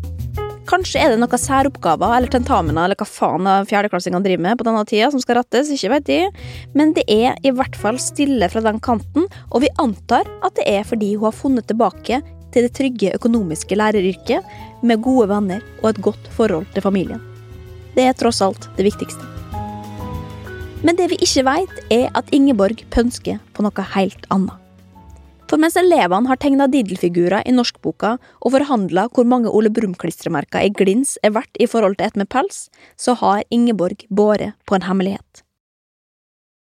Kanskje 0.68 1.00
er 1.00 1.14
det 1.14 1.22
noen 1.22 1.40
særoppgaver 1.40 2.12
eller 2.12 2.28
tentamener 2.30 2.84
eller 2.84 2.98
hva 3.00 3.06
faen 3.08 3.48
fjerdeklassingene 3.70 4.20
driver 4.26 4.44
med 4.44 4.60
på 4.60 4.66
denne 4.68 4.82
tida 4.86 5.08
som 5.10 5.22
skal 5.22 5.40
rattes, 5.40 5.72
ikke 5.72 5.94
vet 5.94 6.06
de, 6.10 6.18
men 6.76 6.92
det 6.94 7.06
er 7.08 7.40
i 7.40 7.54
hvert 7.56 7.78
fall 7.80 7.96
stille 7.98 8.50
fra 8.52 8.60
den 8.68 8.82
kanten, 8.84 9.26
og 9.48 9.64
vi 9.64 9.72
antar 9.80 10.28
at 10.44 10.60
det 10.60 10.68
er 10.68 10.84
fordi 10.84 11.14
hun 11.16 11.30
har 11.30 11.38
funnet 11.40 11.70
tilbake 11.72 12.20
til 12.52 12.68
det 12.68 12.74
trygge 12.76 13.16
økonomiske 13.16 13.80
læreryrket 13.80 14.84
med 14.84 15.00
gode 15.00 15.32
venner 15.32 15.64
og 15.80 15.94
et 15.94 16.04
godt 16.04 16.30
forhold 16.36 16.68
til 16.76 16.84
familien. 16.84 17.24
Det 17.96 18.04
er 18.04 18.16
tross 18.20 18.44
alt 18.44 18.68
det 18.76 18.90
viktigste. 18.92 19.24
Men 20.84 21.00
det 21.00 21.08
vi 21.14 21.24
ikke 21.24 21.48
veit, 21.48 21.84
er 21.88 22.10
at 22.12 22.28
Ingeborg 22.36 22.84
pønsker 22.92 23.40
på 23.56 23.64
noe 23.64 23.92
helt 23.96 24.28
annet. 24.28 24.69
For 25.50 25.58
mens 25.58 25.74
elevene 25.74 26.30
har 26.30 26.38
tegna 26.38 26.68
Diddle-figurer 26.70 27.42
i 27.42 27.52
norskboka 27.52 28.12
og 28.20 28.52
forhandla 28.54 29.08
hvor 29.10 29.26
mange 29.26 29.50
Ole 29.50 29.72
Brumm-klistremerker 29.74 30.62
i 30.62 30.70
glins 30.70 31.16
er 31.26 31.34
verdt 31.34 31.58
i 31.58 31.66
forhold 31.66 31.98
til 31.98 32.06
et 32.06 32.20
med 32.20 32.30
pels, 32.30 32.68
så 32.94 33.16
har 33.18 33.42
Ingeborg 33.50 34.04
båret 34.14 34.54
på 34.62 34.78
en 34.78 34.86
hemmelighet. 34.86 35.42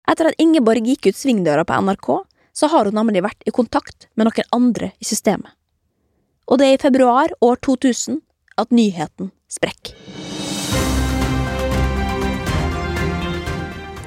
Etter 0.09 0.31
at 0.31 0.39
Ingeborg 0.39 0.87
gikk 0.87 1.11
ut 1.11 1.19
svingdøra 1.19 1.67
på 1.67 1.81
NRK, 1.83 2.09
så 2.55 2.71
har 2.71 2.87
hun 2.87 2.95
nemlig 3.01 3.25
vært 3.27 3.43
i 3.51 3.55
kontakt 3.55 4.07
med 4.15 4.31
noen 4.31 4.55
andre 4.55 4.93
i 5.03 5.11
systemet. 5.11 5.51
Og 6.47 6.63
det 6.63 6.71
er 6.71 6.79
i 6.79 6.83
februar 6.87 7.35
år 7.43 7.59
2000 7.67 8.23
at 8.63 8.71
nyheten 8.71 9.35
sprekker. 9.51 9.99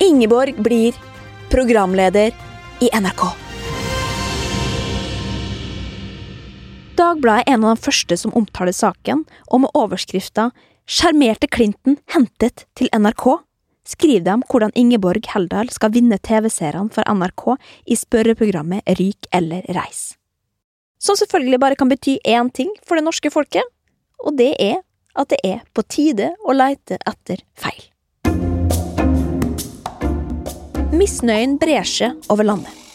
Ingeborg 0.01 0.63
blir 0.63 0.95
programleder 1.51 2.32
i 2.82 2.89
NRK. 2.95 3.50
Dagbladet 7.01 7.47
er 7.47 7.55
en 7.55 7.63
av 7.65 7.79
de 7.79 7.81
første 7.81 8.15
som 8.19 8.33
omtaler 8.37 8.75
saken, 8.77 9.23
og 9.49 9.63
med 9.63 9.73
overskrifta 9.77 10.51
'Sjarmerte 10.85 11.47
Clinton 11.49 11.97
hentet 12.13 12.65
til 12.77 12.91
NRK' 12.93 13.41
skriver 13.87 14.25
de 14.25 14.33
om 14.35 14.43
hvordan 14.45 14.73
Ingeborg 14.77 15.25
Heldal 15.33 15.71
skal 15.73 15.93
vinne 15.95 16.19
TV-seerne 16.21 16.93
for 16.93 17.07
NRK 17.09 17.55
i 17.89 17.97
spørreprogrammet 17.97 18.85
Ryk 18.99 19.31
eller 19.33 19.65
reis. 19.73 20.13
Som 21.01 21.17
selvfølgelig 21.17 21.59
bare 21.59 21.75
kan 21.79 21.89
bety 21.89 22.19
én 22.21 22.51
ting 22.53 22.69
for 22.85 22.95
det 22.95 23.05
norske 23.07 23.31
folket, 23.33 23.65
og 24.21 24.37
det 24.37 24.53
er 24.59 24.83
at 25.17 25.33
det 25.33 25.41
er 25.43 25.65
på 25.73 25.81
tide 25.81 26.35
å 26.45 26.53
leite 26.53 27.01
etter 27.01 27.41
feil. 27.57 27.81
Misnøyen 30.93 31.57
brer 31.57 31.87
seg 31.87 32.29
over 32.29 32.45
landet. 32.45 32.90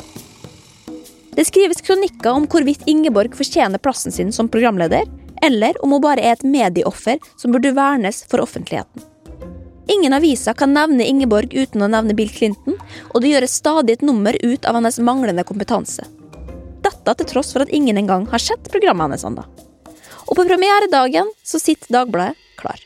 Det 1.36 1.44
skrives 1.44 1.82
kronikker 1.84 2.32
om 2.32 2.46
hvorvidt 2.48 2.86
Ingeborg 2.88 3.34
fortjener 3.36 3.78
plassen 3.82 4.12
sin 4.12 4.32
som 4.32 4.48
programleder, 4.48 5.04
eller 5.44 5.76
om 5.84 5.92
hun 5.92 6.00
bare 6.00 6.24
er 6.24 6.32
et 6.32 6.46
medieoffer 6.48 7.20
som 7.36 7.52
burde 7.52 7.74
vernes 7.76 8.22
for 8.30 8.40
offentligheten. 8.40 9.04
Ingen 9.92 10.16
aviser 10.16 10.56
kan 10.56 10.72
nevne 10.72 11.04
Ingeborg 11.04 11.52
uten 11.52 11.84
å 11.84 11.90
nevne 11.92 12.16
Bill 12.16 12.32
Clinton, 12.32 12.80
og 13.12 13.20
det 13.20 13.34
gjøres 13.34 13.58
stadig 13.60 13.98
et 13.98 14.06
nummer 14.06 14.34
ut 14.40 14.64
av 14.64 14.80
hennes 14.80 14.98
manglende 14.98 15.44
kompetanse. 15.46 16.08
Dette 16.82 17.18
til 17.20 17.30
tross 17.36 17.52
for 17.52 17.66
at 17.66 17.70
ingen 17.74 18.00
engang 18.00 18.26
har 18.32 18.42
sett 18.42 18.72
programmet 18.72 19.10
hennes 19.10 19.28
ennå. 19.28 19.44
Og 20.26 20.34
på 20.34 20.42
premieredagen 20.48 21.28
så 21.44 21.60
sitter 21.62 22.00
Dagbladet 22.00 22.34
klar. 22.58 22.80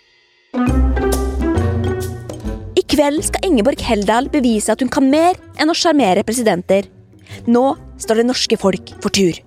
I 2.74 2.82
kveld 2.82 3.22
skal 3.30 3.46
Ingeborg 3.46 3.80
Heldal 3.86 4.28
bevise 4.32 4.74
at 4.74 4.82
hun 4.82 4.90
kan 4.92 5.07
mer 5.07 5.38
enn 5.57 5.70
å 5.70 5.76
sjarmere 5.76 6.26
presidenter. 6.26 6.90
Nå 7.49 7.64
står 8.01 8.20
det 8.20 8.28
norske 8.28 8.59
folk 8.61 8.93
for 9.01 9.14
tur. 9.14 9.38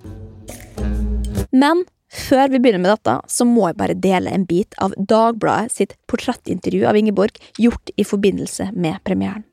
Men 1.54 1.84
før 2.14 2.50
vi 2.50 2.60
begynner 2.62 2.82
med 2.82 2.92
dette, 2.94 3.16
så 3.30 3.46
må 3.46 3.68
jeg 3.68 3.78
bare 3.78 3.98
dele 3.98 4.32
en 4.34 4.46
bit 4.48 4.74
av 4.82 4.94
Dagbladet 4.98 5.72
sitt 5.74 5.96
portrettintervju 6.10 6.86
av 6.90 6.98
Ingeborg 6.98 7.38
gjort 7.58 7.94
i 7.96 8.06
forbindelse 8.06 8.70
med 8.74 9.02
premieren. 9.06 9.44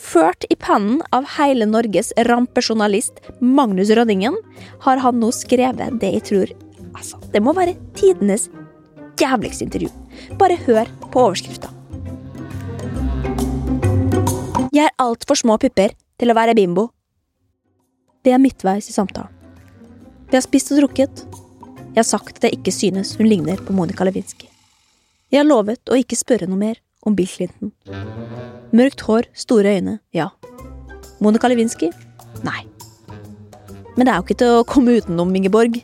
Ført 0.00 0.46
i 0.48 0.56
pennen 0.56 1.02
av 1.12 1.26
hele 1.36 1.66
Norges 1.68 2.14
rampejournalist 2.24 3.20
Magnus 3.44 3.90
Rønningen 3.92 4.38
har 4.86 5.02
han 5.04 5.20
nå 5.20 5.28
skrevet 5.36 6.00
det 6.00 6.14
jeg 6.16 6.26
tror 6.30 6.56
Altså, 6.90 7.20
det 7.30 7.38
må 7.38 7.52
være 7.54 7.76
tidenes 7.94 8.48
jævligste 9.20 9.62
intervju. 9.68 9.90
Bare 10.40 10.56
hør 10.66 10.88
på 11.12 11.20
overskrifta. 11.22 11.70
Jeg 14.74 14.88
har 14.88 14.96
altfor 14.98 15.38
små 15.38 15.54
pupper 15.62 15.94
til 16.18 16.32
å 16.32 16.36
være 16.36 16.56
bimbo. 16.58 16.88
Det 18.20 18.34
er 18.34 18.40
midtveis 18.42 18.90
i 18.90 18.92
samtalen. 18.92 19.32
Vi 20.30 20.36
har 20.36 20.44
spist 20.44 20.70
og 20.74 20.82
drukket. 20.82 21.22
Jeg 21.90 21.96
har 21.96 22.06
sagt 22.06 22.36
at 22.38 22.46
jeg 22.46 22.58
ikke 22.60 22.74
synes 22.74 23.14
hun 23.18 23.26
ligner 23.26 23.58
på 23.64 23.74
Monica 23.74 24.04
Lewinsky. 24.06 24.46
Jeg 25.32 25.40
har 25.40 25.48
lovet 25.48 25.90
å 25.90 25.96
ikke 25.98 26.18
spørre 26.18 26.46
noe 26.50 26.60
mer 26.60 26.78
om 27.06 27.16
Bill 27.16 27.30
Clinton. 27.30 27.72
Mørkt 28.76 29.06
hår, 29.08 29.30
store 29.32 29.72
øyne, 29.78 29.96
ja. 30.14 30.28
Monica 31.24 31.48
Lewinsky? 31.48 31.88
Nei. 32.46 32.62
Men 33.96 34.04
det 34.04 34.12
er 34.12 34.20
jo 34.20 34.26
ikke 34.28 34.38
til 34.42 34.60
å 34.60 34.68
komme 34.68 35.00
utenom, 35.00 35.32
Ingeborg. 35.34 35.80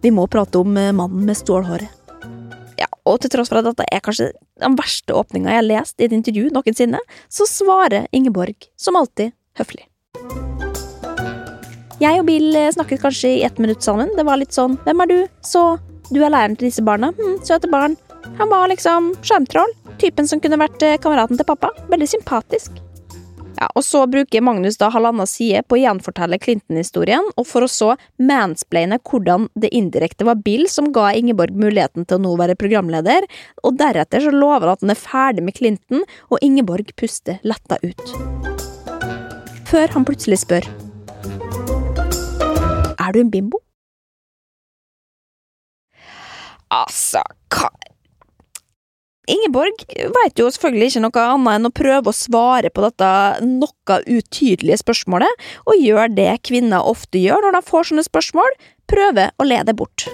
Vi 0.00 0.14
må 0.14 0.30
prate 0.30 0.62
om 0.62 0.78
eh, 0.80 0.94
mannen 0.96 1.26
med 1.26 1.38
stålhåret. 1.38 1.90
Ja, 2.80 2.88
og 3.04 3.20
til 3.20 3.34
tross 3.34 3.50
for 3.50 3.60
at 3.60 3.66
dette 3.66 3.84
er 3.90 4.00
kanskje 4.04 4.30
den 4.62 4.78
verste 4.78 5.18
åpninga 5.18 5.52
jeg 5.52 5.60
har 5.60 5.68
lest 5.68 6.00
i 6.00 6.06
et 6.06 6.16
intervju 6.16 6.48
noensinne, 6.54 7.02
så 7.28 7.48
svarer 7.50 8.08
Ingeborg 8.16 8.70
som 8.80 8.96
alltid 8.96 9.34
høflig. 9.60 9.89
Jeg 12.00 12.16
og 12.16 12.28
Bill 12.30 12.54
eh, 12.56 12.70
snakket 12.72 13.02
kanskje 13.02 13.30
i 13.36 13.42
ett 13.44 13.58
minutt 13.60 13.84
sammen. 13.84 14.08
Det 14.16 14.24
var 14.24 14.40
litt 14.40 14.56
sånn 14.56 14.78
Hvem 14.86 15.02
er 15.04 15.10
du? 15.10 15.18
Så 15.44 15.64
du 16.08 16.22
er 16.24 16.32
læreren 16.32 16.56
til 16.56 16.70
disse 16.70 16.84
barna? 16.84 17.12
Hm, 17.18 17.40
søte 17.44 17.68
barn. 17.70 17.98
Han 18.38 18.48
var 18.48 18.70
liksom 18.72 19.12
sjarmtroll. 19.22 19.74
Typen 20.00 20.28
som 20.28 20.40
kunne 20.40 20.58
vært 20.60 20.80
eh, 20.86 20.96
kameraten 21.02 21.36
til 21.36 21.48
pappa. 21.48 21.74
Veldig 21.92 22.08
sympatisk. 22.08 22.80
Ja, 23.58 23.68
og 23.76 23.84
Så 23.84 24.06
bruker 24.08 24.40
Magnus 24.40 24.80
da 24.80 24.88
halvannen 24.88 25.28
side 25.28 25.60
på 25.68 25.76
å 25.76 25.82
gjenfortelle 25.82 26.40
Clinton-historien, 26.40 27.26
og 27.36 27.44
for 27.44 27.66
å 27.66 27.68
så 27.68 27.90
mansplaine 28.16 28.96
hvordan 29.04 29.50
det 29.60 29.68
indirekte 29.76 30.24
var 30.24 30.40
Bill 30.40 30.64
som 30.72 30.88
ga 30.96 31.10
Ingeborg 31.12 31.52
muligheten 31.52 32.08
til 32.08 32.16
å 32.16 32.24
nå 32.24 32.32
være 32.40 32.56
programleder, 32.56 33.28
og 33.60 33.76
deretter 33.76 34.24
så 34.24 34.32
lover 34.32 34.70
han 34.70 34.78
at 34.78 34.86
han 34.86 34.96
er 34.96 35.02
ferdig 35.04 35.44
med 35.44 35.60
Clinton, 35.60 36.06
og 36.32 36.40
Ingeborg 36.40 36.94
puster 36.96 37.42
letta 37.44 37.76
ut. 37.84 38.14
Før 39.68 39.92
han 39.92 40.08
plutselig 40.08 40.40
spør 40.46 40.64
Er 43.10 43.16
du 43.16 43.24
en 43.24 43.30
bimbo? 43.32 43.58
Altså, 46.70 47.24
hva 47.50 47.72
Ingeborg 49.30 49.82
vet 50.14 50.38
jo 50.38 50.46
selvfølgelig 50.50 50.92
ikke 50.92 51.02
noe 51.02 51.24
annet 51.24 51.56
enn 51.56 51.66
å 51.66 51.72
prøve 51.74 52.10
å 52.12 52.14
svare 52.14 52.70
på 52.70 52.84
dette 52.84 53.10
noe 53.46 53.98
utydelige 54.06 54.78
spørsmålet, 54.84 55.42
og 55.66 55.82
gjør 55.82 56.14
det 56.14 56.30
kvinner 56.46 56.86
ofte 56.86 57.18
gjør 57.18 57.48
når 57.48 57.58
de 57.58 57.64
får 57.66 57.90
sånne 57.90 58.06
spørsmål, 58.06 58.56
prøve 58.90 59.28
å 59.34 59.46
le 59.46 59.60
det 59.66 59.76
bort. 59.78 60.06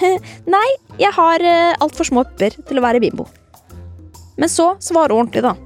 Nei, 0.56 0.66
jeg 0.96 1.12
har 1.20 1.48
altfor 1.76 2.08
små 2.08 2.24
pupper 2.28 2.56
til 2.68 2.80
å 2.80 2.84
være 2.88 3.04
bimbo. 3.04 3.28
Men 4.40 4.52
så 4.52 4.74
svarer 4.80 5.12
hun 5.12 5.26
ordentlig, 5.26 5.44
da. 5.44 5.56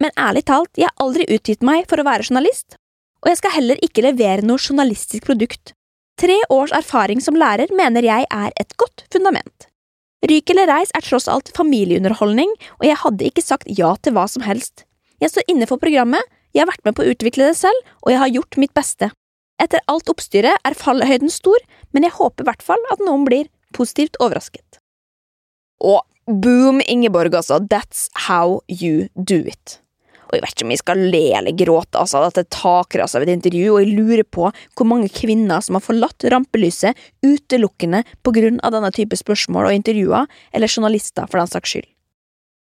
Men 0.00 0.12
ærlig 0.20 0.44
talt, 0.48 0.72
jeg 0.76 0.88
har 0.88 1.04
aldri 1.04 1.28
utgitt 1.32 1.64
meg 1.64 1.88
for 1.88 2.00
å 2.00 2.08
være 2.08 2.28
journalist, 2.28 2.76
og 3.24 3.30
jeg 3.30 3.40
skal 3.40 3.56
heller 3.56 3.80
ikke 3.84 4.04
levere 4.04 4.44
noe 4.46 4.60
journalistisk 4.60 5.26
produkt. 5.26 5.72
Tre 6.16 6.36
års 6.52 6.72
erfaring 6.72 7.20
som 7.20 7.36
lærer 7.36 7.72
mener 7.76 8.04
jeg 8.06 8.28
er 8.32 8.52
et 8.56 8.76
godt 8.80 9.04
fundament. 9.12 9.68
Ryk 10.26 10.50
eller 10.50 10.70
reis 10.70 10.92
er 10.96 11.04
tross 11.04 11.28
alt 11.28 11.52
familieunderholdning, 11.56 12.50
og 12.80 12.86
jeg 12.88 12.98
hadde 13.02 13.28
ikke 13.28 13.44
sagt 13.44 13.68
ja 13.78 13.92
til 14.00 14.16
hva 14.16 14.24
som 14.30 14.46
helst. 14.46 14.86
Jeg 15.20 15.32
står 15.32 15.46
inne 15.52 15.68
for 15.68 15.80
programmet, 15.80 16.24
jeg 16.56 16.64
har 16.64 16.70
vært 16.70 16.86
med 16.88 16.96
på 16.96 17.04
å 17.04 17.12
utvikle 17.12 17.50
det 17.50 17.58
selv, 17.58 17.76
og 18.00 18.12
jeg 18.12 18.22
har 18.22 18.32
gjort 18.32 18.58
mitt 18.60 18.72
beste. 18.76 19.10
Etter 19.60 19.84
alt 19.92 20.08
oppstyret 20.12 20.56
er 20.64 20.76
fallhøyden 20.76 21.32
stor, 21.32 21.60
men 21.92 22.04
jeg 22.04 22.16
håper 22.16 22.44
i 22.44 22.48
hvert 22.48 22.64
fall 22.64 22.82
at 22.92 23.02
noen 23.04 23.24
blir 23.28 23.48
positivt 23.76 24.16
overrasket. 24.24 24.80
Og 25.84 26.00
boom, 26.26 26.80
Ingeborg, 26.88 27.36
altså, 27.36 27.60
that's 27.60 28.08
how 28.26 28.62
you 28.68 29.08
do 29.16 29.42
it. 29.44 29.80
Og 30.26 30.36
jeg 30.36 30.42
vet 30.42 30.54
ikke 30.54 30.66
om 30.66 30.74
jeg 30.74 30.82
skal 30.82 31.02
le 31.14 31.24
eller 31.38 31.56
gråte 31.56 32.00
altså, 32.00 32.24
at 32.26 32.38
det 32.38 32.48
takras 32.54 33.14
av 33.16 33.24
et 33.24 33.32
intervju, 33.34 33.74
og 33.74 33.82
jeg 33.82 33.96
lurer 33.96 34.24
på 34.26 34.48
hvor 34.50 34.88
mange 34.88 35.10
kvinner 35.12 35.62
som 35.64 35.78
har 35.78 35.84
forlatt 35.84 36.26
rampelyset 36.32 36.98
utelukkende 37.26 38.02
på 38.26 38.34
grunn 38.34 38.58
av 38.66 38.74
denne 38.74 38.92
type 38.94 39.18
spørsmål 39.18 39.70
og 39.70 39.76
intervjuer, 39.78 40.30
eller 40.52 40.72
journalister 40.72 41.28
for 41.30 41.42
den 41.42 41.52
saks 41.52 41.76
skyld. 41.76 41.90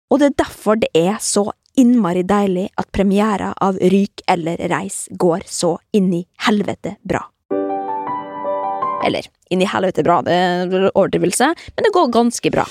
Og 0.09 0.21
det 0.21 0.31
er 0.31 0.39
derfor 0.41 0.79
det 0.81 0.93
er 0.97 1.19
så 1.21 1.51
innmari 1.79 2.25
deilig 2.27 2.69
at 2.81 2.91
premiera 2.95 3.53
av 3.63 3.79
Ryk 3.79 4.25
eller 4.31 4.61
reis 4.73 5.07
går 5.11 5.45
så 5.47 5.77
inn 5.95 6.11
i 6.17 6.25
helvete 6.49 6.97
bra. 7.07 7.23
Eller 9.07 9.29
inn 9.53 9.63
i 9.63 9.69
helvete 9.69 10.03
bra, 10.03 10.21
det 10.27 10.35
er 10.35 10.91
overdrivelse, 10.91 11.53
men 11.77 11.87
det 11.87 11.95
går 11.95 12.15
ganske 12.19 12.55
bra. 12.55 12.67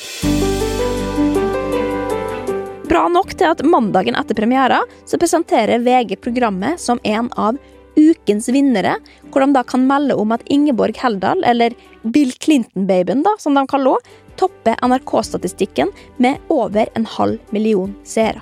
Bra 2.98 3.12
nok 3.14 3.36
til 3.38 3.45
at 3.45 3.60
mandagen 3.62 4.16
etter 4.18 4.34
premiera 4.34 4.80
så 5.06 5.20
presenterer 5.22 5.84
VG 5.86 6.16
programmet 6.18 6.82
som 6.82 6.98
en 7.06 7.28
av 7.38 7.60
ukens 7.93 8.48
vinnere, 8.50 8.95
hvor 9.30 9.45
de 9.45 9.54
da 9.54 9.62
kan 9.70 9.84
melde 9.86 10.16
om 10.18 10.34
at 10.34 10.41
Ingeborg 10.50 10.98
Heldal, 10.98 11.43
eller 11.45 11.76
Bill 12.02 12.34
Clinton-babyen, 12.41 13.22
da, 13.22 13.36
som 13.38 13.54
de 13.54 13.62
kaller 13.70 14.00
henne, 14.00 14.24
topper 14.41 14.82
NRK-statistikken 14.82 15.93
med 16.18 16.41
over 16.50 16.89
en 16.98 17.06
halv 17.20 17.54
million 17.54 17.93
seere. 18.02 18.41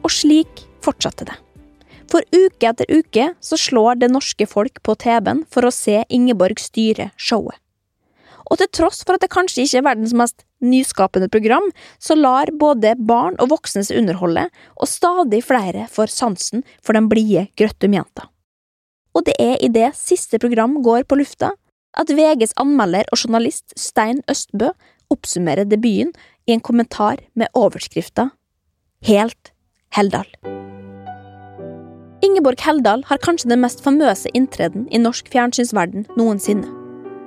Og 0.00 0.16
slik 0.16 0.64
fortsatte 0.80 1.28
det. 1.28 1.36
For 2.08 2.24
uke 2.32 2.72
etter 2.72 2.88
uke 2.88 3.30
så 3.44 3.60
slår 3.60 4.00
det 4.00 4.14
norske 4.14 4.48
folk 4.48 4.80
på 4.80 4.96
TV-en 4.96 5.44
for 5.52 5.68
å 5.68 5.76
se 5.76 6.06
Ingeborg 6.08 6.56
styre 6.64 7.10
showet. 7.20 7.60
Og 8.48 8.62
til 8.62 8.72
tross 8.80 9.04
for 9.04 9.20
at 9.20 9.28
det 9.28 9.34
kanskje 9.36 9.68
ikke 9.68 9.82
er 9.82 9.90
verdens 9.92 10.16
mest 10.16 10.47
nyskapende 10.64 11.28
program, 11.32 11.64
så 11.98 12.16
lar 12.18 12.50
både 12.60 12.94
barn 12.98 13.36
og 13.42 13.52
voksne 13.52 13.84
seg 13.86 14.00
underholde, 14.02 14.48
og 14.76 14.90
stadig 14.90 15.42
flere 15.46 15.86
får 15.92 16.12
sansen 16.12 16.64
for 16.82 16.98
den 16.98 17.08
blide 17.10 17.48
Grøttum-jenta. 17.58 18.28
Og 19.16 19.26
det 19.26 19.34
er 19.42 19.56
i 19.62 19.70
det 19.72 19.92
siste 19.98 20.38
program 20.38 20.78
går 20.84 21.06
på 21.08 21.18
lufta, 21.18 21.52
at 21.98 22.12
VGs 22.14 22.54
anmelder 22.60 23.08
og 23.10 23.18
journalist 23.24 23.74
Stein 23.78 24.20
Østbø 24.30 24.70
oppsummerer 25.10 25.66
debuten 25.66 26.12
i 26.46 26.54
en 26.54 26.64
kommentar 26.64 27.22
med 27.34 27.50
overskrifta 27.56 28.30
Helt 29.08 29.52
Heldal. 29.96 30.28
Ingeborg 32.24 32.60
Heldal 32.66 33.04
har 33.08 33.22
kanskje 33.22 33.50
den 33.52 33.62
mest 33.62 33.82
famøse 33.84 34.30
inntreden 34.34 34.88
i 34.90 35.00
norsk 35.00 35.30
fjernsynsverden 35.32 36.06
noensinne 36.18 36.77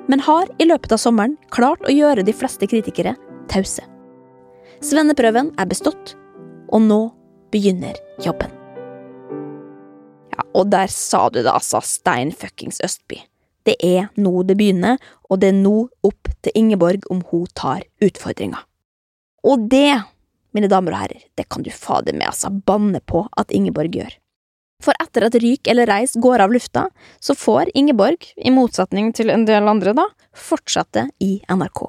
men 0.07 0.23
har 0.25 0.49
i 0.57 0.67
løpet 0.67 0.95
av 0.95 1.01
sommeren 1.01 1.37
klart 1.53 1.83
å 1.85 1.93
gjøre 1.93 2.25
de 2.25 2.33
fleste 2.35 2.67
kritikere 2.69 3.15
tause. 3.51 3.83
Svenneprøven 4.81 5.51
er 5.61 5.69
bestått, 5.69 6.15
og 6.73 6.81
nå 6.87 7.01
begynner 7.53 7.99
jobben. 8.23 8.53
Ja, 10.31 10.45
og 10.55 10.71
der 10.71 10.89
sa 10.89 11.27
du 11.29 11.41
det, 11.41 11.51
altså, 11.51 11.83
Stein 11.85 12.31
fuckings 12.31 12.81
Østby. 12.83 13.19
Det 13.67 13.75
er 13.85 14.07
nå 14.17 14.41
det 14.47 14.57
begynner, 14.57 14.97
og 15.29 15.41
det 15.43 15.51
er 15.51 15.59
nå 15.59 15.75
opp 16.07 16.31
til 16.41 16.55
Ingeborg 16.57 17.05
om 17.13 17.21
hun 17.29 17.45
tar 17.53 17.83
utfordringa. 18.01 18.63
Og 19.45 19.67
det, 19.69 20.01
mine 20.55 20.69
damer 20.71 20.95
og 20.95 21.03
herrer, 21.03 21.27
det 21.37 21.45
kan 21.49 21.65
du 21.65 21.69
fader 21.73 22.15
meg 22.17 22.31
altså 22.31 22.49
banne 22.49 23.03
på 23.05 23.27
at 23.37 23.53
Ingeborg 23.53 23.93
gjør. 24.01 24.15
For 24.81 24.97
etter 25.01 25.27
at 25.27 25.37
Ryk 25.37 25.69
eller 25.71 25.89
Reis 25.89 26.15
går 26.17 26.41
av 26.43 26.53
lufta, 26.53 26.87
så 27.21 27.35
får 27.37 27.69
Ingeborg, 27.77 28.25
i 28.37 28.53
motsetning 28.53 29.11
til 29.13 29.29
en 29.33 29.45
del 29.45 29.69
andre, 29.69 29.93
da, 29.97 30.07
fortsette 30.33 31.07
i 31.21 31.35
NRK. 31.51 31.85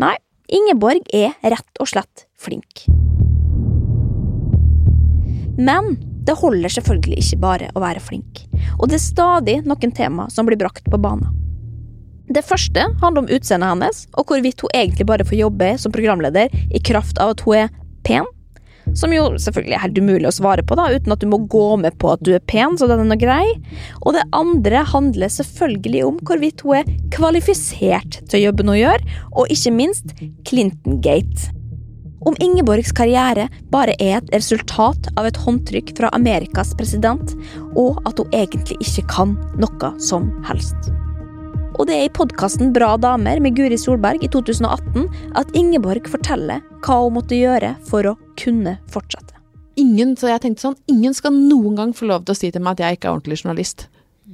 Nei, 0.00 0.14
Ingeborg 0.48 1.04
er 1.14 1.34
rett 1.42 1.82
og 1.82 1.90
slett 1.90 2.26
flink. 2.38 2.86
Men 5.56 5.96
det 6.26 6.36
holder 6.40 6.72
selvfølgelig 6.72 7.22
ikke 7.22 7.40
bare 7.42 7.72
å 7.74 7.82
være 7.82 8.02
flink, 8.02 8.44
og 8.78 8.88
det 8.90 8.98
er 8.98 9.04
stadig 9.04 9.56
noen 9.66 9.92
tema 9.94 10.30
som 10.32 10.48
blir 10.48 10.58
brakt 10.60 10.88
på 10.90 11.00
banen. 11.00 11.32
Det 12.26 12.42
første 12.42 12.82
handler 13.00 13.22
om 13.22 13.28
utseendet 13.30 13.70
hennes, 13.70 14.00
og 14.18 14.26
hvorvidt 14.26 14.64
hun 14.64 14.72
egentlig 14.74 15.06
bare 15.06 15.26
får 15.26 15.38
jobbe 15.38 15.68
som 15.78 15.94
programleder 15.94 16.50
i 16.74 16.80
kraft 16.82 17.20
av 17.22 17.36
at 17.36 17.44
hun 17.46 17.60
er 17.60 17.68
pen. 18.06 18.26
Som 18.96 19.12
jo 19.12 19.26
selvfølgelig 19.40 19.76
er 19.76 19.82
helt 19.84 19.98
umulig 20.00 20.30
å 20.30 20.34
svare 20.34 20.64
på, 20.66 20.78
da, 20.78 20.88
uten 20.94 21.12
at 21.12 21.22
du 21.22 21.28
må 21.30 21.42
gå 21.52 21.66
med 21.82 21.98
på 22.00 22.14
at 22.14 22.22
du 22.24 22.32
er 22.36 22.44
pen, 22.48 22.78
så 22.80 22.88
den 22.88 23.04
er 23.04 23.10
noe 23.10 23.20
grei. 23.20 23.44
Og 24.02 24.16
det 24.16 24.24
andre 24.36 24.84
handler 24.88 25.32
selvfølgelig 25.32 26.04
om 26.06 26.22
hvorvidt 26.26 26.64
hun 26.64 26.80
er 26.80 26.90
kvalifisert 27.14 28.22
til 28.30 28.46
jobben 28.46 28.72
hun 28.72 28.80
gjør, 28.80 29.06
og 29.36 29.52
ikke 29.52 29.74
minst 29.76 30.16
Clinton-gate. 30.48 31.52
Om 32.26 32.34
Ingeborgs 32.42 32.90
karriere 32.96 33.46
bare 33.70 33.94
er 34.02 34.16
et 34.18 34.32
resultat 34.34 35.12
av 35.14 35.28
et 35.28 35.38
håndtrykk 35.44 35.92
fra 35.98 36.10
Amerikas 36.16 36.72
president, 36.78 37.36
og 37.78 38.00
at 38.08 38.18
hun 38.18 38.32
egentlig 38.34 38.80
ikke 38.82 39.06
kan 39.12 39.36
noe 39.60 39.92
som 40.02 40.32
helst. 40.48 40.90
Og 41.76 41.84
det 41.84 41.96
er 41.96 42.06
i 42.06 42.12
podkasten 42.12 42.70
Bra 42.72 42.94
damer 42.96 43.40
med 43.44 43.56
Guri 43.58 43.76
Solberg 43.76 44.22
i 44.24 44.30
2018 44.32 45.10
at 45.36 45.50
Ingeborg 45.58 46.08
forteller 46.08 46.62
hva 46.86 46.96
hun 47.02 47.18
måtte 47.18 47.36
gjøre 47.36 47.74
for 47.84 48.08
å 48.08 48.14
kunne 48.40 48.78
fortsette. 48.92 49.34
Ingen, 49.76 50.14
så 50.16 50.30
jeg 50.30 50.40
tenkte 50.40 50.64
sånn, 50.64 50.78
ingen 50.88 51.12
skal 51.12 51.36
noen 51.36 51.76
gang 51.76 51.92
få 51.92 52.08
lov 52.08 52.24
til 52.24 52.32
å 52.32 52.38
si 52.38 52.48
til 52.52 52.64
meg 52.64 52.78
at 52.78 52.86
jeg 52.86 52.96
ikke 52.96 53.10
er 53.10 53.18
ordentlig 53.18 53.42
journalist. 53.42 53.86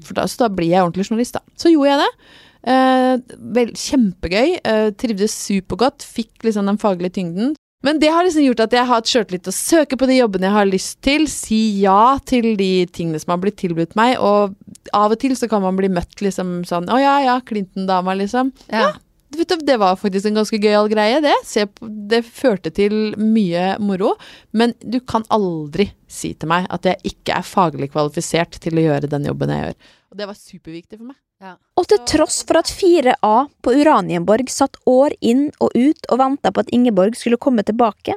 For 0.06 0.14
da, 0.14 0.28
så 0.30 0.44
da 0.44 0.52
blir 0.54 0.70
jeg 0.70 0.86
ordentlig 0.86 1.08
journalist, 1.08 1.34
da. 1.34 1.42
Så 1.58 1.72
gjorde 1.72 1.90
jeg 1.90 2.04
det. 2.04 2.30
Eh, 2.62 3.36
vel, 3.58 3.72
kjempegøy. 3.74 4.54
Eh, 4.62 4.86
trivdes 5.02 5.34
supergodt. 5.34 6.06
Fikk 6.06 6.46
liksom 6.46 6.70
den 6.70 6.78
faglige 6.78 7.16
tyngden. 7.18 7.56
Men 7.82 7.98
det 8.02 8.10
har 8.14 8.24
liksom 8.24 8.44
gjort 8.46 8.62
at 8.64 8.74
jeg 8.76 8.86
har 8.86 9.00
hatt 9.00 9.10
sjøltillit 9.10 9.44
til 9.46 9.52
å 9.52 9.58
søke 9.58 9.98
på 9.98 10.06
de 10.10 10.20
jobbene 10.20 10.48
jeg 10.48 10.56
har 10.56 10.68
lyst 10.70 10.98
til, 11.04 11.26
si 11.30 11.60
ja 11.82 12.16
til 12.28 12.52
de 12.58 12.72
tingene 12.94 13.20
som 13.22 13.34
har 13.34 13.40
blitt 13.42 13.58
tilbudt 13.62 13.96
meg, 13.98 14.18
og 14.22 14.54
av 14.94 15.14
og 15.14 15.22
til 15.22 15.34
så 15.38 15.48
kan 15.50 15.64
man 15.64 15.78
bli 15.78 15.90
møtt 15.92 16.22
liksom 16.22 16.60
sånn 16.68 16.90
Å 16.92 16.98
ja, 17.00 17.16
ja, 17.26 17.40
Clinton-dama, 17.46 18.14
liksom. 18.18 18.52
Ja. 18.70 18.92
Vet 19.32 19.48
du, 19.48 19.62
det 19.64 19.78
var 19.80 19.96
faktisk 19.96 20.28
en 20.28 20.36
ganske 20.36 20.58
gøyal 20.60 20.90
greie, 20.92 21.20
det. 21.24 21.34
På, 21.72 21.88
det 21.88 22.20
førte 22.26 22.72
til 22.74 23.14
mye 23.16 23.78
moro. 23.80 24.12
Men 24.52 24.74
du 24.84 24.98
kan 25.00 25.24
aldri 25.32 25.88
si 26.10 26.34
til 26.36 26.50
meg 26.52 26.68
at 26.72 26.84
jeg 26.88 27.14
ikke 27.14 27.38
er 27.38 27.46
faglig 27.48 27.88
kvalifisert 27.94 28.60
til 28.60 28.76
å 28.76 28.84
gjøre 28.84 29.08
den 29.12 29.30
jobben 29.30 29.54
jeg 29.54 29.64
gjør. 29.64 29.78
Og 30.12 30.20
det 30.20 30.28
var 30.28 30.36
superviktig 30.36 30.98
for 30.98 31.08
meg. 31.14 31.16
Og 31.42 31.88
til 31.90 31.98
tross 32.06 32.42
for 32.46 32.60
at 32.60 32.70
4A 32.70 33.36
på 33.64 33.72
Uranienborg 33.74 34.50
satt 34.52 34.76
år 34.86 35.14
inn 35.20 35.48
og 35.58 35.74
ut 35.74 36.10
og 36.12 36.20
venta 36.20 36.52
på 36.52 36.62
at 36.62 36.70
Ingeborg 36.74 37.16
skulle 37.18 37.40
komme 37.40 37.64
tilbake, 37.66 38.14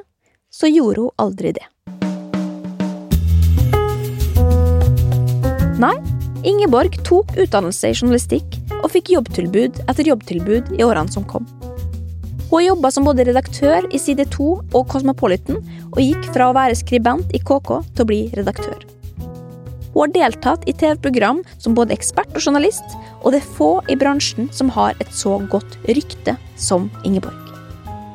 så 0.52 0.70
gjorde 0.70 1.06
hun 1.08 1.24
aldri 1.24 1.54
det. 1.56 1.66
Nei, 5.82 5.96
Ingeborg 6.46 6.94
tok 7.04 7.34
utdannelse 7.36 7.90
i 7.90 7.96
journalistikk 7.96 8.60
og 8.78 8.92
fikk 8.94 9.10
jobbtilbud 9.16 9.82
etter 9.88 10.08
jobbtilbud 10.08 10.76
i 10.78 10.84
årene 10.86 11.12
som 11.12 11.26
kom. 11.28 11.48
Hun 12.46 12.62
jobba 12.62 12.92
som 12.94 13.04
både 13.08 13.26
redaktør 13.26 13.88
i 13.90 13.98
Side 13.98 14.28
2 14.30 14.50
og 14.70 14.82
Cosmopolitan, 14.92 15.58
og 15.90 15.98
gikk 15.98 16.30
fra 16.30 16.52
å 16.52 16.54
være 16.56 16.78
skribent 16.78 17.34
i 17.34 17.42
KK 17.42 17.80
til 17.90 18.04
å 18.04 18.08
bli 18.12 18.20
redaktør. 18.38 18.95
Hun 19.96 20.02
har 20.02 20.12
deltatt 20.12 20.64
i 20.68 20.72
TV-program 20.72 21.38
som 21.58 21.72
både 21.74 21.94
ekspert 21.94 22.34
og 22.36 22.42
journalist, 22.44 22.84
og 23.24 23.32
det 23.32 23.38
er 23.40 23.52
få 23.56 23.68
i 23.88 23.94
bransjen 23.96 24.50
som 24.52 24.68
har 24.74 24.92
et 25.00 25.08
så 25.08 25.38
godt 25.48 25.78
rykte 25.88 26.34
som 26.60 26.90
Ingeborg. 27.00 27.38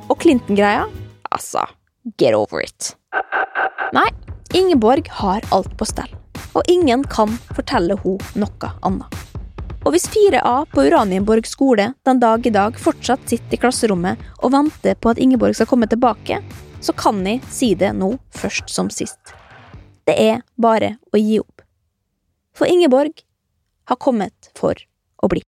Og 0.06 0.22
Clinton-greia? 0.22 0.84
Altså, 1.34 1.64
get 2.22 2.38
over 2.38 2.62
it. 2.62 2.92
Nei, 3.98 4.06
Ingeborg 4.54 5.10
har 5.24 5.42
alt 5.50 5.74
på 5.80 5.88
stell, 5.90 6.12
og 6.54 6.70
ingen 6.70 7.02
kan 7.10 7.34
fortelle 7.58 7.98
henne 8.04 8.44
noe 8.44 8.70
annet. 8.86 9.18
Og 9.82 9.96
hvis 9.96 10.06
4A 10.14 10.54
på 10.70 10.86
Uranienborg 10.86 11.50
skole 11.50 11.96
den 12.06 12.22
dag 12.22 12.46
i 12.46 12.54
dag 12.54 12.78
fortsatt 12.78 13.26
sitter 13.26 13.58
i 13.58 13.62
klasserommet 13.64 14.22
og 14.38 14.54
venter 14.54 15.02
på 15.02 15.16
at 15.16 15.24
Ingeborg 15.26 15.58
skal 15.58 15.72
komme 15.74 15.90
tilbake, 15.90 16.44
så 16.78 16.94
kan 16.94 17.26
jeg 17.26 17.42
si 17.50 17.74
det 17.74 17.90
nå 17.98 18.14
først 18.38 18.70
som 18.70 18.94
sist. 18.94 19.34
Det 20.06 20.14
er 20.30 20.46
bare 20.62 21.00
å 21.10 21.18
gi 21.18 21.42
opp. 21.42 21.61
For 22.54 22.68
Ingeborg 22.68 23.24
har 23.86 23.96
kommet 23.96 24.52
for 24.56 24.76
å 25.24 25.28
bli. 25.32 25.42